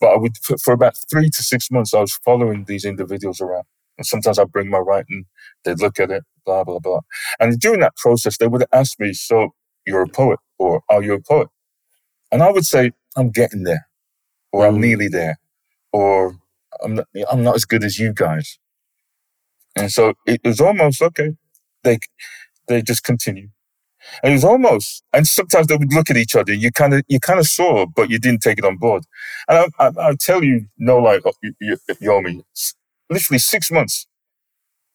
but 0.00 0.08
I 0.12 0.16
would 0.16 0.36
for 0.62 0.72
about 0.74 0.96
three 1.10 1.30
to 1.30 1.42
six 1.42 1.70
months, 1.70 1.94
I 1.94 2.00
was 2.00 2.14
following 2.24 2.64
these 2.66 2.84
individuals 2.86 3.40
around, 3.40 3.64
and 3.98 4.06
sometimes 4.06 4.38
I 4.38 4.44
bring 4.44 4.70
my 4.70 4.78
writing, 4.78 5.26
they'd 5.64 5.80
look 5.80 6.00
at 6.00 6.10
it, 6.10 6.24
blah, 6.46 6.64
blah, 6.64 6.78
blah. 6.80 7.00
And 7.40 7.58
during 7.60 7.80
that 7.80 7.96
process, 7.96 8.38
they 8.38 8.48
would 8.48 8.64
ask 8.72 8.98
me, 9.00 9.12
So 9.12 9.50
you're 9.86 10.02
a 10.02 10.08
poet, 10.08 10.40
or 10.58 10.82
are 10.88 11.02
you 11.02 11.14
a 11.14 11.20
poet? 11.20 11.48
And 12.32 12.42
I 12.42 12.50
would 12.50 12.64
say, 12.66 12.92
I'm 13.16 13.30
getting 13.30 13.64
there, 13.64 13.86
or 14.52 14.66
I'm 14.66 14.80
nearly 14.80 15.08
there, 15.08 15.38
or 15.92 16.36
I'm 16.82 16.94
not, 16.96 17.06
I'm 17.30 17.42
not 17.42 17.56
as 17.56 17.64
good 17.64 17.84
as 17.84 17.98
you 17.98 18.12
guys. 18.12 18.58
And 19.76 19.90
so 19.90 20.14
it 20.26 20.40
was 20.44 20.60
almost 20.60 21.00
okay. 21.00 21.32
They, 21.82 21.98
they 22.68 22.82
just 22.82 23.04
continue. 23.04 23.48
And 24.22 24.32
it 24.32 24.34
was 24.34 24.44
almost, 24.44 25.04
and 25.12 25.26
sometimes 25.26 25.68
they 25.68 25.76
would 25.76 25.92
look 25.92 26.10
at 26.10 26.16
each 26.16 26.34
other. 26.34 26.52
You 26.52 26.72
kind 26.72 26.94
of, 26.94 27.02
you 27.08 27.20
kind 27.20 27.38
of 27.38 27.46
saw, 27.46 27.86
but 27.86 28.10
you 28.10 28.18
didn't 28.18 28.42
take 28.42 28.58
it 28.58 28.64
on 28.64 28.76
board. 28.76 29.04
And 29.48 29.72
I, 29.78 29.86
I, 29.86 30.08
I 30.08 30.14
tell 30.18 30.42
you, 30.42 30.66
no, 30.78 30.98
like 30.98 31.22
oh, 31.24 31.32
Yomi, 32.02 32.42
literally 33.08 33.38
six 33.38 33.70
months, 33.70 34.06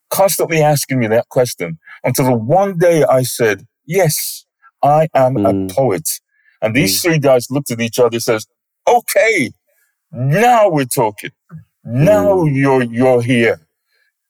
constantly 0.10 0.62
asking 0.62 1.00
me 1.00 1.08
that 1.08 1.30
question 1.30 1.80
until 2.04 2.26
the 2.26 2.36
one 2.36 2.78
day 2.78 3.04
I 3.04 3.24
said, 3.24 3.66
yes, 3.86 4.46
I 4.84 5.08
am 5.14 5.36
mm. 5.36 5.72
a 5.72 5.74
poet. 5.74 6.20
And 6.62 6.76
these 6.76 7.00
mm. 7.00 7.02
three 7.02 7.20
guys 7.20 7.50
looked 7.50 7.72
at 7.72 7.80
each 7.80 8.00
other 8.00 8.16
and 8.16 8.24
says, 8.24 8.46
okay, 8.88 9.52
now 10.12 10.70
we're 10.70 10.86
talking. 10.86 11.32
Now 11.86 12.28
mm. 12.38 12.56
you're, 12.56 12.84
you're 12.84 13.22
here 13.22 13.62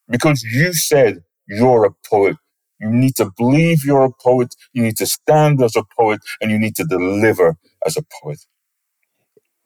because 0.10 0.43
you 0.43 0.74
said 0.74 1.24
you're 1.48 1.86
a 1.86 1.91
poet. 2.10 2.38
You 2.80 2.89
need 2.91 3.15
to 3.17 3.32
believe 3.38 3.86
you're 3.86 4.06
a 4.06 4.13
poet. 4.24 4.56
You 4.74 4.84
need 4.84 4.98
to 4.98 5.06
stand 5.08 5.62
as 5.63 5.76
a 5.76 5.84
poet 5.98 6.22
and 6.41 6.52
you 6.52 6.60
need 6.60 6.76
to 6.78 6.84
deliver 6.86 7.58
as 7.86 7.98
a 7.98 8.04
poet. 8.22 8.39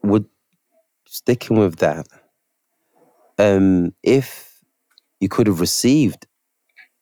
Would 0.03 0.25
sticking 1.07 1.57
with 1.59 1.77
that, 1.77 2.07
um, 3.39 3.93
if 4.03 4.59
you 5.19 5.29
could 5.29 5.47
have 5.47 5.59
received 5.61 6.27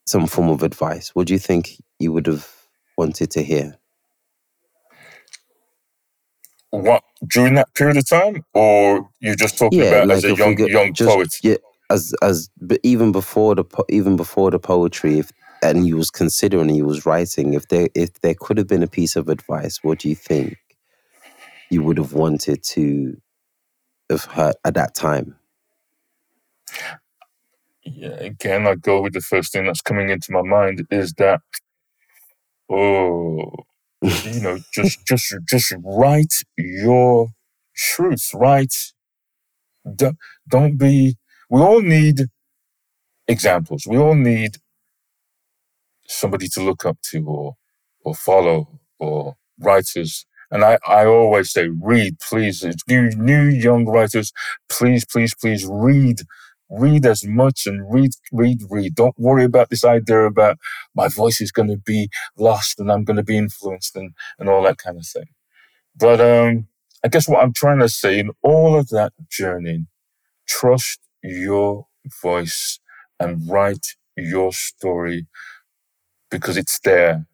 some 0.06 0.28
form 0.28 0.50
of 0.50 0.64
advice, 0.64 1.10
what 1.16 1.28
do 1.28 1.34
you 1.34 1.40
think 1.40 1.82
you 2.00 2.12
would 2.14 2.28
have 2.28 2.50
wanted 2.98 3.32
to 3.32 3.44
hear? 3.44 3.78
What 6.72 7.04
during 7.28 7.56
that 7.56 7.74
period 7.74 7.98
of 7.98 8.08
time, 8.08 8.46
or 8.54 9.10
you're 9.20 9.36
just 9.36 9.58
talking 9.58 9.80
yeah, 9.80 9.86
about 9.86 10.08
like 10.08 10.18
as 10.18 10.24
a 10.26 10.36
young 10.36 10.58
young 10.68 10.94
just, 10.94 11.10
poet? 11.10 11.36
Yeah, 11.44 11.56
as 11.90 12.14
as 12.22 12.50
but 12.62 12.80
even 12.84 13.12
before 13.12 13.56
the 13.56 13.66
even 13.90 14.16
before 14.16 14.52
the 14.52 14.60
poetry, 14.60 15.20
if 15.20 15.32
and 15.64 15.88
you 15.88 15.98
was 15.98 16.12
considering 16.12 16.70
you 16.70 16.86
was 16.86 17.06
writing, 17.06 17.54
if 17.56 17.68
there 17.70 17.90
if 17.96 18.22
there 18.22 18.36
could 18.40 18.58
have 18.58 18.68
been 18.68 18.84
a 18.84 18.88
piece 18.88 19.16
of 19.16 19.30
advice, 19.30 19.80
what 19.84 20.00
do 20.00 20.10
you 20.10 20.16
think 20.16 20.58
you 21.72 21.84
would 21.84 21.98
have 21.98 22.14
wanted 22.14 22.64
to 22.64 23.18
have 24.10 24.26
heard 24.26 24.56
at 24.66 24.76
that 24.76 24.96
time? 24.96 25.36
yeah, 27.84 28.10
again, 28.20 28.68
I 28.68 28.76
go 28.76 29.02
with 29.02 29.14
the 29.14 29.22
first 29.22 29.52
thing 29.52 29.66
that's 29.66 29.82
coming 29.82 30.10
into 30.10 30.32
my 30.32 30.42
mind 30.42 30.86
is 30.92 31.14
that, 31.14 31.42
oh, 32.70 33.52
you 34.02 34.42
know, 34.42 34.60
just 34.74 35.06
just 35.08 35.36
just 35.50 35.74
write 35.84 36.34
your 36.58 37.30
truth. 37.76 38.32
Write. 38.34 38.76
Don't, 39.96 40.18
don't 40.50 40.78
be. 40.78 41.18
We 41.50 41.62
all 41.62 41.82
need 41.82 42.28
examples. 43.28 43.86
We 43.90 43.98
all 43.98 44.16
need 44.16 44.58
somebody 46.08 46.48
to 46.50 46.62
look 46.64 46.86
up 46.86 47.00
to, 47.12 47.26
or 47.28 47.56
or 48.06 48.16
follow, 48.16 48.80
or 49.00 49.36
writers. 49.60 50.26
And 50.52 50.64
I, 50.66 50.80
I 50.88 51.06
always 51.06 51.52
say, 51.52 51.70
read, 51.70 52.20
please. 52.20 52.66
New, 52.88 53.10
new 53.12 53.44
young 53.50 53.86
writers, 53.86 54.34
please, 54.70 55.06
please, 55.06 55.34
please 55.36 55.66
read 55.70 56.22
read 56.70 57.06
as 57.06 57.26
much 57.26 57.68
and 57.68 57.92
read, 57.94 58.12
read, 58.32 58.62
read. 58.70 58.96
Don't 58.96 59.20
worry 59.20 59.46
about 59.46 59.70
this 59.70 59.86
idea 59.86 60.26
about 60.26 60.58
my 60.96 61.08
voice 61.10 61.42
is 61.42 61.52
going 61.52 61.70
to 61.70 61.78
be 61.78 62.10
lost 62.38 62.80
and 62.80 62.92
I'm 62.92 63.04
going 63.06 63.18
to 63.18 63.24
be 63.24 63.38
influenced 63.38 63.96
and, 63.96 64.14
and 64.40 64.50
all 64.50 64.64
that 64.64 64.78
kind 64.80 64.98
of 64.98 65.08
thing. 65.08 65.28
But, 65.96 66.22
um, 66.22 66.68
I 67.04 67.10
guess 67.10 67.30
what 67.30 67.44
I'm 67.44 67.54
trying 67.54 67.80
to 67.80 67.90
say 67.90 68.20
in 68.20 68.32
all 68.44 68.78
of 68.80 68.90
that 68.90 69.14
journey, 69.30 69.88
trust 70.48 71.00
your 71.24 71.88
voice 72.22 72.80
and 73.20 73.50
write 73.50 73.96
your 74.18 74.54
story 74.54 75.28
because 76.32 76.58
it's 76.58 76.80
there 76.82 77.28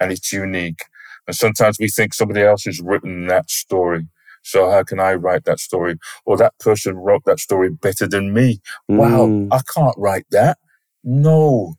and 0.00 0.12
it's 0.12 0.32
unique. 0.32 0.84
And 1.26 1.36
sometimes 1.36 1.78
we 1.80 1.88
think 1.88 2.14
somebody 2.14 2.42
else 2.42 2.64
has 2.64 2.80
written 2.80 3.26
that 3.28 3.50
story. 3.50 4.08
So 4.42 4.70
how 4.70 4.82
can 4.82 5.00
I 5.00 5.14
write 5.14 5.44
that 5.44 5.60
story? 5.60 5.96
Or 6.24 6.36
that 6.36 6.58
person 6.58 6.96
wrote 6.96 7.22
that 7.26 7.40
story 7.40 7.70
better 7.70 8.06
than 8.06 8.32
me. 8.32 8.60
Mm. 8.90 8.96
Wow, 9.50 9.56
I 9.56 9.60
can't 9.74 9.94
write 9.96 10.26
that. 10.30 10.58
No. 11.04 11.74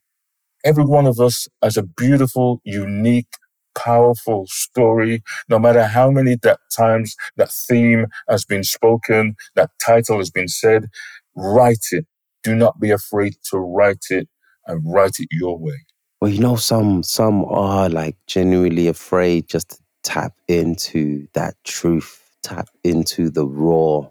Every 0.65 0.85
one 0.85 1.05
of 1.05 1.19
us 1.19 1.47
has 1.61 1.75
a 1.75 1.83
beautiful, 1.83 2.61
unique, 2.63 3.27
powerful 3.75 4.45
story. 4.47 5.23
No 5.49 5.59
matter 5.59 5.85
how 5.85 6.09
many 6.09 6.37
that 6.43 6.59
times 6.75 7.15
that 7.35 7.51
theme 7.51 8.07
has 8.29 8.45
been 8.45 8.63
spoken, 8.63 9.35
that 9.55 9.71
title 9.83 10.19
has 10.19 10.29
been 10.29 10.47
said, 10.47 10.87
write 11.35 11.87
it. 11.91 12.05
Do 12.43 12.55
not 12.55 12.79
be 12.79 12.91
afraid 12.91 13.35
to 13.51 13.57
write 13.57 14.05
it 14.09 14.27
and 14.67 14.81
write 14.85 15.19
it 15.19 15.27
your 15.31 15.57
way. 15.57 15.85
Well, 16.21 16.31
you 16.31 16.39
know, 16.39 16.55
some 16.55 17.03
some 17.03 17.43
are 17.45 17.89
like 17.89 18.15
genuinely 18.27 18.87
afraid 18.87 19.49
just 19.49 19.71
to 19.71 19.77
tap 20.03 20.33
into 20.47 21.27
that 21.33 21.55
truth, 21.65 22.22
tap 22.43 22.69
into 22.83 23.29
the 23.29 23.45
raw, 23.45 24.07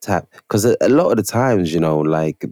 tap 0.00 0.26
because 0.32 0.64
a, 0.64 0.76
lot 0.88 1.10
of 1.10 1.16
the 1.16 1.22
times, 1.22 1.72
you 1.72 1.80
know, 1.80 2.00
like 2.00 2.44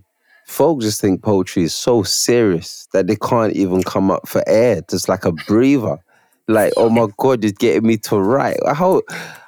folks 0.46 0.84
just 0.84 1.00
think 1.00 1.22
poetry 1.22 1.64
is 1.64 1.74
so 1.74 2.02
serious 2.02 2.88
that 2.92 3.06
they 3.06 3.16
can't 3.16 3.54
even 3.54 3.82
come 3.82 4.10
up 4.10 4.28
for 4.28 4.42
air, 4.46 4.82
just 4.88 5.08
like 5.08 5.24
a 5.24 5.32
breather. 5.32 5.98
Like, 6.48 6.72
oh 6.76 6.90
my 6.90 7.08
god, 7.18 7.42
just 7.42 7.58
getting 7.58 7.86
me 7.86 7.96
to 7.98 8.18
write. 8.18 8.58
How 8.66 9.02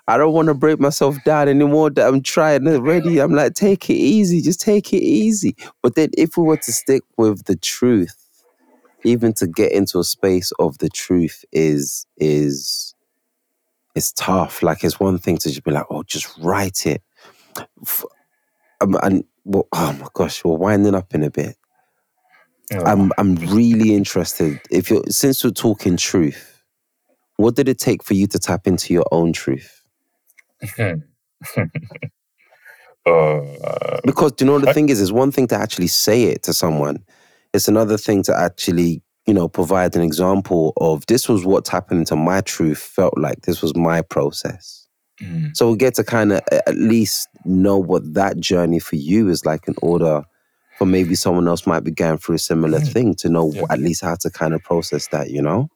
I 0.08 0.18
don't 0.18 0.32
want 0.32 0.48
to 0.48 0.54
break 0.54 0.80
myself 0.80 1.16
down 1.24 1.48
anymore. 1.48 1.90
That 1.90 2.08
I'm 2.08 2.22
trying 2.22 2.66
already. 2.68 3.18
I'm 3.20 3.32
like, 3.34 3.54
take 3.54 3.90
it 3.90 3.94
easy, 3.94 4.40
just 4.40 4.60
take 4.60 4.92
it 4.92 5.02
easy. 5.02 5.56
But 5.82 5.94
then, 5.96 6.10
if 6.16 6.36
we 6.36 6.44
were 6.44 6.56
to 6.58 6.72
stick 6.72 7.02
with 7.16 7.44
the 7.44 7.56
truth, 7.56 8.16
even 9.04 9.32
to 9.34 9.46
get 9.46 9.72
into 9.72 9.98
a 9.98 10.04
space 10.04 10.52
of 10.58 10.78
the 10.78 10.88
truth 10.88 11.44
is 11.52 12.06
is 12.16 12.91
it's 13.94 14.12
tough. 14.12 14.62
Like 14.62 14.84
it's 14.84 14.98
one 15.00 15.18
thing 15.18 15.38
to 15.38 15.48
just 15.48 15.64
be 15.64 15.70
like, 15.70 15.86
oh, 15.90 16.02
just 16.02 16.36
write 16.38 16.86
it. 16.86 17.02
Um, 18.80 18.96
and 19.02 19.24
well, 19.44 19.68
oh 19.72 19.92
my 20.00 20.08
gosh, 20.14 20.44
we're 20.44 20.56
winding 20.56 20.94
up 20.94 21.14
in 21.14 21.22
a 21.22 21.30
bit. 21.30 21.56
Oh. 22.74 22.84
I'm 22.84 23.12
I'm 23.18 23.36
really 23.36 23.94
interested. 23.94 24.60
If 24.70 24.90
you're 24.90 25.04
since 25.08 25.44
we're 25.44 25.50
talking 25.50 25.96
truth, 25.96 26.62
what 27.36 27.54
did 27.54 27.68
it 27.68 27.78
take 27.78 28.02
for 28.02 28.14
you 28.14 28.26
to 28.28 28.38
tap 28.38 28.66
into 28.66 28.94
your 28.94 29.06
own 29.12 29.32
truth? 29.32 29.82
uh, 30.78 30.94
because 34.04 34.32
you 34.40 34.46
know 34.46 34.58
the 34.58 34.70
I, 34.70 34.72
thing 34.72 34.88
is, 34.88 35.00
it's 35.00 35.12
one 35.12 35.32
thing 35.32 35.48
to 35.48 35.56
actually 35.56 35.88
say 35.88 36.24
it 36.24 36.42
to 36.44 36.54
someone. 36.54 37.04
It's 37.52 37.68
another 37.68 37.98
thing 37.98 38.22
to 38.24 38.38
actually 38.38 39.02
you 39.26 39.34
know, 39.34 39.48
provide 39.48 39.94
an 39.94 40.02
example 40.02 40.72
of 40.78 41.06
this 41.06 41.28
was 41.28 41.44
what's 41.44 41.70
happening 41.70 42.04
to 42.06 42.16
my 42.16 42.40
truth 42.40 42.78
felt 42.78 43.16
like. 43.16 43.42
This 43.42 43.62
was 43.62 43.74
my 43.76 44.02
process. 44.02 44.86
Mm. 45.20 45.56
So 45.56 45.70
we 45.70 45.76
get 45.76 45.94
to 45.94 46.04
kind 46.04 46.32
of 46.32 46.40
at 46.50 46.76
least 46.76 47.28
know 47.44 47.78
what 47.78 48.14
that 48.14 48.38
journey 48.38 48.80
for 48.80 48.96
you 48.96 49.28
is 49.28 49.44
like 49.46 49.68
in 49.68 49.74
order 49.80 50.24
for 50.78 50.86
maybe 50.86 51.14
someone 51.14 51.46
else 51.46 51.66
might 51.66 51.84
be 51.84 51.92
going 51.92 52.18
through 52.18 52.36
a 52.36 52.38
similar 52.38 52.80
mm. 52.80 52.92
thing 52.92 53.14
to 53.16 53.28
know 53.28 53.52
yeah. 53.52 53.62
at 53.70 53.78
least 53.78 54.02
how 54.02 54.16
to 54.16 54.30
kind 54.30 54.54
of 54.54 54.62
process 54.62 55.06
that, 55.08 55.30
you 55.30 55.42
know? 55.42 55.68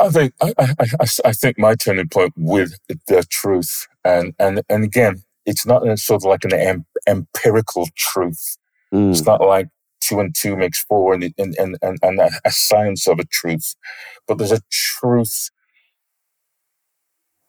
I 0.00 0.10
think 0.10 0.34
I, 0.40 0.52
I, 0.58 0.74
I, 0.78 1.06
I 1.24 1.32
think 1.32 1.58
my 1.58 1.74
turning 1.74 2.08
point 2.08 2.32
with 2.36 2.72
the 2.88 3.26
truth 3.28 3.88
and 4.04 4.32
and 4.38 4.62
and 4.68 4.84
again, 4.84 5.22
it's 5.44 5.66
not 5.66 5.82
sort 5.98 6.22
of 6.22 6.28
like 6.28 6.44
an 6.44 6.54
em- 6.54 6.86
empirical 7.08 7.88
truth. 7.96 8.58
Mm. 8.94 9.10
It's 9.10 9.24
not 9.24 9.40
like 9.40 9.68
two 10.00 10.20
and 10.20 10.34
two 10.34 10.56
makes 10.56 10.82
four 10.84 11.14
and, 11.14 11.24
and, 11.38 11.56
and, 11.58 11.78
and, 11.82 11.98
and 12.02 12.20
a 12.44 12.52
science 12.52 13.08
of 13.08 13.20
a 13.20 13.24
truth. 13.26 13.74
But 14.28 14.38
there's 14.38 14.52
a 14.52 14.62
truth 14.70 15.50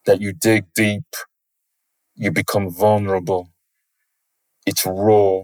that 0.06 0.20
you 0.20 0.32
dig 0.34 0.66
deep, 0.74 1.04
you 2.16 2.32
become 2.32 2.70
vulnerable. 2.70 3.50
It's 4.66 4.86
raw. 4.86 5.42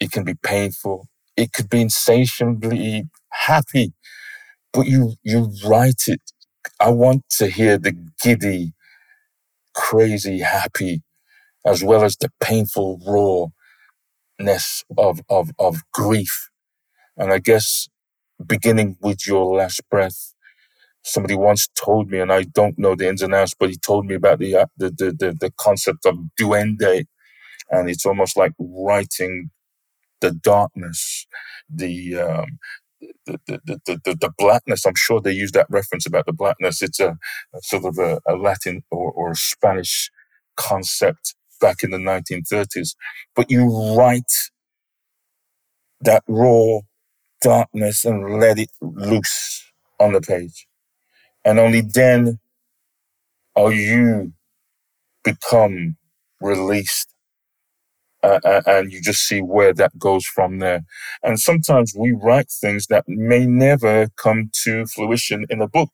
It 0.00 0.12
can 0.12 0.24
be 0.24 0.34
painful. 0.34 1.08
It 1.36 1.52
could 1.52 1.70
be 1.70 1.82
insatiably 1.82 3.04
happy, 3.30 3.94
but 4.72 4.86
you, 4.86 5.14
you 5.24 5.52
write 5.66 6.04
it. 6.08 6.20
I 6.80 6.90
want 6.90 7.24
to 7.38 7.48
hear 7.48 7.78
the 7.78 7.96
giddy, 8.22 8.74
crazy 9.74 10.40
happy, 10.40 11.02
as 11.66 11.84
well 11.84 12.04
as 12.04 12.16
the 12.16 12.30
painful 12.40 13.00
raw 13.06 13.46
ness 14.38 14.84
of, 14.96 15.20
of, 15.28 15.50
of 15.58 15.82
grief. 15.92 16.50
And 17.16 17.32
I 17.32 17.38
guess 17.38 17.88
beginning 18.44 18.96
with 19.00 19.26
your 19.26 19.56
last 19.56 19.82
breath, 19.90 20.34
somebody 21.02 21.34
once 21.34 21.68
told 21.74 22.10
me, 22.10 22.18
and 22.18 22.32
I 22.32 22.44
don't 22.44 22.78
know 22.78 22.94
the 22.94 23.08
ins 23.08 23.22
and 23.22 23.34
outs, 23.34 23.54
but 23.58 23.70
he 23.70 23.76
told 23.76 24.06
me 24.06 24.14
about 24.14 24.38
the, 24.38 24.56
uh, 24.56 24.66
the, 24.76 24.90
the, 24.90 25.16
the, 25.18 25.36
the 25.38 25.52
concept 25.58 26.06
of 26.06 26.16
duende. 26.40 27.04
And 27.70 27.88
it's 27.88 28.06
almost 28.06 28.36
like 28.36 28.52
writing 28.58 29.50
the 30.20 30.32
darkness, 30.32 31.26
the, 31.68 32.18
um, 32.18 32.58
the, 33.26 33.38
the, 33.46 33.60
the, 33.64 34.00
the, 34.04 34.14
the, 34.14 34.32
blackness. 34.38 34.86
I'm 34.86 34.94
sure 34.94 35.20
they 35.20 35.32
use 35.32 35.52
that 35.52 35.66
reference 35.68 36.06
about 36.06 36.26
the 36.26 36.32
blackness. 36.32 36.82
It's 36.82 37.00
a, 37.00 37.18
a 37.54 37.62
sort 37.62 37.84
of 37.84 37.98
a, 37.98 38.20
a 38.26 38.36
Latin 38.36 38.82
or, 38.90 39.10
or 39.12 39.34
Spanish 39.34 40.10
concept 40.56 41.34
back 41.60 41.82
in 41.82 41.90
the 41.90 41.98
1930s. 41.98 42.96
But 43.36 43.50
you 43.50 43.96
write 43.96 44.32
that 46.02 46.24
raw 46.28 46.80
darkness 47.42 48.04
and 48.04 48.40
let 48.40 48.58
it 48.58 48.70
loose 48.82 49.64
on 50.00 50.12
the 50.14 50.20
page. 50.20 50.66
And 51.44 51.58
only 51.60 51.82
then 51.82 52.40
are 53.56 53.72
you 53.72 54.32
become 55.24 55.96
released 56.40 57.08
uh, 58.22 58.62
and 58.66 58.92
you 58.92 59.02
just 59.02 59.26
see 59.26 59.42
where 59.42 59.74
that 59.74 59.98
goes 59.98 60.26
from 60.26 60.60
there. 60.60 60.84
And 61.24 61.40
sometimes 61.40 61.94
we 61.98 62.12
write 62.12 62.50
things 62.50 62.88
that 62.88 63.04
may 63.08 63.46
never 63.46 64.08
come 64.16 64.50
to 64.64 64.86
fruition 64.86 65.46
in 65.50 65.62
a 65.62 65.68
book, 65.68 65.92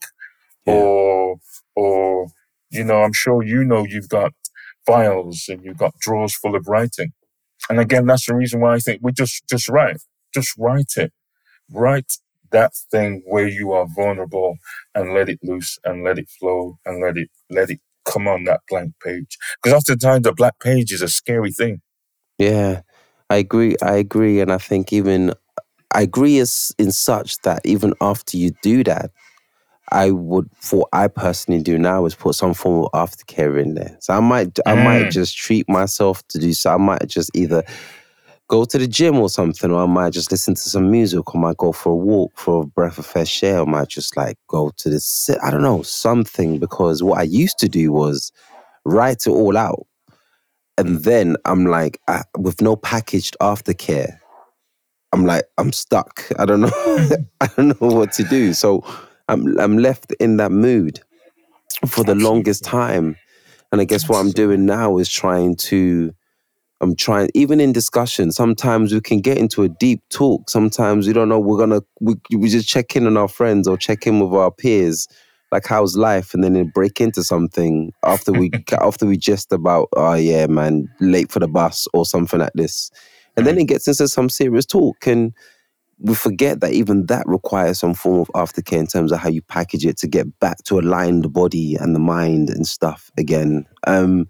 yeah. 0.67 0.75
or 0.75 1.37
or 1.77 2.29
you 2.71 2.85
know, 2.85 3.03
I'm 3.03 3.13
sure 3.15 3.43
you 3.43 3.65
know 3.65 3.85
you've 3.87 4.09
got 4.09 4.33
files 4.91 5.47
and 5.49 5.65
you've 5.65 5.79
got 5.79 5.95
drawers 6.01 6.35
full 6.35 6.57
of 6.57 6.67
writing. 6.67 7.13
And 7.69 7.79
again, 7.79 8.07
that's 8.07 8.27
the 8.27 8.35
reason 8.35 8.61
why 8.61 8.75
I 8.75 8.79
think 8.79 9.01
we 9.03 9.13
just, 9.13 9.43
just 9.49 9.69
write, 9.69 10.03
just 10.35 10.57
write 10.59 10.93
it. 10.97 11.13
Write 11.71 12.13
that 12.51 12.73
thing 12.91 13.23
where 13.27 13.47
you 13.47 13.73
are 13.73 13.87
vulnerable 13.95 14.57
and 14.95 15.15
let 15.15 15.29
it 15.29 15.39
loose 15.43 15.79
and 15.85 16.03
let 16.03 16.19
it 16.19 16.29
flow 16.29 16.79
and 16.85 17.01
let 17.01 17.17
it, 17.17 17.31
let 17.49 17.71
it 17.71 17.81
come 18.05 18.27
on 18.27 18.45
that 18.45 18.61
blank 18.69 18.95
page. 19.05 19.39
Because 19.63 19.77
oftentimes 19.77 20.25
the 20.25 20.33
black 20.33 20.59
page 20.59 20.93
is 20.93 21.03
a 21.03 21.09
scary 21.09 21.53
thing. 21.53 21.81
Yeah, 22.39 22.81
I 23.29 23.37
agree. 23.37 23.77
I 23.83 23.97
agree. 23.97 24.41
And 24.41 24.51
I 24.51 24.59
think 24.59 24.93
even, 24.93 25.33
I 25.95 26.03
agree 26.03 26.39
as 26.39 26.75
in 26.79 26.91
such 26.91 27.41
that 27.43 27.61
even 27.65 27.95
after 28.01 28.37
you 28.37 28.51
do 28.63 28.83
that, 28.85 29.11
I 29.93 30.13
would, 30.13 30.49
for 30.55 30.87
I 30.93 31.09
personally 31.09 31.63
do 31.63 31.79
now, 31.79 32.07
is 32.07 32.15
put 32.15 32.37
some 32.37 32.55
form 32.55 32.85
of 32.85 32.93
aftercare 32.93 33.61
in 33.61 33.75
there. 33.75 33.97
So 34.01 34.15
I 34.15 34.21
might, 34.21 34.59
I 34.65 34.75
might 34.75 35.07
mm. 35.07 35.11
just 35.11 35.37
treat 35.37 35.69
myself 35.69 36.27
to 36.29 36.39
do 36.39 36.53
so. 36.53 36.75
I 36.75 36.77
might 36.77 37.09
just 37.09 37.31
either 37.35 37.65
go 38.51 38.65
to 38.65 38.79
the 38.79 38.87
gym 38.87 39.19
or 39.19 39.29
something, 39.29 39.71
or 39.71 39.83
I 39.83 39.87
might 39.87 40.13
just 40.13 40.31
listen 40.31 40.55
to 40.55 40.61
some 40.61 40.91
music, 40.91 41.35
or 41.35 41.39
I 41.39 41.41
might 41.41 41.57
go 41.57 41.73
for 41.73 41.93
a 41.93 41.97
walk 41.97 42.33
for 42.37 42.63
a 42.63 42.67
breath 42.67 42.99
of 42.99 43.07
fresh 43.07 43.43
air, 43.43 43.59
or 43.59 43.67
I 43.67 43.71
might 43.71 43.89
just 43.89 44.17
like 44.17 44.37
go 44.49 44.73
to 44.77 44.91
the 44.91 45.01
sit. 45.01 45.39
I 45.43 45.51
don't 45.51 45.63
know 45.63 45.83
something 45.83 46.59
because 46.59 47.03
what 47.03 47.19
I 47.19 47.23
used 47.23 47.59
to 47.61 47.69
do 47.69 47.93
was 47.93 48.33
write 48.85 49.27
it 49.27 49.31
all 49.31 49.57
out, 49.57 49.87
and 50.77 51.05
then 51.05 51.37
I'm 51.45 51.67
like, 51.67 52.01
I, 52.09 52.23
with 52.39 52.61
no 52.61 52.75
packaged 52.77 53.37
aftercare, 53.41 54.19
I'm 55.13 55.25
like, 55.25 55.45
I'm 55.57 55.73
stuck. 55.73 56.25
I 56.39 56.45
don't 56.45 56.61
know, 56.61 56.71
I 57.41 57.47
don't 57.57 57.81
know 57.81 57.89
what 57.89 58.13
to 58.15 58.25
do. 58.25 58.53
So 58.53 58.85
I'm 59.31 59.59
I'm 59.59 59.79
left 59.79 60.13
in 60.21 60.37
that 60.39 60.51
mood 60.51 61.01
for 61.87 62.05
the 62.05 62.15
longest 62.15 62.65
time. 62.65 63.17
And 63.73 63.81
I 63.81 63.85
guess 63.85 64.09
what 64.09 64.19
I'm 64.19 64.33
doing 64.33 64.67
now 64.67 64.99
is 64.99 65.09
trying 65.09 65.55
to 65.57 66.13
I'm 66.81 66.97
trying 66.97 67.31
even 67.35 67.61
in 67.61 67.73
discussion, 67.73 68.33
sometimes 68.33 68.93
we 68.93 69.01
can 69.01 69.21
get 69.21 69.39
into 69.39 69.63
a 69.63 69.69
deep 69.69 70.01
talk. 70.09 70.51
Sometimes 70.51 71.07
we 71.07 71.13
don't 71.13 71.29
know 71.29 71.39
we're 71.39 71.59
gonna 71.59 71.83
we, 72.01 72.15
we 72.37 72.49
just 72.49 72.69
check 72.69 72.97
in 72.97 73.07
on 73.07 73.17
our 73.17 73.29
friends 73.29 73.69
or 73.69 73.77
check 73.77 74.07
in 74.07 74.19
with 74.19 74.33
our 74.33 74.51
peers, 74.51 75.07
like 75.53 75.67
how's 75.67 75.97
life, 75.97 76.35
and 76.35 76.43
then 76.43 76.57
it 76.57 76.75
break 76.75 77.01
into 77.01 77.23
something 77.23 77.93
after 78.05 78.33
we 78.33 78.51
after 78.81 79.07
we 79.07 79.17
just 79.17 79.53
about, 79.53 79.89
oh 79.95 80.15
yeah, 80.15 80.47
man, 80.47 80.89
late 81.01 81.31
for 81.31 81.39
the 81.39 81.49
bus 81.49 81.87
or 81.95 82.05
something 82.05 82.41
like 82.41 82.55
this. 82.55 82.91
And 83.37 83.47
then 83.47 83.59
it 83.59 83.69
gets 83.69 83.87
into 83.87 84.09
some 84.09 84.29
serious 84.29 84.67
talk. 84.67 85.07
And 85.07 85.33
we 86.01 86.15
forget 86.15 86.61
that 86.61 86.73
even 86.73 87.07
that 87.07 87.27
requires 87.27 87.79
some 87.79 87.95
form 87.95 88.21
of 88.21 88.29
aftercare 88.29 88.79
in 88.79 88.87
terms 88.87 89.13
of 89.13 89.19
how 89.19 89.29
you 89.29 89.43
package 89.43 89.85
it 89.85 89.99
to 89.99 90.09
get 90.09 90.39
back 90.41 90.57
to 90.65 90.79
align 90.79 91.21
the 91.21 91.29
body 91.29 91.77
and 91.77 91.95
the 91.95 92.01
mind 92.01 92.49
and 92.49 92.67
stuff 92.67 93.11
again. 93.19 93.67
Um, 93.87 94.27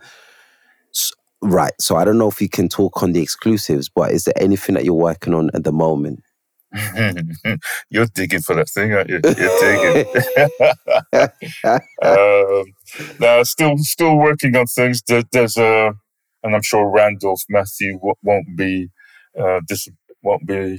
so, 0.90 1.14
right. 1.42 1.72
So 1.78 1.96
I 1.96 2.04
don't 2.04 2.18
know 2.18 2.28
if 2.28 2.40
you 2.40 2.48
can 2.48 2.68
talk 2.68 3.02
on 3.02 3.12
the 3.12 3.22
exclusives, 3.22 3.88
but 3.88 4.10
is 4.10 4.24
there 4.24 4.34
anything 4.36 4.74
that 4.74 4.84
you're 4.84 4.94
working 4.94 5.32
on 5.32 5.50
at 5.54 5.62
the 5.64 5.72
moment? 5.72 6.22
You're 7.90 8.06
digging 8.14 8.42
for 8.42 8.54
that 8.54 8.68
thing, 8.68 8.92
aren't 8.92 9.10
you? 9.10 9.20
You're 9.24 9.60
digging. 9.60 10.06
um, 12.04 12.64
now, 13.18 13.42
still, 13.42 13.76
still 13.78 14.16
working 14.16 14.54
on 14.54 14.66
things. 14.66 15.02
There, 15.02 15.24
there's 15.32 15.56
a, 15.56 15.92
and 16.44 16.54
I'm 16.54 16.62
sure 16.62 16.88
Randolph 16.88 17.42
Matthews 17.48 17.98
won't 18.22 18.56
be, 18.56 18.88
uh, 19.36 19.62
this 19.68 19.88
won't 20.22 20.46
be 20.46 20.78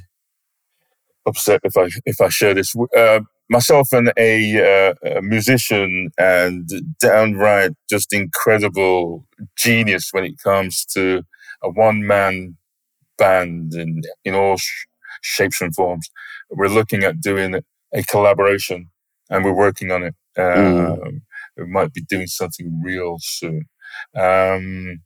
upset 1.25 1.61
if 1.63 1.77
I 1.77 1.89
if 2.05 2.21
I 2.21 2.29
share 2.29 2.53
this. 2.53 2.75
Uh, 2.95 3.21
myself 3.49 3.91
and 3.91 4.13
a, 4.17 4.93
uh, 5.03 5.17
a, 5.17 5.21
musician 5.21 6.09
and 6.17 6.69
downright 6.99 7.71
just 7.89 8.13
incredible 8.13 9.27
genius 9.57 10.09
when 10.11 10.23
it 10.23 10.35
comes 10.41 10.85
to 10.85 11.23
a 11.61 11.69
one 11.69 12.07
man 12.07 12.55
band 13.17 13.73
in 13.73 14.01
in 14.23 14.35
all 14.35 14.57
sh- 14.57 14.85
shapes 15.21 15.61
and 15.61 15.75
forms. 15.75 16.09
We're 16.49 16.67
looking 16.67 17.03
at 17.03 17.21
doing 17.21 17.61
a 17.93 18.03
collaboration, 18.03 18.89
and 19.29 19.43
we're 19.43 19.53
working 19.53 19.91
on 19.91 20.03
it. 20.03 20.15
Mm. 20.37 21.07
Um, 21.07 21.21
we 21.57 21.65
might 21.65 21.93
be 21.93 22.01
doing 22.01 22.27
something 22.27 22.81
real 22.83 23.17
soon. 23.19 23.65
Um, 24.15 25.01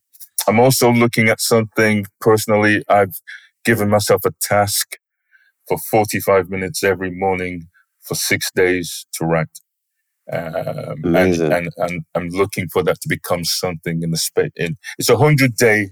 I'm 0.48 0.60
also 0.60 0.92
looking 0.92 1.30
at 1.30 1.42
something 1.42 2.06
personally. 2.22 2.84
I've 2.88 3.20
given 3.64 3.90
myself 3.90 4.22
a 4.26 4.32
task 4.40 4.98
for 5.68 5.78
45 5.78 6.50
minutes 6.50 6.84
every 6.84 7.12
morning 7.12 7.68
for 8.02 8.16
six 8.16 8.52
days 8.52 9.06
to 9.14 9.26
write. 9.26 9.48
Um, 10.32 11.16
and, 11.16 11.36
and, 11.36 11.70
and 11.78 12.06
I'm 12.16 12.30
looking 12.30 12.68
for 12.68 12.82
that 12.84 13.02
to 13.02 13.10
become 13.10 13.44
something 13.44 14.02
in 14.02 14.12
the 14.12 14.18
space. 14.18 14.52
In, 14.56 14.76
it's 14.98 15.10
a 15.10 15.18
hundred 15.18 15.56
day. 15.56 15.92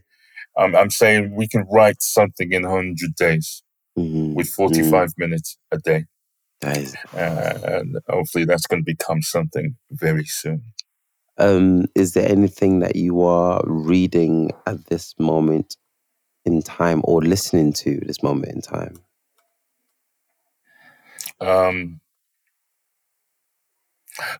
Um, 0.58 0.76
I'm 0.76 0.90
saying 0.90 1.36
we 1.36 1.48
can 1.48 1.66
write 1.72 2.02
something 2.02 2.52
in 2.52 2.64
hundred 2.64 3.16
days 3.16 3.64
mm-hmm. 3.98 4.34
with 4.34 4.50
45 4.50 4.92
mm-hmm. 4.92 5.06
minutes 5.18 5.58
a 5.72 5.78
day. 5.78 6.06
Nice. 6.64 6.96
Uh, 7.14 7.60
and 7.64 7.98
hopefully 8.10 8.46
that's 8.46 8.66
going 8.66 8.82
to 8.82 8.86
become 8.86 9.22
something 9.22 9.76
very 9.92 10.26
soon. 10.26 10.64
Um, 11.38 11.86
is 11.96 12.14
there 12.14 12.30
anything 12.30 12.80
that 12.80 12.96
you 12.96 13.22
are 13.22 13.62
reading 13.66 14.52
at 14.66 14.86
this 14.86 15.14
moment 15.20 15.76
in 16.46 16.62
time 16.62 17.02
or 17.06 17.22
listening 17.22 17.74
to 17.74 18.00
this 18.06 18.22
moment 18.24 18.54
in 18.54 18.62
time? 18.62 19.00
Um, 21.44 22.02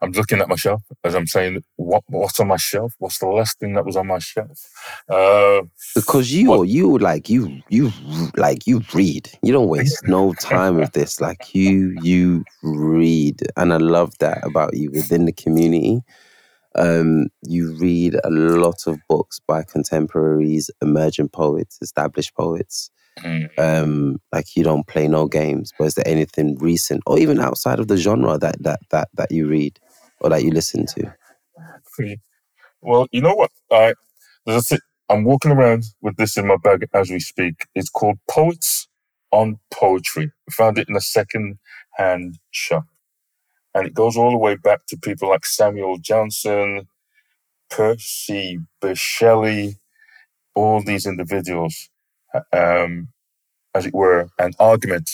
I'm 0.02 0.12
looking 0.14 0.40
at 0.42 0.50
my 0.50 0.56
shelf 0.58 0.84
as 1.04 1.16
I'm 1.16 1.28
saying, 1.28 1.64
what 1.78 2.04
what's 2.08 2.40
on 2.40 2.50
my 2.50 2.58
shelf? 2.58 2.94
What's 3.00 3.20
the 3.20 3.28
last 3.28 3.60
thing 3.60 3.74
that 3.76 3.86
was 3.86 3.98
on 3.98 4.08
my 4.08 4.20
shelf? 4.20 4.60
Uh, 5.10 5.64
because 5.96 6.34
you 6.34 6.50
what, 6.52 6.70
you 6.70 6.98
like 7.00 7.30
you 7.30 7.62
you 7.70 7.94
like 8.38 8.68
you 8.68 8.82
read. 8.94 9.30
You 9.44 9.54
don't 9.54 9.70
waste 9.70 10.08
no 10.08 10.34
time 10.36 10.78
with 10.78 10.94
this. 10.94 11.22
Like 11.22 11.56
you 11.56 11.90
you 11.92 12.48
read, 12.64 13.42
and 13.58 13.74
I 13.74 13.78
love 13.78 14.18
that 14.20 14.40
about 14.46 14.76
you 14.78 14.92
within 14.92 15.26
the 15.26 15.34
community. 15.34 16.02
Um, 16.76 17.28
you 17.44 17.76
read 17.78 18.16
a 18.24 18.32
lot 18.32 18.88
of 18.88 19.00
books 19.08 19.40
by 19.48 19.64
contemporaries, 19.64 20.72
emerging 20.82 21.30
poets, 21.30 21.80
established 21.82 22.36
poets. 22.36 22.92
Mm. 23.20 23.60
Um, 23.60 24.22
like 24.32 24.56
you 24.56 24.64
don't 24.64 24.88
play 24.88 25.08
no 25.08 25.28
games. 25.28 25.72
But 25.78 25.86
is 25.86 25.96
there 25.96 26.08
anything 26.08 26.58
recent 26.58 27.02
or 27.06 27.20
even 27.20 27.40
outside 27.40 27.80
of 27.80 27.88
the 27.88 27.98
genre 27.98 28.38
that 28.38 28.62
that 28.64 28.80
that 28.90 29.10
that 29.16 29.32
you 29.32 29.48
read 29.48 29.80
or 30.22 30.30
that 30.30 30.44
you 30.44 30.52
listen 30.52 30.86
to? 30.88 31.14
Well, 32.82 33.08
you 33.12 33.22
know 33.22 33.36
what? 33.36 33.52
I 33.72 33.94
there's 34.46 34.72
a 34.72 34.80
I'm 35.10 35.26
walking 35.26 35.52
around 35.52 35.84
with 36.02 36.18
this 36.18 36.38
in 36.38 36.48
my 36.48 36.58
bag 36.58 36.88
as 36.94 37.10
we 37.10 37.20
speak. 37.20 37.68
It's 37.76 37.90
called 37.90 38.18
Poets 38.30 38.88
on 39.32 39.60
Poetry. 39.72 40.32
I 40.50 40.52
found 40.52 40.78
it 40.78 40.90
in 40.90 40.96
a 40.96 41.02
second 41.02 41.60
hand 41.98 42.40
shop. 42.52 42.86
And 43.76 43.88
it 43.88 43.94
goes 43.94 44.18
all 44.18 44.32
the 44.32 44.38
way 44.38 44.56
back 44.56 44.86
to 44.88 44.98
people 44.98 45.30
like 45.30 45.46
Samuel 45.46 45.98
Johnson, 45.98 46.88
Percy 47.70 48.60
Bysshe 48.82 48.98
Shelley, 48.98 49.78
all 50.56 50.82
these 50.84 51.06
individuals 51.06 51.90
um, 52.52 53.10
as 53.76 53.86
it 53.86 53.94
were, 53.94 54.30
an 54.40 54.54
argument 54.60 55.10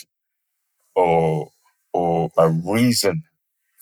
or 0.96 1.50
or 1.94 2.30
a 2.38 2.50
reason 2.50 3.24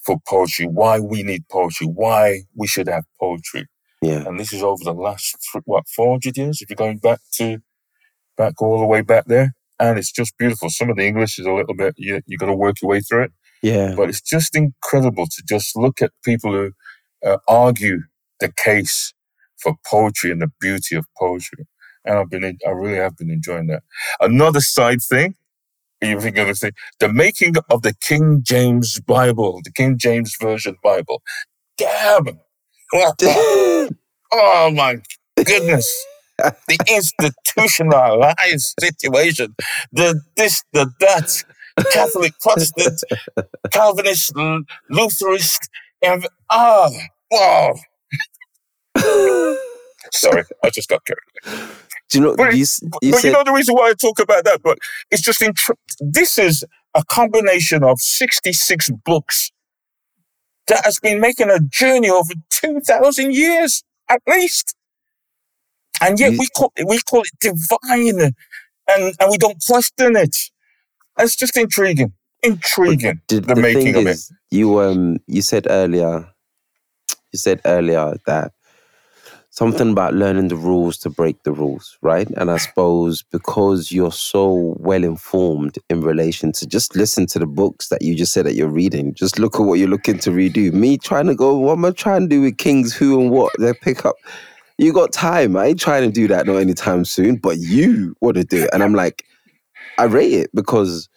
for 0.06 0.18
poetry, 0.28 0.66
why 0.66 1.00
we 1.00 1.24
need 1.24 1.44
poetry, 1.50 1.88
why 1.88 2.42
we 2.56 2.68
should 2.68 2.88
have 2.88 3.04
poetry. 3.20 3.68
Yeah. 4.02 4.24
And 4.26 4.40
this 4.40 4.54
is 4.54 4.64
over 4.64 4.84
the 4.84 4.94
last 4.94 5.36
what 5.66 5.88
four 5.88 6.12
hundred 6.12 6.38
years. 6.38 6.62
If 6.62 6.70
you're 6.70 6.76
going 6.76 7.00
back 7.00 7.20
to 7.36 7.60
back 8.38 8.62
all 8.62 8.80
the 8.80 8.86
way 8.86 9.02
back 9.02 9.26
there, 9.26 9.54
and 9.80 9.98
it's 9.98 10.12
just 10.12 10.38
beautiful. 10.38 10.70
Some 10.70 10.90
of 10.90 10.96
the 10.96 11.06
English 11.06 11.40
is 11.40 11.46
a 11.46 11.52
little 11.52 11.76
bit 11.76 11.96
you 11.98 12.22
you 12.28 12.38
got 12.38 12.48
to 12.48 12.56
work 12.56 12.82
your 12.82 12.90
way 12.90 13.02
through 13.02 13.24
it. 13.24 13.32
Yeah. 13.64 13.96
But 13.96 14.10
it's 14.10 14.22
just 14.22 14.56
incredible 14.56 15.26
to 15.26 15.44
just 15.48 15.76
look 15.76 16.02
at 16.02 16.12
people 16.24 16.52
who 16.52 16.72
uh, 17.26 17.38
argue 17.48 18.04
the 18.40 18.54
case 18.56 19.14
for 19.58 19.74
poetry 19.86 20.32
and 20.32 20.42
the 20.42 20.52
beauty 20.62 20.96
of 20.96 21.06
poetry 21.18 21.66
and 22.08 22.18
I've 22.18 22.30
been, 22.30 22.58
I 22.66 22.70
really 22.72 22.98
have 22.98 23.18
been 23.18 23.30
enjoying 23.30 23.68
that. 23.68 23.84
Another 24.20 24.62
side 24.62 25.02
thing, 25.02 25.36
you 26.02 26.20
think 26.20 26.38
of 26.38 26.58
say, 26.58 26.72
the 27.00 27.12
making 27.12 27.56
of 27.70 27.82
the 27.82 27.94
King 28.02 28.42
James 28.44 29.00
Bible, 29.00 29.62
the 29.64 29.72
King 29.72 29.98
James 29.98 30.36
Version 30.42 30.76
Bible. 30.84 31.22
Damn! 31.78 32.40
oh 32.94 34.72
my 34.74 34.98
goodness! 35.44 36.06
the 36.38 36.78
institutionalized 36.90 38.76
situation, 38.80 39.56
the 39.92 40.22
this, 40.36 40.64
the 40.74 40.90
that, 41.00 41.44
Catholic, 41.92 42.34
Protestant, 42.42 43.02
Calvinist, 43.72 44.34
Lutherist, 44.92 45.70
and 46.04 46.28
ah, 46.50 46.90
oh, 46.90 47.00
wow. 47.32 47.76
Sorry, 50.14 50.44
I 50.64 50.70
just 50.70 50.90
got 50.90 51.06
carried 51.06 51.20
do 52.10 52.20
you 52.20 52.26
know? 52.26 52.36
But, 52.36 52.54
you, 52.56 52.66
you, 53.02 53.12
but 53.12 53.20
said, 53.20 53.28
you 53.28 53.32
know 53.34 53.44
the 53.44 53.52
reason 53.52 53.76
why 53.76 53.90
I 53.90 53.94
talk 53.94 54.20
about 54.20 54.46
that. 54.46 54.62
But 54.64 54.78
it's 55.12 55.22
just 55.22 55.42
intr- 55.42 55.76
this 56.00 56.38
is 56.38 56.64
a 56.94 57.04
combination 57.06 57.84
of 57.84 58.00
sixty-six 58.00 58.90
books 59.06 59.52
that 60.68 60.84
has 60.86 61.00
been 61.00 61.20
making 61.20 61.50
a 61.50 61.60
journey 61.60 62.10
over 62.10 62.34
two 62.50 62.80
thousand 62.82 63.34
years 63.34 63.84
at 64.10 64.22
least, 64.28 64.76
and 66.02 66.20
yet 66.20 66.32
we 66.32 66.48
call 66.48 66.72
we 66.86 67.00
call 67.00 67.22
it 67.22 67.40
divine, 67.40 68.34
and 68.88 69.14
and 69.20 69.32
we 69.32 69.38
don't 69.38 69.62
question 69.66 70.16
it. 70.16 70.36
It's 71.20 71.36
just 71.36 71.58
intriguing, 71.58 72.14
intriguing. 72.44 73.22
The, 73.28 73.40
the, 73.40 73.56
the 73.56 73.62
making 73.62 73.96
of 73.96 74.08
is, 74.08 74.30
it. 74.30 74.56
You 74.56 74.80
um 74.80 75.18
you 75.28 75.42
said 75.42 75.68
earlier, 75.70 76.30
you 77.32 77.40
said 77.40 77.60
earlier 77.66 78.16
that 78.26 78.54
something 79.58 79.90
about 79.90 80.14
learning 80.14 80.50
the 80.50 80.56
rules 80.56 81.00
to 81.00 81.10
break 81.10 81.42
the 81.42 81.52
rules, 81.52 81.98
right? 82.04 82.30
And 82.38 82.52
I 82.52 82.58
suppose 82.58 83.24
because 83.24 83.92
you're 83.92 84.12
so 84.12 84.76
well 84.78 85.04
informed 85.04 85.80
in 85.90 86.02
relation 86.02 86.52
to 86.52 86.68
just 86.68 86.96
listen 86.96 87.26
to 87.26 87.40
the 87.40 87.48
books 87.48 87.90
that 87.90 88.04
you 88.04 88.14
just 88.14 88.34
said 88.34 88.46
that 88.46 88.54
you're 88.54 88.68
reading, 88.68 89.16
just 89.16 89.40
look 89.40 89.56
at 89.56 89.64
what 89.64 89.80
you're 89.80 89.90
looking 89.90 90.20
to 90.20 90.30
redo. 90.30 90.72
Me 90.72 90.96
trying 90.96 91.26
to 91.26 91.34
go, 91.34 91.58
what 91.58 91.72
am 91.74 91.86
I 91.86 91.90
trying 91.90 92.22
to 92.22 92.28
do 92.28 92.42
with 92.42 92.60
Kings 92.60 92.94
Who 92.96 93.20
and 93.20 93.32
what 93.32 93.52
they 93.58 93.74
pick 93.74 94.06
up? 94.06 94.16
You 94.78 94.94
got 94.94 95.12
time. 95.12 95.58
I 95.58 95.66
ain't 95.66 95.80
trying 95.80 96.04
to 96.04 96.14
do 96.14 96.28
that 96.28 96.46
not 96.46 96.58
anytime 96.58 97.04
soon, 97.04 97.38
but 97.38 97.58
you 97.58 98.16
want 98.22 98.38
to 98.38 98.44
do 98.44 98.66
it. 98.66 98.70
And 98.74 98.84
I'm 98.84 98.94
like, 98.94 99.26
I 99.98 100.04
rate 100.04 100.34
it 100.34 100.52
because 100.54 101.10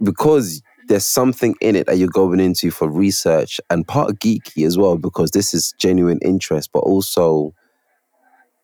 because 0.00 0.62
there's 0.92 1.06
something 1.06 1.54
in 1.62 1.74
it 1.74 1.86
that 1.86 1.96
you're 1.96 2.06
going 2.08 2.38
into 2.38 2.70
for 2.70 2.86
research 2.86 3.58
and 3.70 3.88
part 3.88 4.10
of 4.10 4.18
geeky 4.18 4.66
as 4.66 4.76
well 4.76 4.98
because 4.98 5.30
this 5.30 5.54
is 5.54 5.72
genuine 5.78 6.18
interest 6.20 6.68
but 6.70 6.80
also 6.80 7.54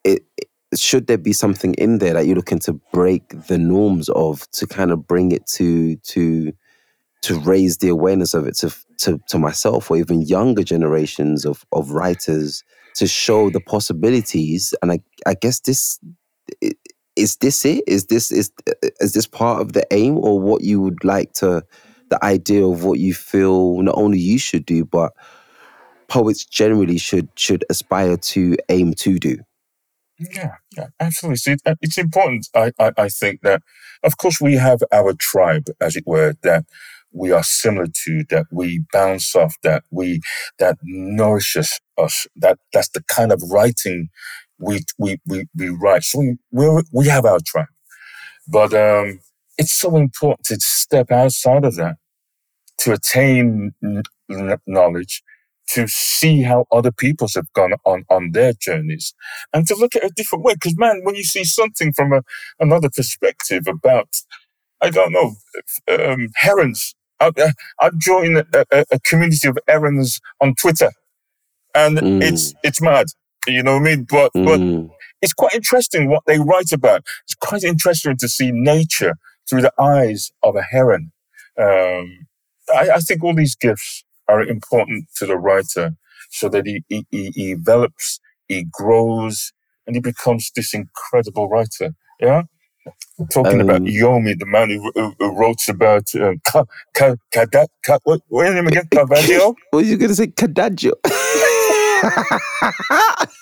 it, 0.04 0.22
it, 0.36 0.78
should 0.78 1.06
there 1.06 1.16
be 1.16 1.32
something 1.32 1.72
in 1.74 1.96
there 1.96 2.12
that 2.12 2.26
you're 2.26 2.36
looking 2.36 2.58
to 2.58 2.74
break 2.92 3.46
the 3.46 3.56
norms 3.56 4.10
of 4.10 4.46
to 4.50 4.66
kind 4.66 4.90
of 4.90 5.06
bring 5.06 5.32
it 5.32 5.46
to 5.46 5.96
to 5.96 6.52
to 7.22 7.40
raise 7.40 7.78
the 7.78 7.88
awareness 7.88 8.34
of 8.34 8.46
it 8.46 8.54
to 8.54 8.70
to, 8.98 9.18
to 9.28 9.38
myself 9.38 9.90
or 9.90 9.96
even 9.96 10.20
younger 10.20 10.62
generations 10.62 11.46
of 11.46 11.64
of 11.72 11.92
writers 11.92 12.62
to 12.96 13.06
show 13.06 13.48
the 13.48 13.60
possibilities? 13.60 14.74
And 14.82 14.92
i 14.92 15.00
i 15.26 15.32
guess 15.32 15.60
this 15.60 15.98
is 17.16 17.36
this 17.36 17.64
it? 17.64 17.84
Is 17.86 18.06
this 18.06 18.30
is 18.30 18.52
is 19.00 19.14
this 19.14 19.26
part 19.26 19.62
of 19.62 19.72
the 19.72 19.86
aim 19.90 20.18
or 20.18 20.38
what 20.38 20.62
you 20.62 20.82
would 20.82 21.02
like 21.02 21.32
to 21.34 21.62
the 22.10 22.24
idea 22.24 22.64
of 22.64 22.84
what 22.84 22.98
you 22.98 23.14
feel 23.14 23.80
not 23.82 23.94
only 23.96 24.18
you 24.18 24.38
should 24.38 24.66
do, 24.66 24.84
but 24.84 25.12
poets 26.08 26.44
generally 26.44 26.98
should 26.98 27.28
should 27.36 27.64
aspire 27.70 28.16
to 28.16 28.56
aim 28.68 28.94
to 28.94 29.18
do. 29.18 29.38
Yeah, 30.18 30.54
yeah, 30.76 30.88
absolutely. 30.98 31.36
See, 31.36 31.56
uh, 31.64 31.76
it's 31.80 31.98
important. 31.98 32.48
I, 32.54 32.72
I, 32.80 32.92
I 32.98 33.08
think 33.08 33.42
that, 33.42 33.62
of 34.02 34.16
course, 34.16 34.40
we 34.40 34.54
have 34.54 34.80
our 34.90 35.12
tribe, 35.12 35.66
as 35.80 35.94
it 35.94 36.04
were, 36.06 36.34
that 36.42 36.64
we 37.12 37.30
are 37.30 37.44
similar 37.44 37.86
to, 38.04 38.24
that 38.30 38.46
we 38.50 38.84
bounce 38.92 39.36
off, 39.36 39.54
that 39.62 39.84
we 39.90 40.20
that 40.58 40.78
nourishes 40.82 41.80
us. 41.96 42.26
That 42.34 42.58
that's 42.72 42.88
the 42.90 43.02
kind 43.04 43.32
of 43.32 43.42
writing 43.50 44.08
we 44.58 44.80
we 44.98 45.18
we, 45.26 45.46
we 45.56 45.68
write. 45.68 46.02
So 46.02 46.18
we 46.18 46.36
we 46.50 46.82
we 46.92 47.06
have 47.08 47.24
our 47.24 47.38
tribe, 47.44 47.66
but 48.48 48.74
um, 48.74 49.20
it's 49.58 49.74
so 49.74 49.96
important 49.96 50.46
to 50.46 50.56
step 50.60 51.10
outside 51.10 51.64
of 51.64 51.74
that 51.76 51.96
to 52.78 52.92
attain 52.92 53.74
n- 53.82 54.56
knowledge, 54.66 55.22
to 55.70 55.86
see 55.88 56.42
how 56.42 56.64
other 56.72 56.92
peoples 56.92 57.34
have 57.34 57.52
gone 57.52 57.74
on, 57.84 58.04
on 58.08 58.30
their 58.32 58.52
journeys 58.54 59.12
and 59.52 59.66
to 59.66 59.74
look 59.74 59.94
at 59.94 60.04
a 60.04 60.10
different 60.16 60.44
way. 60.44 60.54
Because 60.54 60.78
man, 60.78 61.00
when 61.02 61.14
you 61.14 61.24
see 61.24 61.44
something 61.44 61.92
from 61.92 62.12
a, 62.12 62.22
another 62.58 62.88
perspective 62.88 63.66
about, 63.66 64.22
I 64.80 64.90
don't 64.90 65.12
know, 65.12 65.34
um, 65.88 66.28
herons, 66.36 66.94
I, 67.20 67.32
I 67.80 67.90
joined 67.98 68.38
a, 68.38 68.64
a, 68.70 69.00
community 69.00 69.48
of 69.48 69.58
herons 69.66 70.20
on 70.40 70.54
Twitter 70.54 70.92
and 71.74 71.98
mm. 71.98 72.22
it's, 72.22 72.54
it's 72.62 72.80
mad. 72.80 73.06
You 73.46 73.62
know 73.62 73.74
what 73.74 73.88
I 73.88 73.96
mean? 73.96 74.06
But, 74.08 74.32
mm. 74.34 74.44
but 74.44 74.96
it's 75.20 75.34
quite 75.34 75.54
interesting 75.54 76.08
what 76.08 76.22
they 76.26 76.38
write 76.38 76.72
about. 76.72 77.04
It's 77.24 77.34
quite 77.34 77.64
interesting 77.64 78.16
to 78.18 78.28
see 78.28 78.52
nature 78.52 79.16
through 79.48 79.62
the 79.62 79.72
eyes 79.78 80.32
of 80.42 80.56
a 80.56 80.62
heron. 80.62 81.12
Um, 81.58 82.26
I, 82.72 82.90
I, 82.94 83.00
think 83.00 83.24
all 83.24 83.34
these 83.34 83.56
gifts 83.56 84.04
are 84.28 84.42
important 84.42 85.06
to 85.16 85.26
the 85.26 85.36
writer 85.36 85.96
so 86.30 86.48
that 86.50 86.66
he, 86.66 86.84
he, 86.88 87.06
he 87.10 87.54
develops, 87.54 88.20
he 88.46 88.66
grows, 88.70 89.52
and 89.86 89.96
he 89.96 90.00
becomes 90.00 90.52
this 90.54 90.74
incredible 90.74 91.48
writer. 91.48 91.94
Yeah? 92.20 92.42
Talking 93.32 93.60
um, 93.60 93.68
about 93.68 93.82
Yomi, 93.82 94.38
the 94.38 94.46
man 94.46 94.70
who, 94.70 94.92
who, 94.94 95.14
who 95.18 95.36
wrote 95.36 95.66
about 95.68 96.14
uh, 96.14 96.34
Ka, 96.44 96.64
what, 98.04 98.20
what 98.28 98.52
name 98.52 98.68
again? 98.68 98.86
Caravaggio? 98.92 99.54
what 99.70 99.84
are 99.84 99.86
you 99.86 99.96
going 99.96 100.10
to 100.10 100.14
say? 100.14 100.28
Cadaggio. 100.28 100.92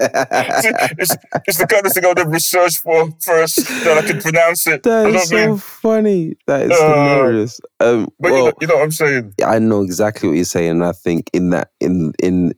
it's, 0.00 1.16
it's, 1.46 1.58
the 1.58 1.66
kind 1.66 1.84
of 1.84 1.92
thing 1.92 2.04
I 2.04 2.08
would 2.08 2.18
have 2.18 2.28
researched 2.28 2.82
for 2.82 3.10
first 3.20 3.56
that 3.56 3.98
I 3.98 4.06
could 4.06 4.22
pronounce 4.22 4.66
it. 4.66 4.84
That 4.84 5.08
is 5.08 5.28
so 5.28 5.48
mean? 5.48 5.58
funny. 5.58 6.36
That 6.46 6.70
is 6.70 6.70
uh, 6.70 6.94
hilarious. 6.94 7.60
Um, 7.80 8.08
but 8.20 8.30
well, 8.30 8.38
you, 8.38 8.44
know, 8.44 8.52
you 8.60 8.66
know 8.68 8.74
what 8.76 8.82
I'm 8.84 8.90
saying. 8.92 9.34
I 9.44 9.58
know 9.58 9.82
exactly 9.82 10.28
what 10.28 10.36
you're 10.36 10.44
saying. 10.44 10.70
And 10.70 10.84
I 10.84 10.92
think 10.92 11.30
in 11.32 11.50
that 11.50 11.72
in 11.80 12.12
in 12.22 12.54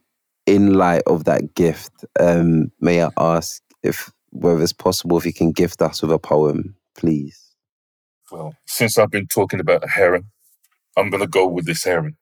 in 0.47 0.74
light 0.74 1.03
of 1.07 1.24
that 1.24 1.55
gift, 1.55 2.05
um, 2.18 2.70
may 2.80 3.03
I 3.03 3.11
ask 3.16 3.62
if 3.82 4.11
whether 4.30 4.62
it's 4.62 4.72
possible 4.72 5.16
if 5.16 5.24
you 5.24 5.32
can 5.32 5.53
gift 5.53 5.80
us 5.80 6.03
with 6.03 6.12
a 6.12 6.18
poem, 6.18 6.76
please. 6.95 7.55
Well, 8.30 8.55
since 8.66 8.99
I've 8.99 9.11
been 9.11 9.26
talking 9.26 9.61
about 9.61 9.84
a 9.84 9.88
heron, 9.88 10.26
I'm 10.97 11.09
gonna 11.09 11.26
go 11.26 11.47
with 11.47 11.64
this 11.64 11.84
heron, 11.84 12.16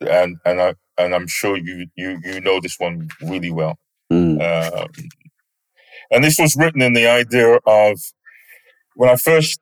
and 0.00 0.36
and 0.44 0.60
I 0.60 0.74
and 0.98 1.14
I'm 1.14 1.26
sure 1.26 1.56
you 1.56 1.86
you 1.96 2.20
you 2.22 2.40
know 2.40 2.60
this 2.60 2.78
one 2.78 3.08
really 3.22 3.50
well. 3.50 3.78
Mm. 4.38 4.80
Um, 4.80 4.88
and 6.10 6.24
this 6.24 6.38
was 6.38 6.56
written 6.56 6.82
in 6.82 6.92
the 6.92 7.06
idea 7.06 7.58
of 7.66 7.98
when 8.94 9.10
I 9.10 9.16
first, 9.16 9.60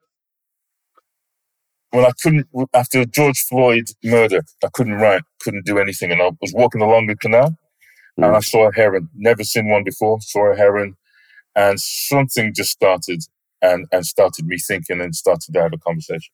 when 1.91 2.05
I 2.05 2.11
couldn't, 2.21 2.47
after 2.73 3.05
George 3.05 3.39
Floyd 3.49 3.85
murder, 4.03 4.43
I 4.63 4.67
couldn't 4.73 4.95
write, 4.95 5.23
couldn't 5.41 5.65
do 5.65 5.79
anything. 5.79 6.11
And 6.11 6.21
I 6.21 6.31
was 6.41 6.53
walking 6.53 6.81
along 6.81 7.07
the 7.07 7.15
canal 7.15 7.57
mm. 8.19 8.25
and 8.25 8.35
I 8.35 8.39
saw 8.39 8.69
a 8.69 8.73
heron, 8.73 9.09
never 9.15 9.43
seen 9.43 9.69
one 9.69 9.83
before, 9.83 10.19
saw 10.21 10.51
a 10.51 10.55
heron, 10.55 10.95
and 11.55 11.79
something 11.79 12.53
just 12.53 12.71
started 12.71 13.21
and, 13.61 13.87
and 13.91 14.05
started 14.05 14.45
me 14.45 14.57
thinking 14.57 15.01
and 15.01 15.15
started 15.15 15.53
to 15.53 15.61
have 15.61 15.73
a 15.73 15.77
conversation. 15.77 16.33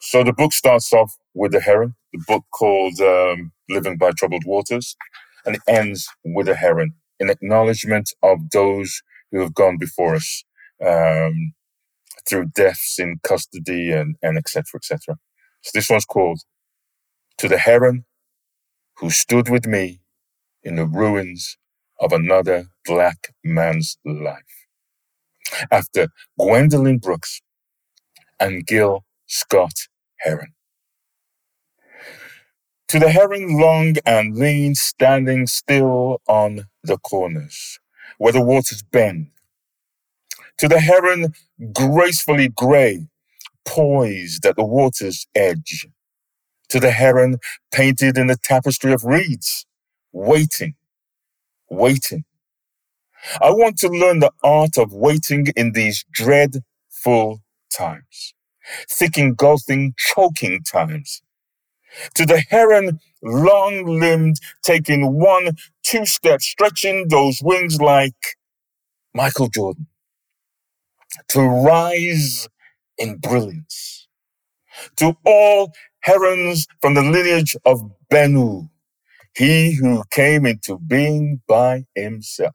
So 0.00 0.22
the 0.22 0.32
book 0.32 0.52
starts 0.52 0.92
off 0.92 1.16
with 1.34 1.52
the 1.52 1.60
heron, 1.60 1.94
the 2.12 2.22
book 2.26 2.44
called 2.52 3.00
um, 3.00 3.52
Living 3.68 3.96
by 3.96 4.12
Troubled 4.12 4.44
Waters, 4.46 4.96
and 5.44 5.56
it 5.56 5.62
ends 5.66 6.08
with 6.24 6.48
a 6.48 6.54
heron 6.54 6.94
in 7.20 7.30
acknowledgement 7.30 8.12
of 8.22 8.50
those 8.50 9.02
who 9.30 9.40
have 9.40 9.54
gone 9.54 9.78
before 9.78 10.14
us 10.14 10.44
um, 10.84 11.54
through 12.28 12.46
deaths 12.54 12.98
in 12.98 13.20
custody 13.22 13.92
and, 13.92 14.16
and 14.22 14.38
etc. 14.38 14.64
etc. 14.76 15.16
So 15.62 15.70
this 15.74 15.90
one's 15.90 16.04
called 16.04 16.40
To 17.38 17.48
the 17.48 17.58
Heron 17.58 18.04
Who 18.98 19.10
Stood 19.10 19.48
With 19.48 19.66
Me 19.66 20.00
in 20.62 20.76
the 20.76 20.86
Ruins 20.86 21.58
of 22.00 22.12
Another 22.12 22.66
Black 22.84 23.34
Man's 23.44 23.98
Life. 24.04 24.66
After 25.70 26.08
Gwendolyn 26.38 26.98
Brooks 26.98 27.40
and 28.40 28.66
Gil 28.66 29.04
Scott 29.26 29.72
Heron. 30.20 30.55
To 32.88 32.98
the 33.00 33.10
heron 33.10 33.58
long 33.60 33.96
and 34.06 34.36
lean, 34.36 34.74
standing 34.76 35.46
still 35.46 36.20
on 36.28 36.66
the 36.84 36.98
corners, 36.98 37.80
where 38.18 38.32
the 38.32 38.42
waters 38.42 38.82
bend. 38.82 39.28
To 40.58 40.68
the 40.68 40.80
heron 40.80 41.34
gracefully 41.72 42.48
grey, 42.48 43.08
poised 43.66 44.46
at 44.46 44.56
the 44.56 44.64
water's 44.64 45.26
edge. 45.34 45.88
To 46.70 46.80
the 46.80 46.92
heron 46.92 47.38
painted 47.72 48.18
in 48.18 48.28
the 48.28 48.36
tapestry 48.36 48.92
of 48.92 49.04
reeds, 49.04 49.66
waiting, 50.12 50.74
waiting. 51.70 52.24
I 53.42 53.50
want 53.50 53.78
to 53.80 53.88
learn 53.88 54.20
the 54.20 54.32
art 54.44 54.78
of 54.78 54.92
waiting 54.92 55.48
in 55.56 55.72
these 55.72 56.04
dreadful 56.12 57.42
times, 57.72 58.34
thick 58.90 59.18
engulfing, 59.18 59.94
choking 59.98 60.62
times 60.64 61.22
to 62.16 62.26
the 62.26 62.42
heron, 62.50 63.00
long 63.22 63.86
limbed, 64.00 64.36
taking 64.62 65.14
one, 65.18 65.56
two 65.84 66.06
steps, 66.06 66.46
stretching 66.46 67.08
those 67.08 67.42
wings 67.42 67.80
like 67.80 68.14
Michael 69.14 69.48
Jordan, 69.48 69.88
to 71.28 71.42
rise 71.42 72.48
in 72.98 73.18
brilliance. 73.18 74.08
To 74.98 75.16
all 75.24 75.72
herons 76.02 76.66
from 76.82 76.94
the 76.94 77.02
lineage 77.02 77.56
of 77.66 77.90
Bennu, 78.12 78.70
he 79.36 79.74
who 79.76 80.04
came 80.10 80.46
into 80.46 80.78
being 80.78 81.42
by 81.48 81.84
himself. 81.96 82.54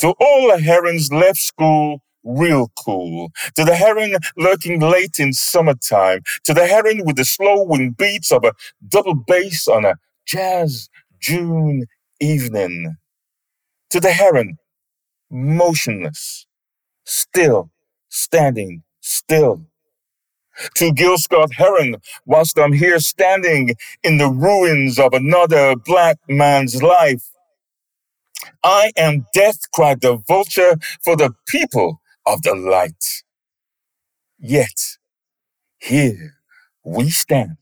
To 0.00 0.10
all 0.20 0.48
the 0.50 0.62
herons 0.62 1.12
left 1.12 1.38
school 1.38 2.02
real 2.26 2.72
cool. 2.84 3.30
To 3.56 3.64
the 3.64 3.76
heron 3.76 4.16
lurking 4.36 4.80
late 4.80 5.20
in 5.20 5.34
summertime. 5.34 6.22
To 6.44 6.54
the 6.54 6.68
heron 6.68 7.04
with 7.06 7.16
the 7.16 7.26
slow 7.26 7.64
wing 7.64 7.92
beats 7.98 8.32
of 8.32 8.44
a 8.44 8.54
double 8.88 9.16
bass 9.16 9.68
on 9.68 9.86
a 9.86 9.96
jazz 10.26 10.90
June 11.20 11.86
evening. 12.20 12.96
To 13.90 14.00
the 14.00 14.12
heron, 14.12 14.58
motionless, 15.30 16.46
still, 17.04 17.70
standing 18.10 18.84
still. 19.00 19.66
To 20.76 20.92
Gil 20.92 21.18
Scott 21.18 21.54
Heron, 21.54 21.96
whilst 22.26 22.58
I'm 22.58 22.72
here 22.74 22.98
standing 23.00 23.74
in 24.04 24.18
the 24.18 24.28
ruins 24.28 24.98
of 24.98 25.14
another 25.14 25.76
black 25.76 26.18
man's 26.28 26.82
life. 26.82 27.24
I 28.64 28.92
am 28.96 29.26
death, 29.34 29.70
cried 29.72 30.02
the 30.02 30.18
vulture, 30.28 30.76
for 31.04 31.16
the 31.16 31.32
people 31.48 32.00
of 32.26 32.42
the 32.42 32.54
light. 32.54 33.22
Yet, 34.38 34.98
here 35.78 36.34
we 36.84 37.10
stand 37.10 37.56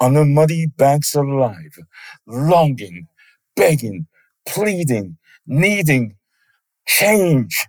on 0.00 0.14
the 0.14 0.24
muddy 0.24 0.66
banks 0.66 1.16
of 1.16 1.26
life, 1.28 1.78
longing, 2.26 3.08
begging, 3.56 4.06
pleading, 4.46 5.18
needing 5.46 6.16
change 6.86 7.68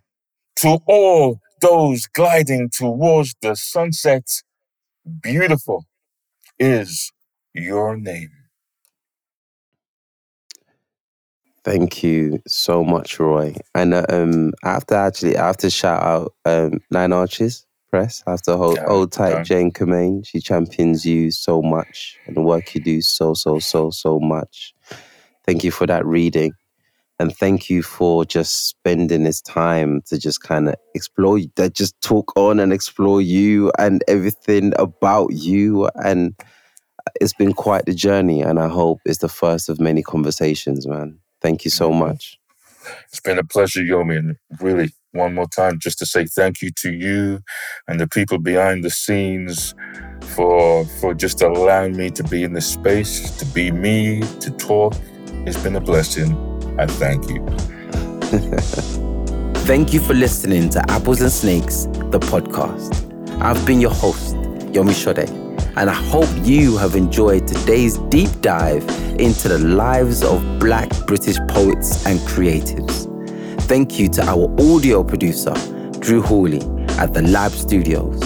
to 0.58 0.80
all 0.88 1.40
those 1.62 2.08
gliding 2.08 2.70
towards 2.70 3.36
the 3.42 3.56
sunset. 3.56 4.44
Beautiful 5.22 5.86
is 6.60 7.12
your 7.54 7.98
name. 7.98 8.32
Thank 11.64 12.04
you 12.04 12.42
so 12.46 12.84
much, 12.84 13.20
Roy. 13.20 13.56
And 13.74 13.94
uh, 13.94 14.06
um, 14.10 14.52
I 14.64 14.72
have 14.74 14.86
to 14.88 14.96
actually, 14.98 15.38
I 15.38 15.48
have 15.48 15.58
to 15.58 15.70
shout 15.70 16.04
out 16.04 16.34
um, 16.44 16.82
Nine 16.92 17.14
Arches 17.14 17.66
Press. 17.90 18.22
I 18.28 18.32
have 18.32 18.42
to 18.44 18.58
hold, 18.58 18.76
yeah, 18.76 18.86
hold 18.86 19.14
tight. 19.14 19.46
Jane 19.46 19.72
Commane. 19.72 20.24
She 20.24 20.40
champions 20.42 21.06
you 21.06 21.32
so 21.32 21.62
much 21.62 22.18
and 22.26 22.36
the 22.36 22.42
work 22.42 22.76
you 22.76 22.82
do 22.82 23.02
so, 23.02 23.34
so, 23.34 23.60
so, 23.60 23.92
so 23.92 24.20
much. 24.20 24.74
Thank 25.46 25.64
you 25.64 25.72
for 25.72 25.88
that 25.88 26.06
reading. 26.06 26.52
And 27.20 27.34
thank 27.34 27.70
you 27.70 27.82
for 27.82 28.26
just 28.26 28.68
spending 28.68 29.24
this 29.24 29.40
time 29.40 30.02
to 30.08 30.18
just 30.18 30.42
kind 30.42 30.68
of 30.68 30.76
explore, 30.96 31.40
that 31.56 31.76
just 31.76 32.00
talk 32.02 32.36
on 32.36 32.60
and 32.60 32.74
explore 32.74 33.22
you 33.22 33.72
and 33.80 34.04
everything 34.10 34.74
about 34.78 35.30
you. 35.32 35.88
And 35.96 36.36
it's 37.22 37.34
been 37.34 37.54
quite 37.54 37.86
the 37.86 37.94
journey. 37.94 38.42
And 38.42 38.60
I 38.60 38.68
hope 38.68 39.00
it's 39.06 39.20
the 39.20 39.30
first 39.30 39.70
of 39.70 39.80
many 39.80 40.02
conversations, 40.02 40.86
man. 40.86 41.20
Thank 41.44 41.66
you 41.66 41.72
so 41.72 41.92
much. 41.92 42.40
It's 43.10 43.20
been 43.20 43.38
a 43.38 43.44
pleasure, 43.44 43.82
Yomi, 43.82 44.18
and 44.18 44.38
really, 44.60 44.92
one 45.12 45.36
more 45.36 45.48
time, 45.48 45.78
just 45.80 46.00
to 46.00 46.06
say 46.06 46.26
thank 46.26 46.62
you 46.62 46.72
to 46.78 46.92
you 46.92 47.42
and 47.88 48.00
the 48.00 48.08
people 48.08 48.40
behind 48.40 48.84
the 48.84 48.90
scenes 48.90 49.76
for 50.36 50.86
for 51.00 51.14
just 51.14 51.42
allowing 51.42 51.96
me 51.96 52.10
to 52.12 52.24
be 52.24 52.44
in 52.44 52.54
this 52.54 52.66
space, 52.66 53.30
to 53.38 53.46
be 53.46 53.72
me, 53.72 54.22
to 54.40 54.50
talk. 54.52 54.94
It's 55.46 55.62
been 55.62 55.76
a 55.76 55.82
blessing. 55.82 56.36
I 56.80 56.88
thank 56.88 57.30
you. 57.30 57.46
thank 59.68 59.94
you 59.94 60.00
for 60.00 60.14
listening 60.14 60.70
to 60.72 60.92
Apples 60.92 61.22
and 61.22 61.32
Snakes 61.32 61.86
the 62.14 62.20
podcast. 62.20 62.92
I've 63.42 63.64
been 63.66 63.82
your 63.82 63.92
host, 63.92 64.36
Yomi 64.74 64.94
Sode, 64.94 65.28
and 65.76 65.90
I 65.90 65.94
hope 65.94 66.30
you 66.44 66.78
have 66.78 66.96
enjoyed 66.96 67.48
today's 67.48 67.98
deep 68.10 68.30
dive 68.42 68.88
into 69.20 69.48
the 69.48 69.58
lives 69.60 70.24
of 70.24 70.44
black 70.60 70.90
British 71.08 71.38
poets 71.50 72.06
and 72.06 72.20
creatives. 72.22 73.10
Thank 73.64 73.98
you 73.98 74.08
to 74.10 74.24
our 74.24 74.54
audio 74.60 75.04
producer, 75.04 75.54
Drew 76.00 76.22
Hawley, 76.22 76.62
at 77.00 77.14
the 77.14 77.24
Lab 77.24 77.52
Studios. 77.52 78.22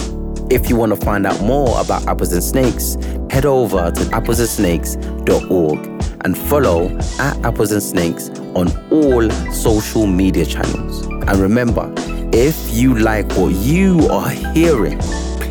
If 0.50 0.68
you 0.68 0.76
want 0.76 0.94
to 0.94 1.04
find 1.04 1.26
out 1.26 1.40
more 1.42 1.80
about 1.80 2.06
Apples 2.06 2.32
and 2.32 2.42
Snakes, 2.42 2.96
head 3.30 3.46
over 3.46 3.90
to 3.90 4.00
applesandsnakes.org 4.00 5.86
and 6.24 6.36
follow 6.36 6.88
at 7.18 7.44
Apples 7.44 7.72
and 7.72 7.82
Snakes 7.82 8.30
on 8.54 8.68
all 8.90 9.30
social 9.52 10.06
media 10.06 10.44
channels. 10.44 11.06
And 11.06 11.36
remember, 11.38 11.92
if 12.32 12.56
you 12.72 12.98
like 12.98 13.30
what 13.32 13.54
you 13.54 14.06
are 14.08 14.30
hearing, 14.30 14.98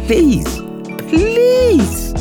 please, 0.06 0.67
please 1.08 2.14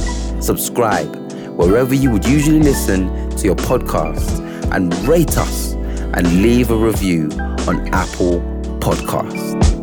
subscribe 0.45 1.15
wherever 1.57 1.95
you 1.95 2.11
would 2.11 2.25
usually 2.27 2.61
listen 2.61 3.31
to 3.31 3.45
your 3.47 3.57
podcast 3.57 4.41
and 4.73 4.95
rate 5.07 5.37
us 5.37 5.73
and 5.73 6.43
leave 6.43 6.71
a 6.71 6.77
review 6.77 7.29
on 7.67 7.89
Apple 7.93 8.41
Podcasts. 8.81 9.76